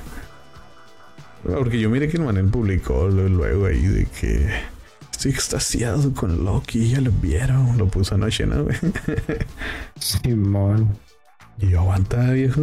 [1.44, 4.50] Porque yo miré que el Manel publicó luego ahí de que
[5.10, 8.66] estoy extasiado con Loki, ya lo vieron, lo puso anoche, ¿no?
[9.98, 10.98] Simón.
[11.58, 12.60] Y yo, aguanta, viejo.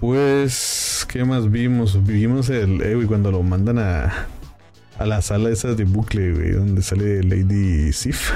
[0.00, 2.04] Pues, ¿qué más vimos?
[2.04, 4.26] Vimos el, eh, güey, cuando lo mandan a,
[4.98, 8.30] a la sala esa de bucle, güey, donde sale Lady Sif.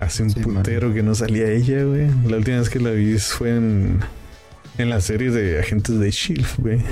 [0.00, 0.62] Hace un Sí, man.
[0.64, 2.08] que no salía ella, güey.
[2.28, 4.00] La última vez que la vi fue en,
[4.76, 6.82] en la serie de Agentes de Shield, güey.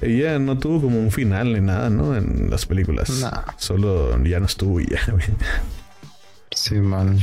[0.00, 2.16] Ella no tuvo como un final ni nada, ¿no?
[2.16, 3.10] En las películas.
[3.20, 3.52] Nah.
[3.58, 5.24] Solo ya no estuvo y ya, güey.
[6.54, 7.18] Simón.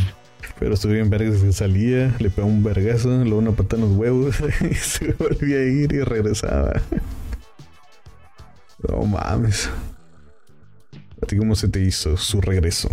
[0.60, 3.92] Pero estuve bien vergas que salía, le pegó un vergazo, luego una pata en los
[3.92, 4.36] huevos
[4.72, 6.82] y se volvía a ir y regresaba.
[8.88, 9.70] No mames.
[11.22, 12.90] ¿A ti cómo se te hizo su regreso?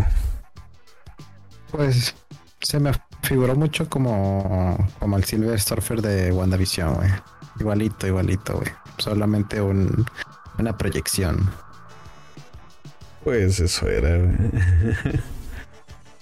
[1.71, 2.15] Pues
[2.61, 2.93] se me
[3.23, 7.11] figuró mucho como, como el Silver Surfer de WandaVision, güey.
[7.61, 8.69] Igualito, igualito, güey.
[8.99, 10.07] Solamente un,
[10.59, 11.51] una proyección.
[13.23, 14.35] Pues eso era, güey.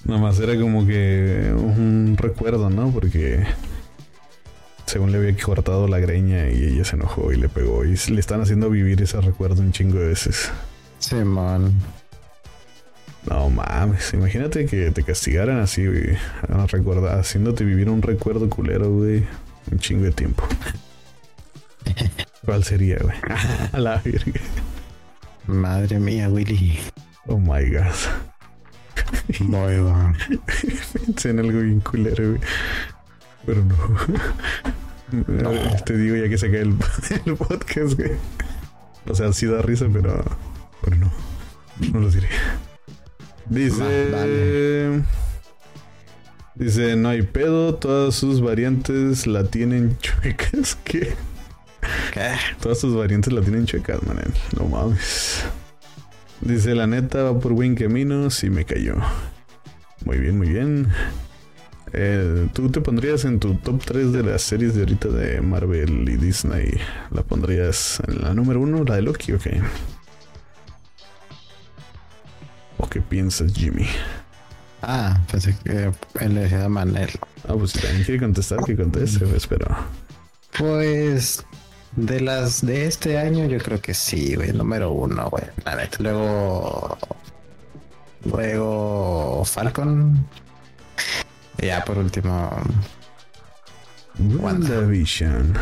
[0.05, 2.90] Nomás era como que un recuerdo, ¿no?
[2.90, 3.44] Porque
[4.86, 7.84] según le había cortado la greña y ella se enojó y le pegó.
[7.84, 10.50] Y le están haciendo vivir ese recuerdo un chingo de veces.
[10.98, 11.74] Simón.
[13.28, 16.16] No mames, imagínate que te castigaran así, güey.
[16.48, 19.24] a recordar- haciéndote vivir un recuerdo culero, güey.
[19.70, 20.44] Un chingo de tiempo.
[22.44, 23.14] ¿Cuál sería, güey?
[23.72, 24.40] A la verga.
[25.46, 26.78] Madre mía, Willy.
[27.28, 27.94] Oh my god.
[29.40, 30.14] Muy bueno.
[31.07, 32.40] Pensé en algo bien culero, güey.
[33.47, 33.76] Pero no.
[35.12, 36.76] Ver, Te digo ya que se cae el,
[37.26, 38.12] el podcast, güey.
[39.09, 40.24] O sea, sí da risa, pero.
[40.82, 41.12] Pero no.
[41.93, 42.28] No lo diré.
[43.47, 45.03] Dice.
[46.55, 50.76] Dice, no hay pedo, todas sus variantes la tienen chuecas.
[50.84, 51.14] ¿Qué?
[52.12, 52.34] ¿Qué?
[52.61, 54.22] Todas sus variantes la tienen checas, man.
[54.57, 55.45] No mames.
[56.43, 58.97] Dice la neta, va por buen camino, sí me cayó.
[60.05, 60.88] Muy bien, muy bien.
[61.93, 66.09] Eh, ¿Tú te pondrías en tu top 3 de las series de ahorita de Marvel
[66.09, 66.72] y Disney?
[67.12, 69.61] ¿La pondrías en la número 1, la de Loki o qué?
[72.78, 73.86] ¿O qué piensas, Jimmy?
[74.82, 77.11] Ah, pensé que él le decía Manel.
[77.47, 79.66] Ah, pues si también quiere contestar, que conteste, pues, pero...
[80.59, 81.45] Pues
[81.97, 84.53] de las de este año, yo creo que sí, güey.
[84.53, 85.45] Número uno, güey.
[85.99, 86.99] Luego.
[88.24, 90.26] Luego Falcon.
[91.59, 92.51] Y ya por último.
[94.18, 95.55] WandaVision.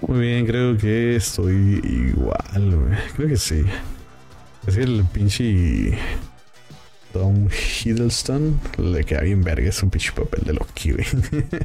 [0.00, 2.98] Muy bien, creo que estoy igual, güey.
[3.16, 3.64] Creo que sí.
[4.66, 5.98] Es que el pinche
[7.12, 9.68] Tom Hiddleston le queda bien verga.
[9.68, 11.06] Es un pinche papel de Loki, güey.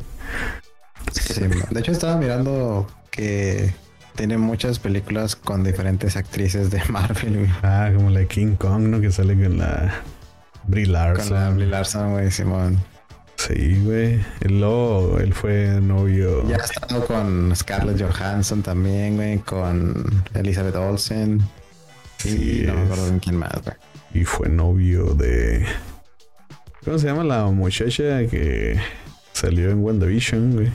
[1.11, 3.73] Sí, de hecho, estaba mirando que
[4.15, 7.49] tiene muchas películas con diferentes actrices de Marvel, güey.
[7.63, 9.01] Ah, como la de King Kong, ¿no?
[9.01, 9.93] Que sale con la
[10.67, 11.29] Brie Larson.
[11.29, 12.79] Con la Brie Larson, güey, Simón.
[13.37, 14.25] Sí, güey.
[14.41, 16.47] El luego, él fue novio.
[16.47, 19.39] Ya ha estado con Scarlett Johansson también, güey.
[19.39, 21.41] Con Elizabeth Olsen.
[22.17, 23.75] Sí, y no me acuerdo en quién más, güey.
[24.13, 25.65] Y fue novio de.
[26.83, 28.79] ¿Cómo se llama la muchacha que
[29.33, 30.71] salió en WandaVision, güey?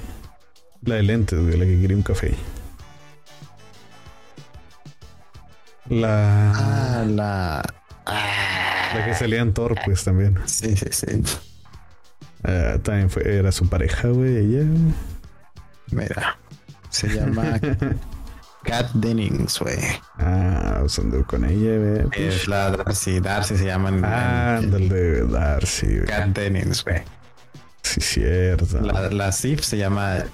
[0.83, 2.35] La de lentes, güey, la que quería un café.
[5.89, 6.53] La.
[6.55, 7.63] Ah, la.
[8.07, 8.93] Ah.
[8.95, 10.39] La que salía en Thor, pues también.
[10.47, 11.23] Sí, sí, sí.
[12.43, 14.65] Ah, también fue, era su pareja, güey, ella.
[15.91, 16.39] Mira.
[16.89, 17.61] Se llama
[18.65, 19.79] Kat Dennings, güey.
[20.19, 22.27] Ah, pues anduvo con ella, güey.
[22.27, 23.21] Es la Darcy.
[23.21, 23.91] Darcy se llama.
[24.03, 26.07] Ah, ándale, Darcy, güey.
[26.07, 27.03] Kat Dennings, güey.
[27.83, 28.81] Sí, cierto.
[28.81, 30.25] La, la Sif se llama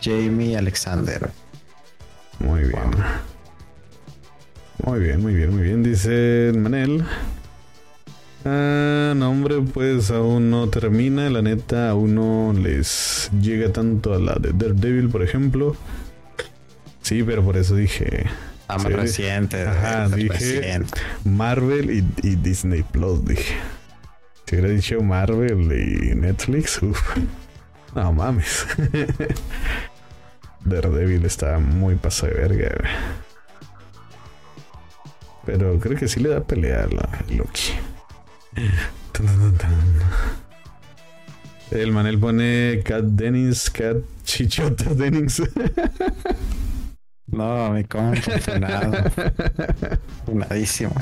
[0.00, 1.30] Jamie Alexander.
[2.40, 2.90] Muy bien.
[4.84, 5.82] Muy bien, muy bien, muy bien.
[5.82, 7.04] Dice el Manel.
[8.44, 11.28] Ah, no, hombre, pues aún no termina.
[11.30, 15.76] La neta, aún no les llega tanto a la de Daredevil, por ejemplo.
[17.02, 18.26] Sí, pero por eso dije
[18.68, 18.88] Ah, más Sí.
[18.92, 19.62] reciente.
[19.66, 20.28] Ajá, más dije-
[20.60, 21.00] reciente.
[21.24, 23.56] Marvel y, y Disney Plus, dije.
[24.46, 27.16] Si hubiera dicho Marvel y Netflix, uff.
[27.94, 28.66] No mames.
[30.68, 32.92] Daredevil está muy pasado de verga, güey.
[35.46, 37.72] Pero creo que sí le da pelea a la Loki.
[41.70, 45.42] El Manel pone Cat Dennis, Cat Chichota Dennings.
[47.26, 49.10] No, mi compa, funado.
[50.24, 50.94] Funadísimo.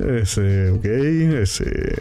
[0.00, 1.96] Ese, ok, ese.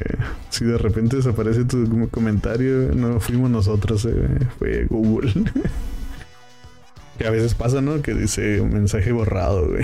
[0.50, 4.28] Si de repente desaparece tu comentario, no fuimos nosotros, eh,
[4.58, 5.34] fue Google.
[7.18, 8.02] que a veces pasa, ¿no?
[8.02, 9.84] Que dice un mensaje borrado, güey.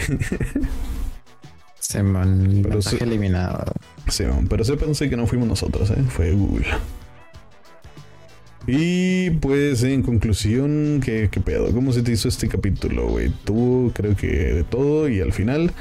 [1.80, 3.74] Se el Pero mensaje se- eliminado.
[4.08, 6.03] Sí, man, pero sépanse que no fuimos nosotros, ¿eh?
[6.10, 6.66] fue Google.
[8.66, 11.72] Y pues en conclusión, ¿qué, qué pedo?
[11.72, 13.30] ¿Cómo se te hizo este capítulo, güey?
[13.45, 15.72] Tuvo creo que de todo y al final,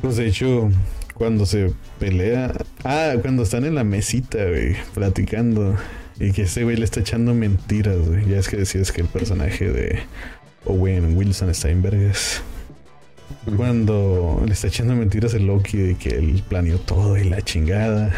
[0.00, 0.70] pues de hecho,
[1.14, 2.52] cuando se pelea...
[2.84, 5.76] Ah, cuando están en la mesita, güey, platicando.
[6.18, 8.28] Y que ese güey le está echando mentiras, güey.
[8.28, 10.00] Ya es que decías que el personaje de
[10.64, 12.42] Owen Wilson está en vergas.
[13.56, 18.12] Cuando le está echando mentiras el Loki de que él planeó todo y la chingada.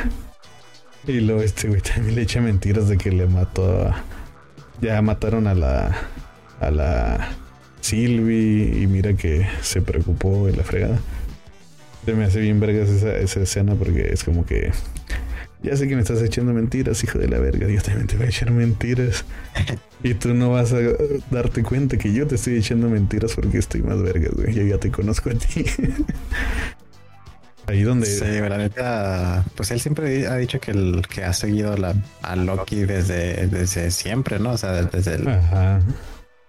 [1.06, 4.04] Y luego este güey también le echa mentiras de que le mató a...
[4.80, 5.96] Ya mataron a la...
[6.60, 7.28] A la...
[7.80, 10.98] Sylvie y mira que se preocupó de la fregada.
[12.06, 14.72] Se me hace bien vergas esa, esa escena porque es como que...
[15.62, 17.66] Ya sé que me estás echando mentiras, hijo de la verga.
[17.68, 19.24] Yo también te voy a echar mentiras.
[20.02, 20.78] Y tú no vas a
[21.30, 24.54] darte cuenta que yo te estoy echando mentiras porque estoy más vergas, güey.
[24.54, 25.64] Yo ya te conozco a ti.
[27.66, 28.06] Ahí donde...
[28.06, 32.36] Sí, la neta, pues él siempre ha dicho que el que ha seguido la, a
[32.36, 34.52] Loki desde, desde siempre, ¿no?
[34.52, 35.28] O sea, desde el-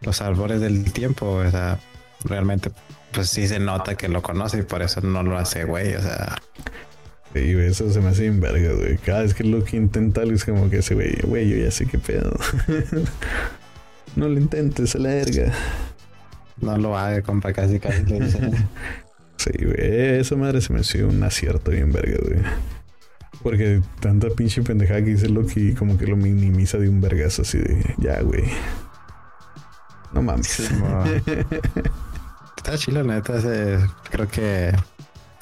[0.01, 1.79] los árboles del tiempo, o sea,
[2.25, 2.69] realmente,
[3.11, 6.01] pues sí se nota que lo conoce y por eso no lo hace, güey, o
[6.01, 6.37] sea,
[7.33, 8.97] Sí, güey, eso se me hace bien verga, güey.
[8.97, 11.85] Cada vez que Loki intenta algo es como que ese güey, güey, yo ya sé
[11.85, 12.31] qué pedo.
[14.15, 15.51] no lo intentes a la verga.
[16.61, 18.39] no lo haga, compa, casi casi le dice.
[19.37, 22.39] Sí, güey, esa madre se me hace un acierto bien verga, güey.
[23.43, 27.59] Porque tanta pinche pendejada que dice Loki como que lo minimiza de un vergazo así
[27.59, 28.45] de, ya, güey.
[30.11, 30.47] No mames.
[30.47, 30.63] Sí.
[32.57, 33.39] Está chido, la neta,
[34.11, 34.75] creo que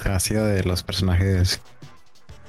[0.04, 1.60] ha sido de los personajes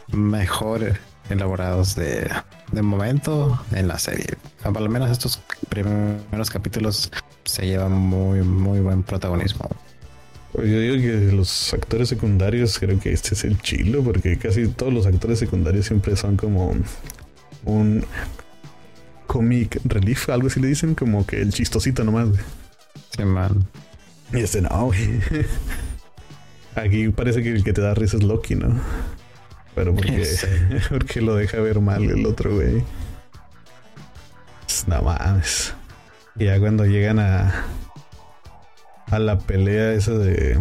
[0.09, 0.99] mejor
[1.31, 2.31] elaborados de,
[2.73, 4.37] de momento en la serie.
[4.63, 7.11] Al menos estos primeros capítulos
[7.45, 9.69] se lleva muy, muy buen protagonismo.
[10.53, 14.69] Pues yo digo que los actores secundarios creo que este es el chilo, porque casi
[14.69, 16.75] todos los actores secundarios siempre son como
[17.65, 18.05] un
[19.27, 22.29] comic relief, algo así le dicen, como que el chistosito nomás.
[23.17, 23.67] Sí, man.
[24.33, 25.21] Y este no, güey.
[26.75, 28.81] Aquí parece que el que te da risa es Loki, ¿no?
[29.75, 30.47] Pero porque, Sí.
[30.91, 32.83] porque lo deja ver mal el otro, güey.
[34.63, 35.75] Pues, No mames.
[36.39, 37.65] Y ya cuando llegan a.
[39.07, 40.59] a la pelea esa de.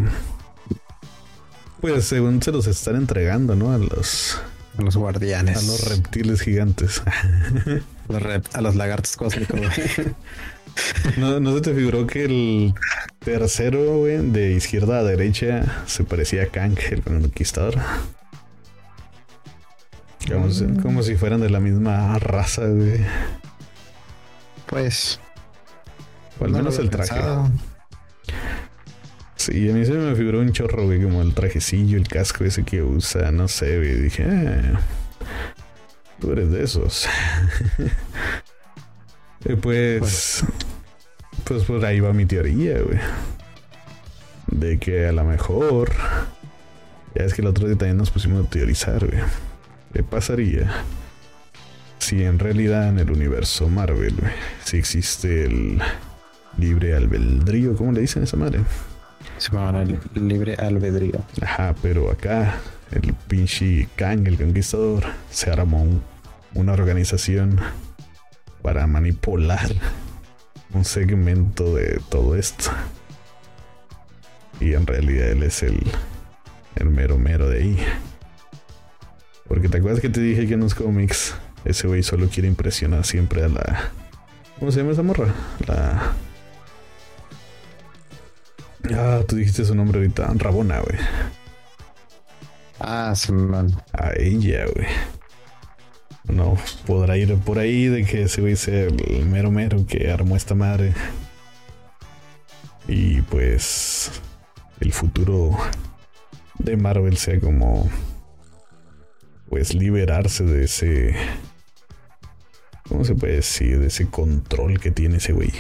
[1.82, 3.72] Pues según se los están entregando, ¿no?
[3.74, 4.40] A los.
[4.78, 5.58] Los guardianes.
[5.58, 7.02] a los reptiles gigantes.
[8.08, 9.60] Los rep- a los lagartos cósmicos.
[9.60, 9.72] güey.
[11.18, 12.74] ¿No, no se te figuró que el
[13.20, 17.76] tercero, güey, de izquierda a derecha se parecía a Kang, el conquistador?
[20.28, 23.00] Como, si, como si fueran de la misma raza, güey.
[24.66, 25.20] pues.
[26.40, 27.14] O al no menos el traje.
[27.14, 27.52] pensado.
[29.36, 32.64] Sí, a mí se me figuró un chorro, güey, como el trajecillo, el casco ese
[32.64, 33.94] que usa, no sé, güey.
[33.94, 34.80] Dije, ah,
[36.20, 37.08] tú eres de esos.
[39.46, 40.44] Y pues,
[41.44, 43.00] pues por ahí va mi teoría, güey.
[44.48, 45.92] De que a lo mejor,
[47.16, 49.22] ya es que el otro día también nos pusimos a teorizar, güey.
[49.94, 50.72] ¿Qué pasaría
[52.00, 54.32] si en realidad en el universo Marvel, güey,
[54.64, 55.80] si existe el
[56.58, 58.60] libre albedrío, ¿cómo le dicen a esa madre?
[59.38, 61.22] Se llama el libre albedrío.
[61.42, 62.56] Ajá, pero acá
[62.92, 66.02] el pinche Kang, el conquistador, se armó un-
[66.54, 67.60] una organización
[68.66, 69.70] para manipular
[70.74, 72.72] un segmento de todo esto.
[74.60, 75.80] Y en realidad él es el,
[76.76, 77.78] el mero mero de ahí.
[79.48, 83.06] Porque te acuerdas que te dije que en los cómics ese güey solo quiere impresionar
[83.06, 83.92] siempre a la...
[84.58, 85.28] ¿Cómo se llama esa morra?
[85.68, 86.14] La...
[88.96, 90.34] Ah, tú dijiste su nombre ahorita.
[90.38, 90.98] Rabona, güey.
[92.80, 93.80] Ah, sí, man.
[93.94, 94.88] A ella, güey.
[96.28, 100.36] No podrá ir por ahí de que ese güey sea el mero mero que armó
[100.36, 100.94] esta madre.
[102.88, 104.12] Y pues
[104.80, 105.58] el futuro
[106.60, 107.90] de Marvel sea como
[109.50, 111.16] pues liberarse de ese
[112.90, 113.80] ¿cómo se puede decir?
[113.80, 115.52] de ese control que tiene ese güey.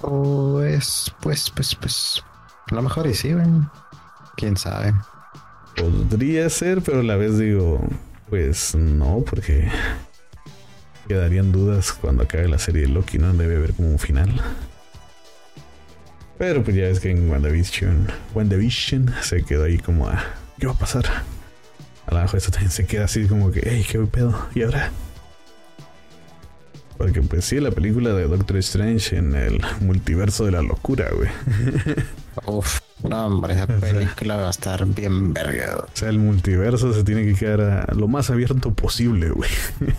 [0.00, 2.22] Pues, pues, pues, pues.
[2.70, 3.46] A lo mejor y sí, güey.
[4.36, 4.92] Quién sabe.
[5.76, 7.80] Podría ser, pero a la vez digo,
[8.32, 9.68] pues no, porque
[11.06, 13.30] quedarían dudas cuando acabe la serie de Loki, ¿no?
[13.34, 14.40] Debe haber como un final.
[16.38, 20.24] Pero pues ya ves que en WandaVision, WandaVision se quedó ahí como a,
[20.58, 21.04] ¿qué va a pasar?
[22.06, 24.90] A lo esto también se queda así como que, hey, qué pedo, ¿y ahora?
[27.02, 31.28] Porque pues sí, la película de Doctor Strange en el multiverso de la locura, güey.
[32.46, 35.78] Uf, no, hombre, esa película va a estar bien verga.
[35.78, 39.50] O sea, el multiverso se tiene que quedar a lo más abierto posible, güey.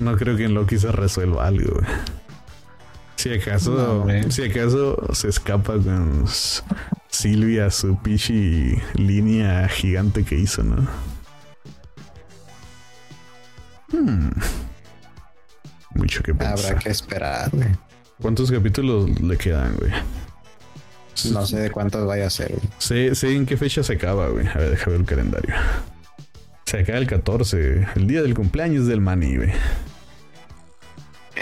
[0.00, 1.86] No creo que en Loki se resuelva algo, güey.
[3.16, 6.24] Si acaso, No, si acaso se escapa con
[7.08, 10.86] Silvia, su pichi línea gigante que hizo, ¿no?
[13.92, 14.30] Hmm.
[15.94, 16.58] Mucho que pensar.
[16.72, 17.68] Habrá que esperar, güey.
[18.20, 19.92] ¿Cuántos capítulos le quedan, güey?
[21.32, 22.48] No sé de cuántos vaya a ser.
[22.50, 22.68] güey.
[22.78, 24.46] Sé, sé en qué fecha se acaba, güey.
[24.48, 25.54] A ver, déjame ver el calendario.
[26.66, 29.52] Se acaba el 14, el día del cumpleaños del Mani, güey.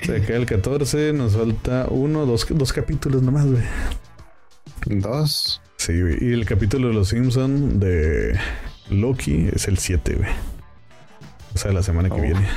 [0.03, 3.63] Se acaba el 14, nos falta uno, dos, dos capítulos nomás, güey.
[4.87, 5.61] Dos.
[5.77, 6.19] Sí, güey.
[6.21, 8.39] Y el capítulo de los Simpson de
[8.91, 10.31] Loki es el 7, güey.
[11.55, 12.23] O sea, la semana que Oh.
[12.23, 12.49] viene.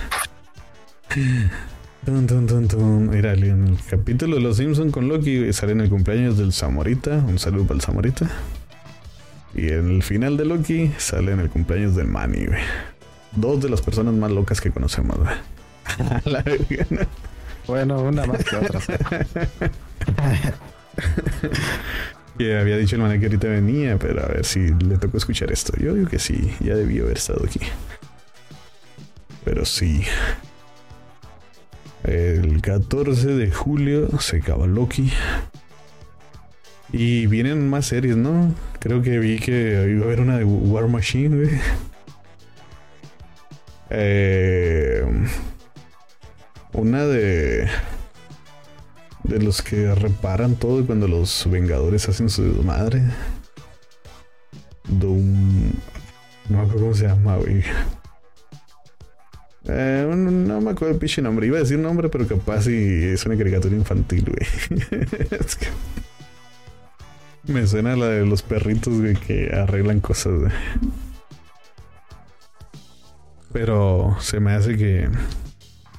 [2.07, 7.17] Mira, en el capítulo de los Simpson con Loki sale en el cumpleaños del Zamorita.
[7.27, 8.29] Un saludo para el Zamorita.
[9.55, 12.59] Y en el final de Loki sale en el cumpleaños del Manny, güey.
[13.31, 15.33] Dos de las personas más locas que conocemos, güey.
[16.25, 16.43] La.
[17.65, 18.79] Bueno, una más que otra.
[22.37, 25.53] Que había dicho el Manny que ahorita venía, pero a ver si le tocó escuchar
[25.53, 25.71] esto.
[25.77, 27.61] Yo digo que sí, ya debió haber estado aquí.
[29.45, 30.03] Pero sí.
[32.05, 35.11] El 14 de julio se acaba Loki.
[36.91, 38.53] Y vienen más series, ¿no?
[38.79, 41.59] Creo que vi que iba a haber una de War Machine, güey.
[43.89, 45.03] Eh,
[46.73, 47.67] una de.
[49.23, 53.01] De los que reparan todo cuando los Vengadores hacen su madre.
[54.87, 55.71] Doom.
[56.49, 57.63] No me acuerdo cómo se llama, güey.
[59.67, 61.47] Eh, no me acuerdo el pinche nombre.
[61.47, 64.79] Iba a decir nombre, pero capaz y es una caricatura infantil, güey.
[65.31, 65.67] Es que
[67.51, 70.51] me suena la de los perritos, güey, que arreglan cosas, güey.
[73.53, 75.09] Pero se me hace que,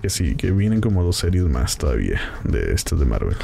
[0.02, 3.36] que sí, que vienen como dos series más todavía de estas de Marvel.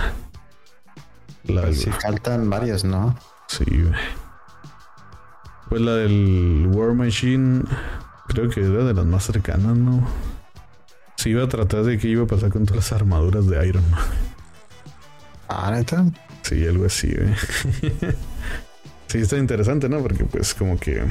[1.44, 3.16] La Pues del- sí, faltan varias, ¿no?
[3.48, 3.92] Sí, güey.
[5.68, 7.62] Pues la del War Machine,
[8.28, 10.06] creo que era de las más cercanas, ¿no?
[11.16, 13.88] Se iba a tratar de qué iba a pasar con todas las armaduras de Iron
[13.90, 14.00] Man.
[15.48, 16.04] Ah, neta.
[16.42, 17.34] Sí, algo así, güey.
[19.08, 20.00] sí, está interesante, ¿no?
[20.00, 21.02] Porque pues como que...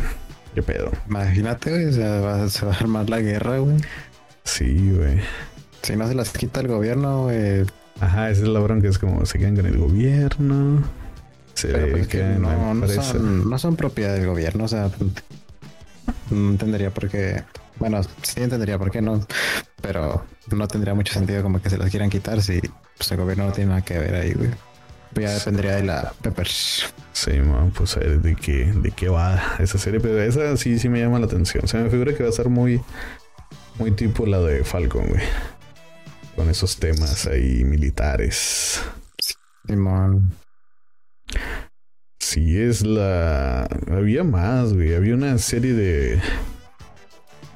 [0.54, 0.92] ¿Qué pedo?
[1.08, 3.78] Imagínate, güey, o sea, va- se va a armar la guerra, güey.
[4.44, 5.20] Sí, güey.
[5.82, 7.66] Si no se las quita el gobierno, güey.
[8.02, 10.84] Ajá, esa es la bronca, es como se quedan con el gobierno.
[11.54, 13.04] Se pues que no, no, empresa.
[13.04, 14.90] son, no son propiedad del gobierno, o sea,
[16.30, 17.44] no entendería por qué.
[17.78, 19.26] Bueno, sí entendería por qué no,
[19.82, 22.62] pero no tendría mucho sentido como que se las quieran quitar si
[22.98, 24.50] pues, el gobierno no tiene nada que ver ahí, güey.
[25.14, 26.94] Pues ya dependería de la Peppers.
[27.12, 30.80] Sí, man, pues a ver de qué, de qué va esa serie, pero esa sí,
[30.80, 31.68] sí me llama la atención.
[31.68, 32.82] Se me figura que va a ser muy,
[33.78, 35.22] muy tipo la de Falcon, güey.
[36.36, 38.82] Con esos temas ahí militares.
[39.68, 40.34] Simón.
[41.28, 41.38] Sí,
[42.38, 43.64] es la.
[43.92, 44.96] Había más, güey.
[44.96, 46.20] Había una serie de.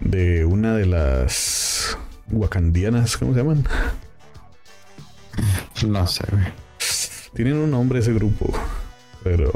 [0.02, 1.98] De una de las.
[2.32, 3.64] Wakandianas, ¿cómo se llaman?
[5.88, 6.46] No sé, güey.
[7.34, 8.52] Tienen un nombre ese grupo,
[9.24, 9.52] pero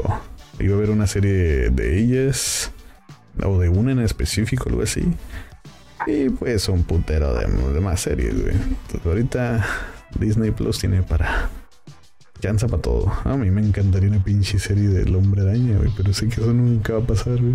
[0.58, 2.70] iba a haber una serie de ellas,
[3.42, 5.02] o de una en específico, algo así.
[6.06, 8.54] Y pues un putero de, de más series, güey.
[8.54, 9.66] Entonces, ahorita
[10.18, 11.50] Disney Plus tiene para.
[12.40, 13.12] Chanza para todo.
[13.24, 16.52] A mí me encantaría una pinche serie del hombre araña, güey, pero sé que eso
[16.52, 17.54] nunca va a pasar, güey.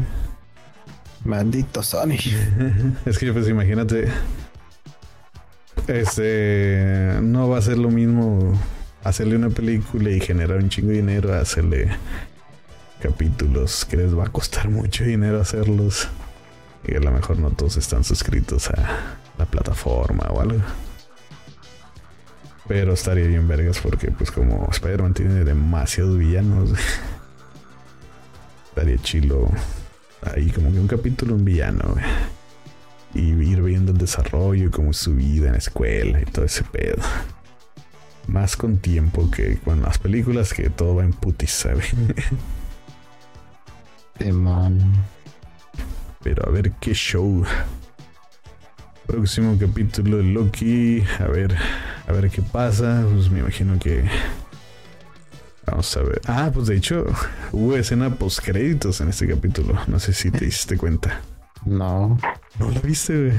[1.24, 2.18] Maldito Sony.
[3.06, 4.08] Es que pues imagínate.
[5.88, 8.54] Este no va a ser lo mismo
[9.04, 11.90] hacerle una película y generar un chingo de dinero a hacerle
[13.02, 16.08] capítulos que les va a costar mucho dinero hacerlos.
[16.88, 18.76] Y a lo mejor no todos están suscritos a
[19.38, 20.62] la plataforma o algo.
[22.68, 26.72] Pero estaría bien vergas porque pues como Spider-Man tiene demasiados villanos.
[28.70, 29.50] estaría chilo
[30.34, 31.96] ahí como que un capítulo un villano.
[33.14, 37.02] Y ir viendo el desarrollo, como su vida en la escuela y todo ese pedo.
[38.28, 41.88] Más con tiempo que con las películas que todo va en güey.
[44.20, 44.94] Simón.
[46.24, 47.46] Pero a ver qué show.
[49.06, 51.04] Próximo capítulo de Loki.
[51.20, 51.56] A ver,
[52.08, 53.06] a ver qué pasa.
[53.12, 54.06] Pues me imagino que.
[55.66, 56.22] Vamos a ver.
[56.28, 57.06] Ah, pues de hecho,
[57.52, 59.80] hubo escena post créditos en este capítulo.
[59.88, 61.22] No sé si te diste cuenta.
[61.66, 62.18] No.
[62.60, 63.34] ¿No la viste, güey?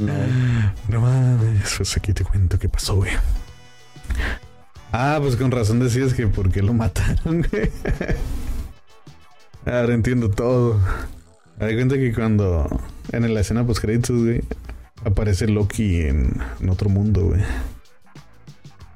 [0.00, 0.12] No.
[0.88, 3.10] No mames, pues aquí te cuento qué pasó, güey.
[4.92, 7.70] Ah, pues con razón decías que por qué lo mataron, güey.
[9.66, 10.80] Ahora entiendo todo.
[11.58, 12.68] Me di cuenta que cuando
[13.10, 14.42] en la escena post créditos, güey,
[15.04, 17.42] aparece Loki en, en otro mundo, güey.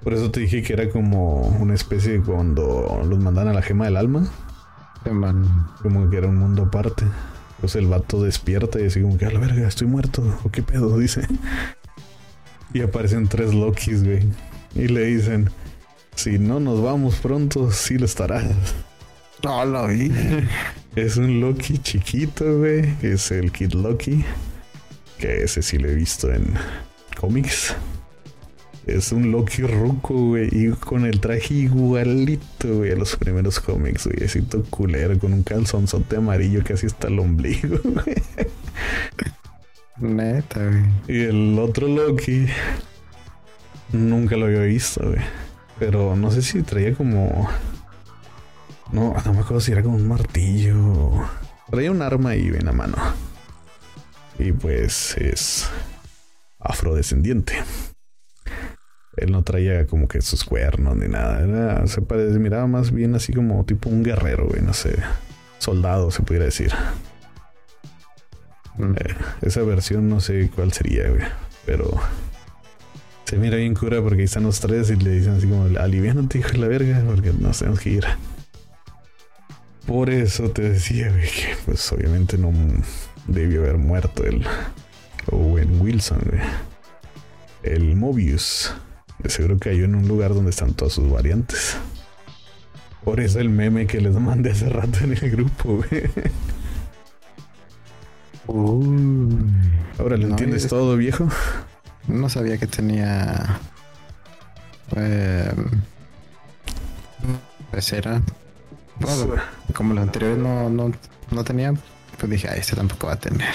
[0.03, 3.63] Por eso te dije que era como una especie de cuando los mandan a la
[3.63, 4.29] gema del alma,
[5.05, 5.69] Simón.
[5.81, 7.05] como que era un mundo aparte.
[7.61, 10.23] Pues el vato despierta y así como que a la verga, estoy muerto.
[10.43, 10.99] ¿O qué pedo?
[10.99, 11.23] Dice.
[12.75, 14.25] Y aparecen tres Lokis, güey.
[14.75, 15.51] Y le dicen,
[16.17, 18.45] si no nos vamos pronto, sí lo estarás.
[19.45, 20.11] No lo vi.
[20.97, 22.95] Es un Loki chiquito, güey.
[23.03, 24.25] Es el Kid Loki.
[25.23, 26.43] Que ese sí lo he visto en
[27.17, 27.77] cómics.
[28.89, 30.49] Es un Loki ruco, güey.
[30.51, 34.25] Y con el traje igualito, güey, a los primeros cómics, güey.
[34.25, 38.17] Así todo culero, con un calzonzote amarillo casi hasta el ombligo, güey.
[39.99, 40.87] Neta, güey.
[41.07, 42.49] Y el otro Loki
[43.93, 45.23] nunca lo había visto, güey.
[45.79, 47.49] Pero no sé si traía como.
[48.91, 51.13] No, no me acuerdo si era como un martillo.
[51.71, 52.97] Traía un arma ahí en la mano.
[54.43, 55.69] Y pues es
[56.59, 57.55] afrodescendiente.
[59.17, 61.45] Él no traía como que sus cuernos ni nada.
[61.45, 64.97] Era, se parece, miraba más bien así como tipo un guerrero, güey, no sé.
[65.59, 66.73] Soldado, se pudiera decir.
[68.79, 68.95] Mm.
[68.97, 71.23] Eh, esa versión no sé cuál sería, güey.
[71.65, 72.01] Pero
[73.25, 76.39] se mira bien cura porque ahí están los tres y le dicen así como, aliviánate,
[76.39, 78.07] hijo de la verga, porque nos tenemos que ir.
[79.87, 82.51] Por eso te decía, güey, que pues obviamente no
[83.27, 84.45] debió haber muerto el
[85.31, 86.41] Owen Wilson, güey.
[87.63, 88.75] El Mobius.
[89.19, 91.77] De seguro cayó en un lugar donde están todas sus variantes.
[93.05, 96.11] Por eso el meme que les mandé hace rato en el grupo, güey.
[98.47, 99.37] Uy.
[99.99, 101.29] Ahora lo No, entiendes es- todo, viejo.
[102.09, 103.59] No sabía que tenía.
[104.97, 105.53] Eh,
[107.71, 108.21] pecera.
[108.99, 109.35] Bueno,
[109.75, 110.93] como los anteriores no, no,
[111.31, 111.79] no tenían,
[112.23, 113.53] pues dije, ay, este tampoco va a tener.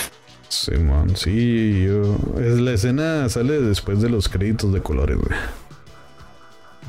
[0.49, 2.17] Simón, sí, yo.
[2.39, 5.39] Es la escena sale después de los créditos de colores, güey.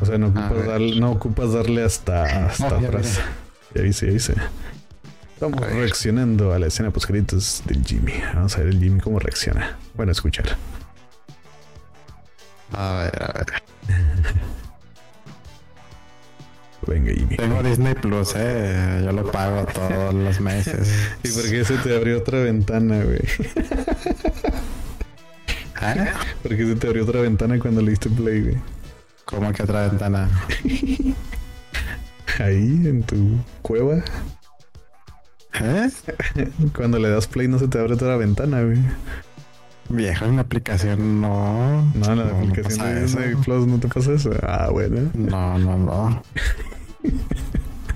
[0.01, 3.21] O sea, no A ocupas, darle, no ocupas darle hasta, hasta Oh, ya atrás.
[3.75, 4.35] Ya hice, ya hice.
[5.35, 8.15] Estamos A reaccionando a la escena post créditos del Jimmy.
[8.35, 9.79] Vamos a ver el Jimmy cómo reacciona.
[9.95, 10.57] Bueno, escuchar.
[12.73, 13.47] A ver, a ver.
[16.89, 17.37] Venga, Jimmy.
[17.37, 19.03] Tengo Disney Plus, eh.
[19.05, 20.91] Yo lo pago todos los meses.
[21.23, 23.21] ¿Y por qué se te abrió otra ventana, güey?
[25.83, 26.07] ¿Eh?
[26.43, 28.57] ¿Por qué se te abrió otra ventana cuando le diste play, güey?
[29.27, 30.31] ¿Cómo que otra ventana?
[32.39, 34.03] Ahí, en tu cueva.
[35.61, 35.91] ¿Eh?
[36.75, 38.79] Cuando le das play no se te abre otra ventana, güey.
[39.91, 41.83] Viejo, en la aplicación no.
[41.95, 43.19] No, en la No, no aplicación pasa de eso.
[43.19, 44.31] Disney Plus no te pasa eso.
[44.43, 45.11] Ah, bueno.
[45.15, 46.23] No, no, no.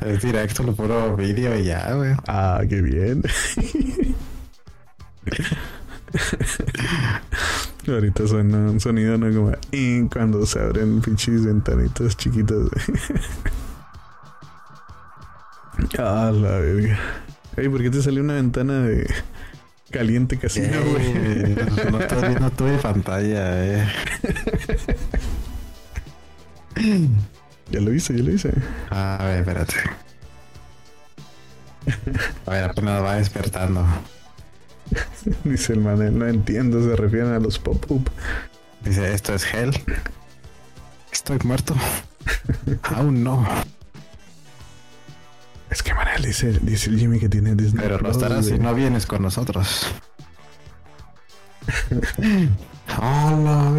[0.04, 2.12] Es directo, lo puro vídeo y ya, güey.
[2.26, 3.22] Ah, qué bien.
[7.86, 9.32] Ahorita suena un sonido, ¿no?
[9.32, 12.58] Como "In", cuando se abren pinches ventanitas chiquitas.
[15.98, 16.98] ah, la verga.
[17.56, 19.06] Ey, ¿por qué te salió una ventana de
[19.92, 21.06] caliente casino, güey?
[21.06, 23.88] Eh, no estás viendo mi pantalla, eh.
[27.70, 28.52] Ya lo hice, ya lo hice.
[28.90, 29.74] A ver, espérate.
[32.46, 33.86] A ver, apenas va despertando.
[35.44, 38.10] Dice el Manel, no entiendo, se refieren a los pop-up.
[38.84, 39.72] Dice, esto es Hell.
[41.12, 41.74] Estoy muerto.
[42.82, 43.46] Aún no.
[45.72, 48.58] Es que Manel dice, dice el Jimmy que tiene Disney Pero lo Plus, estarás si
[48.58, 49.86] no vienes con nosotros.
[52.98, 53.72] Hola.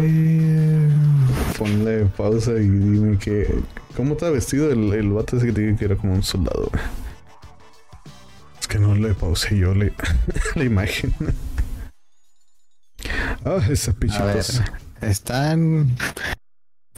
[1.56, 3.62] Ponle pausa y dime que.
[3.96, 6.68] ¿Cómo está vestido el, el vato ese que te dije que era como un soldado?
[8.60, 9.92] Es que no le pausé yo le-
[10.56, 11.14] la imagen.
[13.44, 14.62] Ah, esa A ver, pichitos.
[15.00, 15.94] están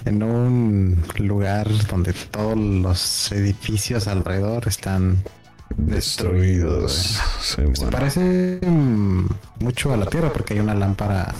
[0.04, 5.22] en un lugar donde todos los edificios alrededor están
[5.76, 7.20] Destruidos.
[7.40, 8.60] Sí, Se parece
[9.58, 11.34] mucho a la Tierra porque hay una lámpara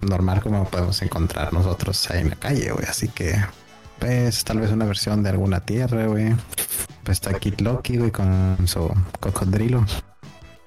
[0.00, 2.86] normal como podemos encontrar nosotros ahí en la calle, güey.
[2.86, 3.36] Así que,
[3.98, 6.34] pues, tal vez una versión de alguna Tierra, güey.
[7.04, 9.86] Pues está Kid Loki, güey, con su cocodrilo.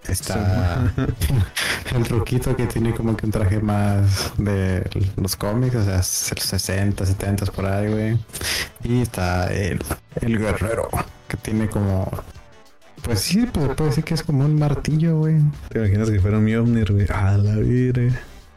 [0.07, 0.91] Está
[1.95, 4.83] el truquito que tiene como que un traje más de
[5.15, 8.17] los cómics, o sea, 60, 70 por ahí, güey.
[8.83, 9.79] Y está el,
[10.21, 10.89] el guerrero,
[11.27, 12.09] que tiene como...
[13.03, 15.37] Pues sí, pues puede decir que es como un martillo, güey.
[15.69, 17.05] ¿Te imaginas que fuera un Mjolnir, güey?
[17.13, 18.11] A la virre.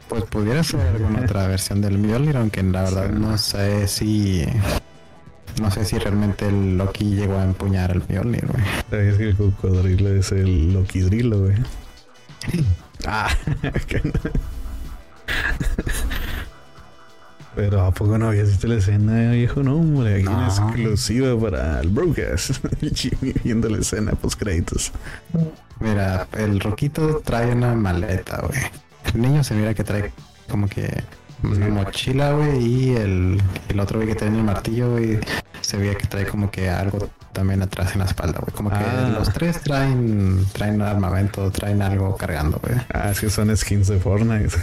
[0.09, 3.18] Pues pudiera ser alguna otra versión del Mjolnir, aunque la verdad Sí.
[3.18, 4.47] no sé si...
[5.61, 8.62] No sé si realmente el Loki llegó a empuñar el Mjolnir, güey.
[8.91, 11.57] ¿Sabías que el cocodrilo es el loquidrilo, güey?
[13.09, 13.28] Ah.
[17.55, 19.62] Pero ¿a poco no habías visto la escena, viejo?
[19.62, 20.69] No, hombre, aquí una No.
[20.69, 22.57] exclusiva para el broadcast.
[22.95, 24.93] Jimmy viendo la escena post créditos.
[25.81, 28.61] Mira, el Roquito trae una maleta, güey.
[29.15, 30.12] El niño se mira que trae
[30.51, 31.03] como que
[31.43, 35.19] una mochila, güey, y el, el otro güey que tiene el martillo, güey,
[35.61, 38.55] se veía que trae como que algo también atrás en la espalda, güey.
[38.55, 39.15] Como que Ah.
[39.19, 42.75] los tres traen, traen armamento, traen algo cargando, güey.
[42.93, 44.49] Ah, es que son skins de Fortnite.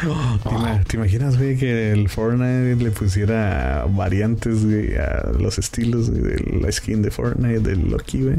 [0.00, 6.12] ¿Te, ima- te imaginas, güey, que el Fortnite le pusiera variantes, güey, a los estilos
[6.12, 8.36] de la skin de Fortnite, del Loki, güey?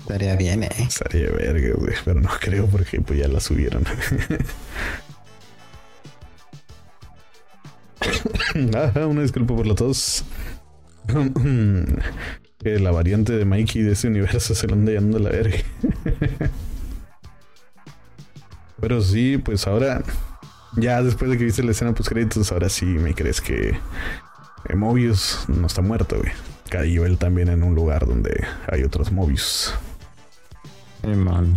[0.00, 0.70] Estaría bien, eh.
[0.80, 3.84] Estaría verga, güey, pero no creo porque pues ya la subieron.
[8.54, 10.24] Una disculpa por la tos.
[12.58, 15.58] que la variante de Mikey de ese universo se lo anda llevando a la verga.
[18.80, 20.02] pero sí, pues ahora,
[20.76, 23.76] ya después de que viste la escena post créditos, ahora sí me crees que
[24.74, 26.32] Mobius no está muerto, güey.
[26.70, 29.74] Cayó él también en un lugar donde hay otros Mobius.
[31.02, 31.56] Sí, man.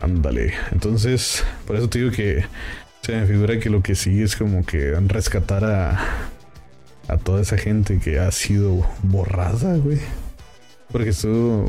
[0.00, 0.54] Ándale.
[0.70, 2.44] Entonces, por eso te digo que
[3.02, 6.00] se me figura que lo que sigue es como que rescatar a,
[7.08, 9.98] a toda esa gente que ha sido borrada, güey.
[10.90, 11.64] Porque eso.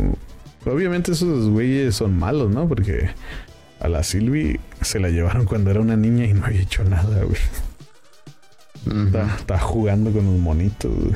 [0.66, 2.68] Obviamente esos güeyes son malos, ¿no?
[2.68, 3.10] Porque
[3.80, 7.24] a la Sylvie se la llevaron cuando era una niña y no había hecho nada,
[7.24, 7.42] güey.
[9.06, 11.16] Está, está jugando con los monitos, güey.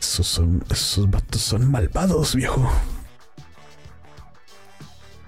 [0.00, 2.70] Esos, son, esos vatos son malvados, viejo.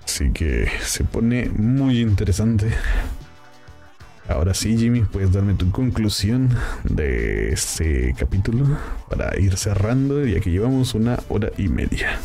[0.05, 2.69] Así que se pone muy interesante.
[4.29, 6.49] Ahora sí, Jimmy, puedes darme tu conclusión
[6.85, 8.65] de este capítulo
[9.11, 12.19] para ir cerrando, ya que llevamos una hora y media.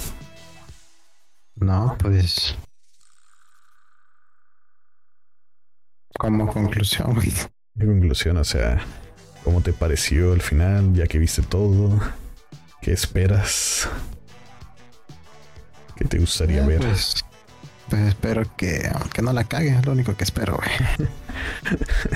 [1.56, 2.56] No, pues.
[6.18, 7.32] Como conclusión, güey.
[7.78, 8.38] ¿Qué conclusión?
[8.38, 8.82] O sea,
[9.44, 10.94] ¿cómo te pareció el final?
[10.94, 12.00] Ya que viste todo.
[12.82, 13.90] ¿Qué esperas?
[15.98, 16.80] ¿Qué te gustaría Eh, ver?
[16.80, 17.26] Pues,
[17.90, 21.10] pues espero que, que no la cague, es lo único que espero, güey.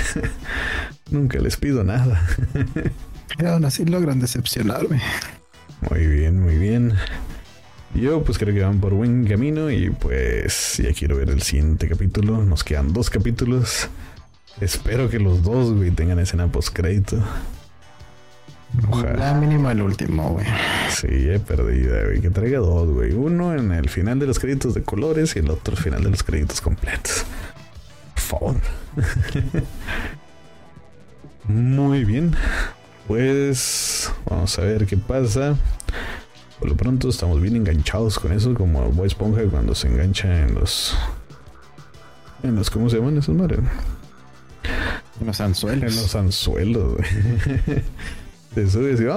[1.12, 2.22] Nunca les pido nada.
[3.40, 5.02] Y aún así logran decepcionarme.
[5.90, 6.94] Muy bien, muy bien.
[7.95, 11.88] Yo pues creo que van por buen camino y pues ya quiero ver el siguiente
[11.88, 12.44] capítulo.
[12.44, 13.90] Nos quedan dos capítulos.
[14.62, 17.18] Espero que los dos, güey, tengan escena post crédito.
[18.90, 19.36] Ojalá.
[19.36, 20.45] Mínimo el último, güey.
[20.90, 22.22] Sí, he perdido, güey.
[22.22, 23.14] Que traiga dos, güey.
[23.14, 26.10] Uno en el final de los créditos de colores y el otro al final de
[26.10, 27.26] los créditos completos.
[28.16, 28.82] Por favor.
[31.48, 32.36] Muy bien.
[33.07, 35.57] Pues vamos a ver qué pasa.
[36.60, 40.56] Por lo pronto estamos bien enganchados con eso, como Boy Esponja cuando se engancha en
[40.56, 40.95] los.
[42.44, 42.70] En los.
[42.70, 43.60] ¿Cómo se llaman esos madres?
[45.24, 45.95] Los En anzuelos.
[45.95, 47.10] los anzuelos, güey.
[48.56, 49.06] Te subes y.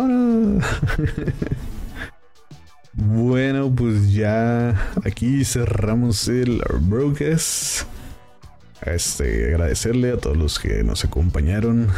[2.99, 7.87] Bueno, pues ya aquí cerramos el broadcast.
[8.83, 11.89] Este, agradecerle a todos los que nos acompañaron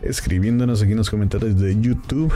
[0.00, 2.32] escribiéndonos aquí en los comentarios de YouTube.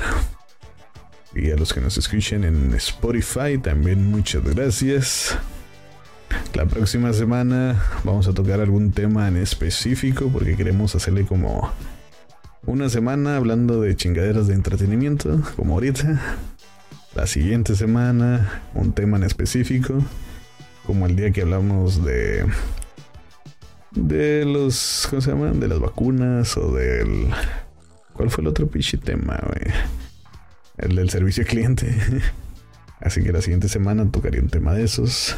[1.34, 5.38] Y a los que nos escuchen en Spotify también muchas gracias.
[6.54, 11.72] La próxima semana vamos a tocar algún tema en específico porque queremos hacerle como
[12.66, 16.38] una semana hablando de chingaderas de entretenimiento, como ahorita.
[17.14, 20.02] La siguiente semana un tema en específico,
[20.86, 22.46] como el día que hablamos de
[23.94, 25.60] de los ¿cómo se llaman?
[25.60, 27.28] De las vacunas o del
[28.12, 29.72] ¿Cuál fue el otro pinche tema, güey?
[30.78, 31.96] El del servicio al cliente.
[33.00, 35.36] Así que la siguiente semana tocaría un tema de esos.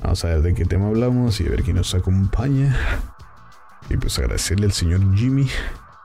[0.00, 2.76] Vamos a ver de qué tema hablamos y a ver quién nos acompaña.
[3.90, 5.48] Y pues agradecerle al señor Jimmy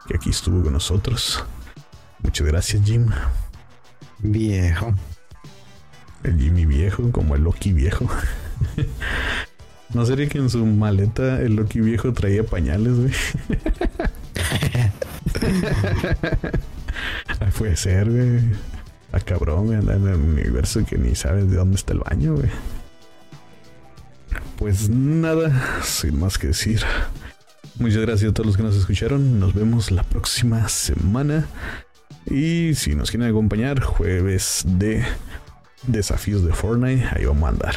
[0.08, 1.44] que aquí estuvo con nosotros.
[2.24, 3.08] Muchas gracias, Jim.
[4.20, 4.94] Viejo.
[6.24, 8.10] El Jimmy viejo, como el Loki viejo.
[9.94, 13.12] ¿No sería que en su maleta el Loki viejo traía pañales, güey?
[17.40, 18.42] Ay, Puede ser, güey.
[19.12, 22.36] A cabrón, güey, anda en el universo que ni sabes de dónde está el baño,
[22.36, 22.50] güey.
[24.58, 26.82] Pues nada, sin más que decir.
[27.80, 29.40] Muchas gracias a todos los que nos escucharon.
[29.40, 31.48] Nos vemos la próxima semana.
[32.30, 35.04] Y si nos quieren acompañar, jueves de
[35.88, 37.76] desafíos de Fortnite, ahí vamos a andar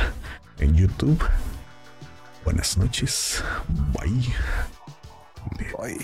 [0.59, 1.23] en YouTube.
[2.45, 3.43] Buenas noches.
[3.93, 4.35] Bye.
[5.83, 5.99] Ay.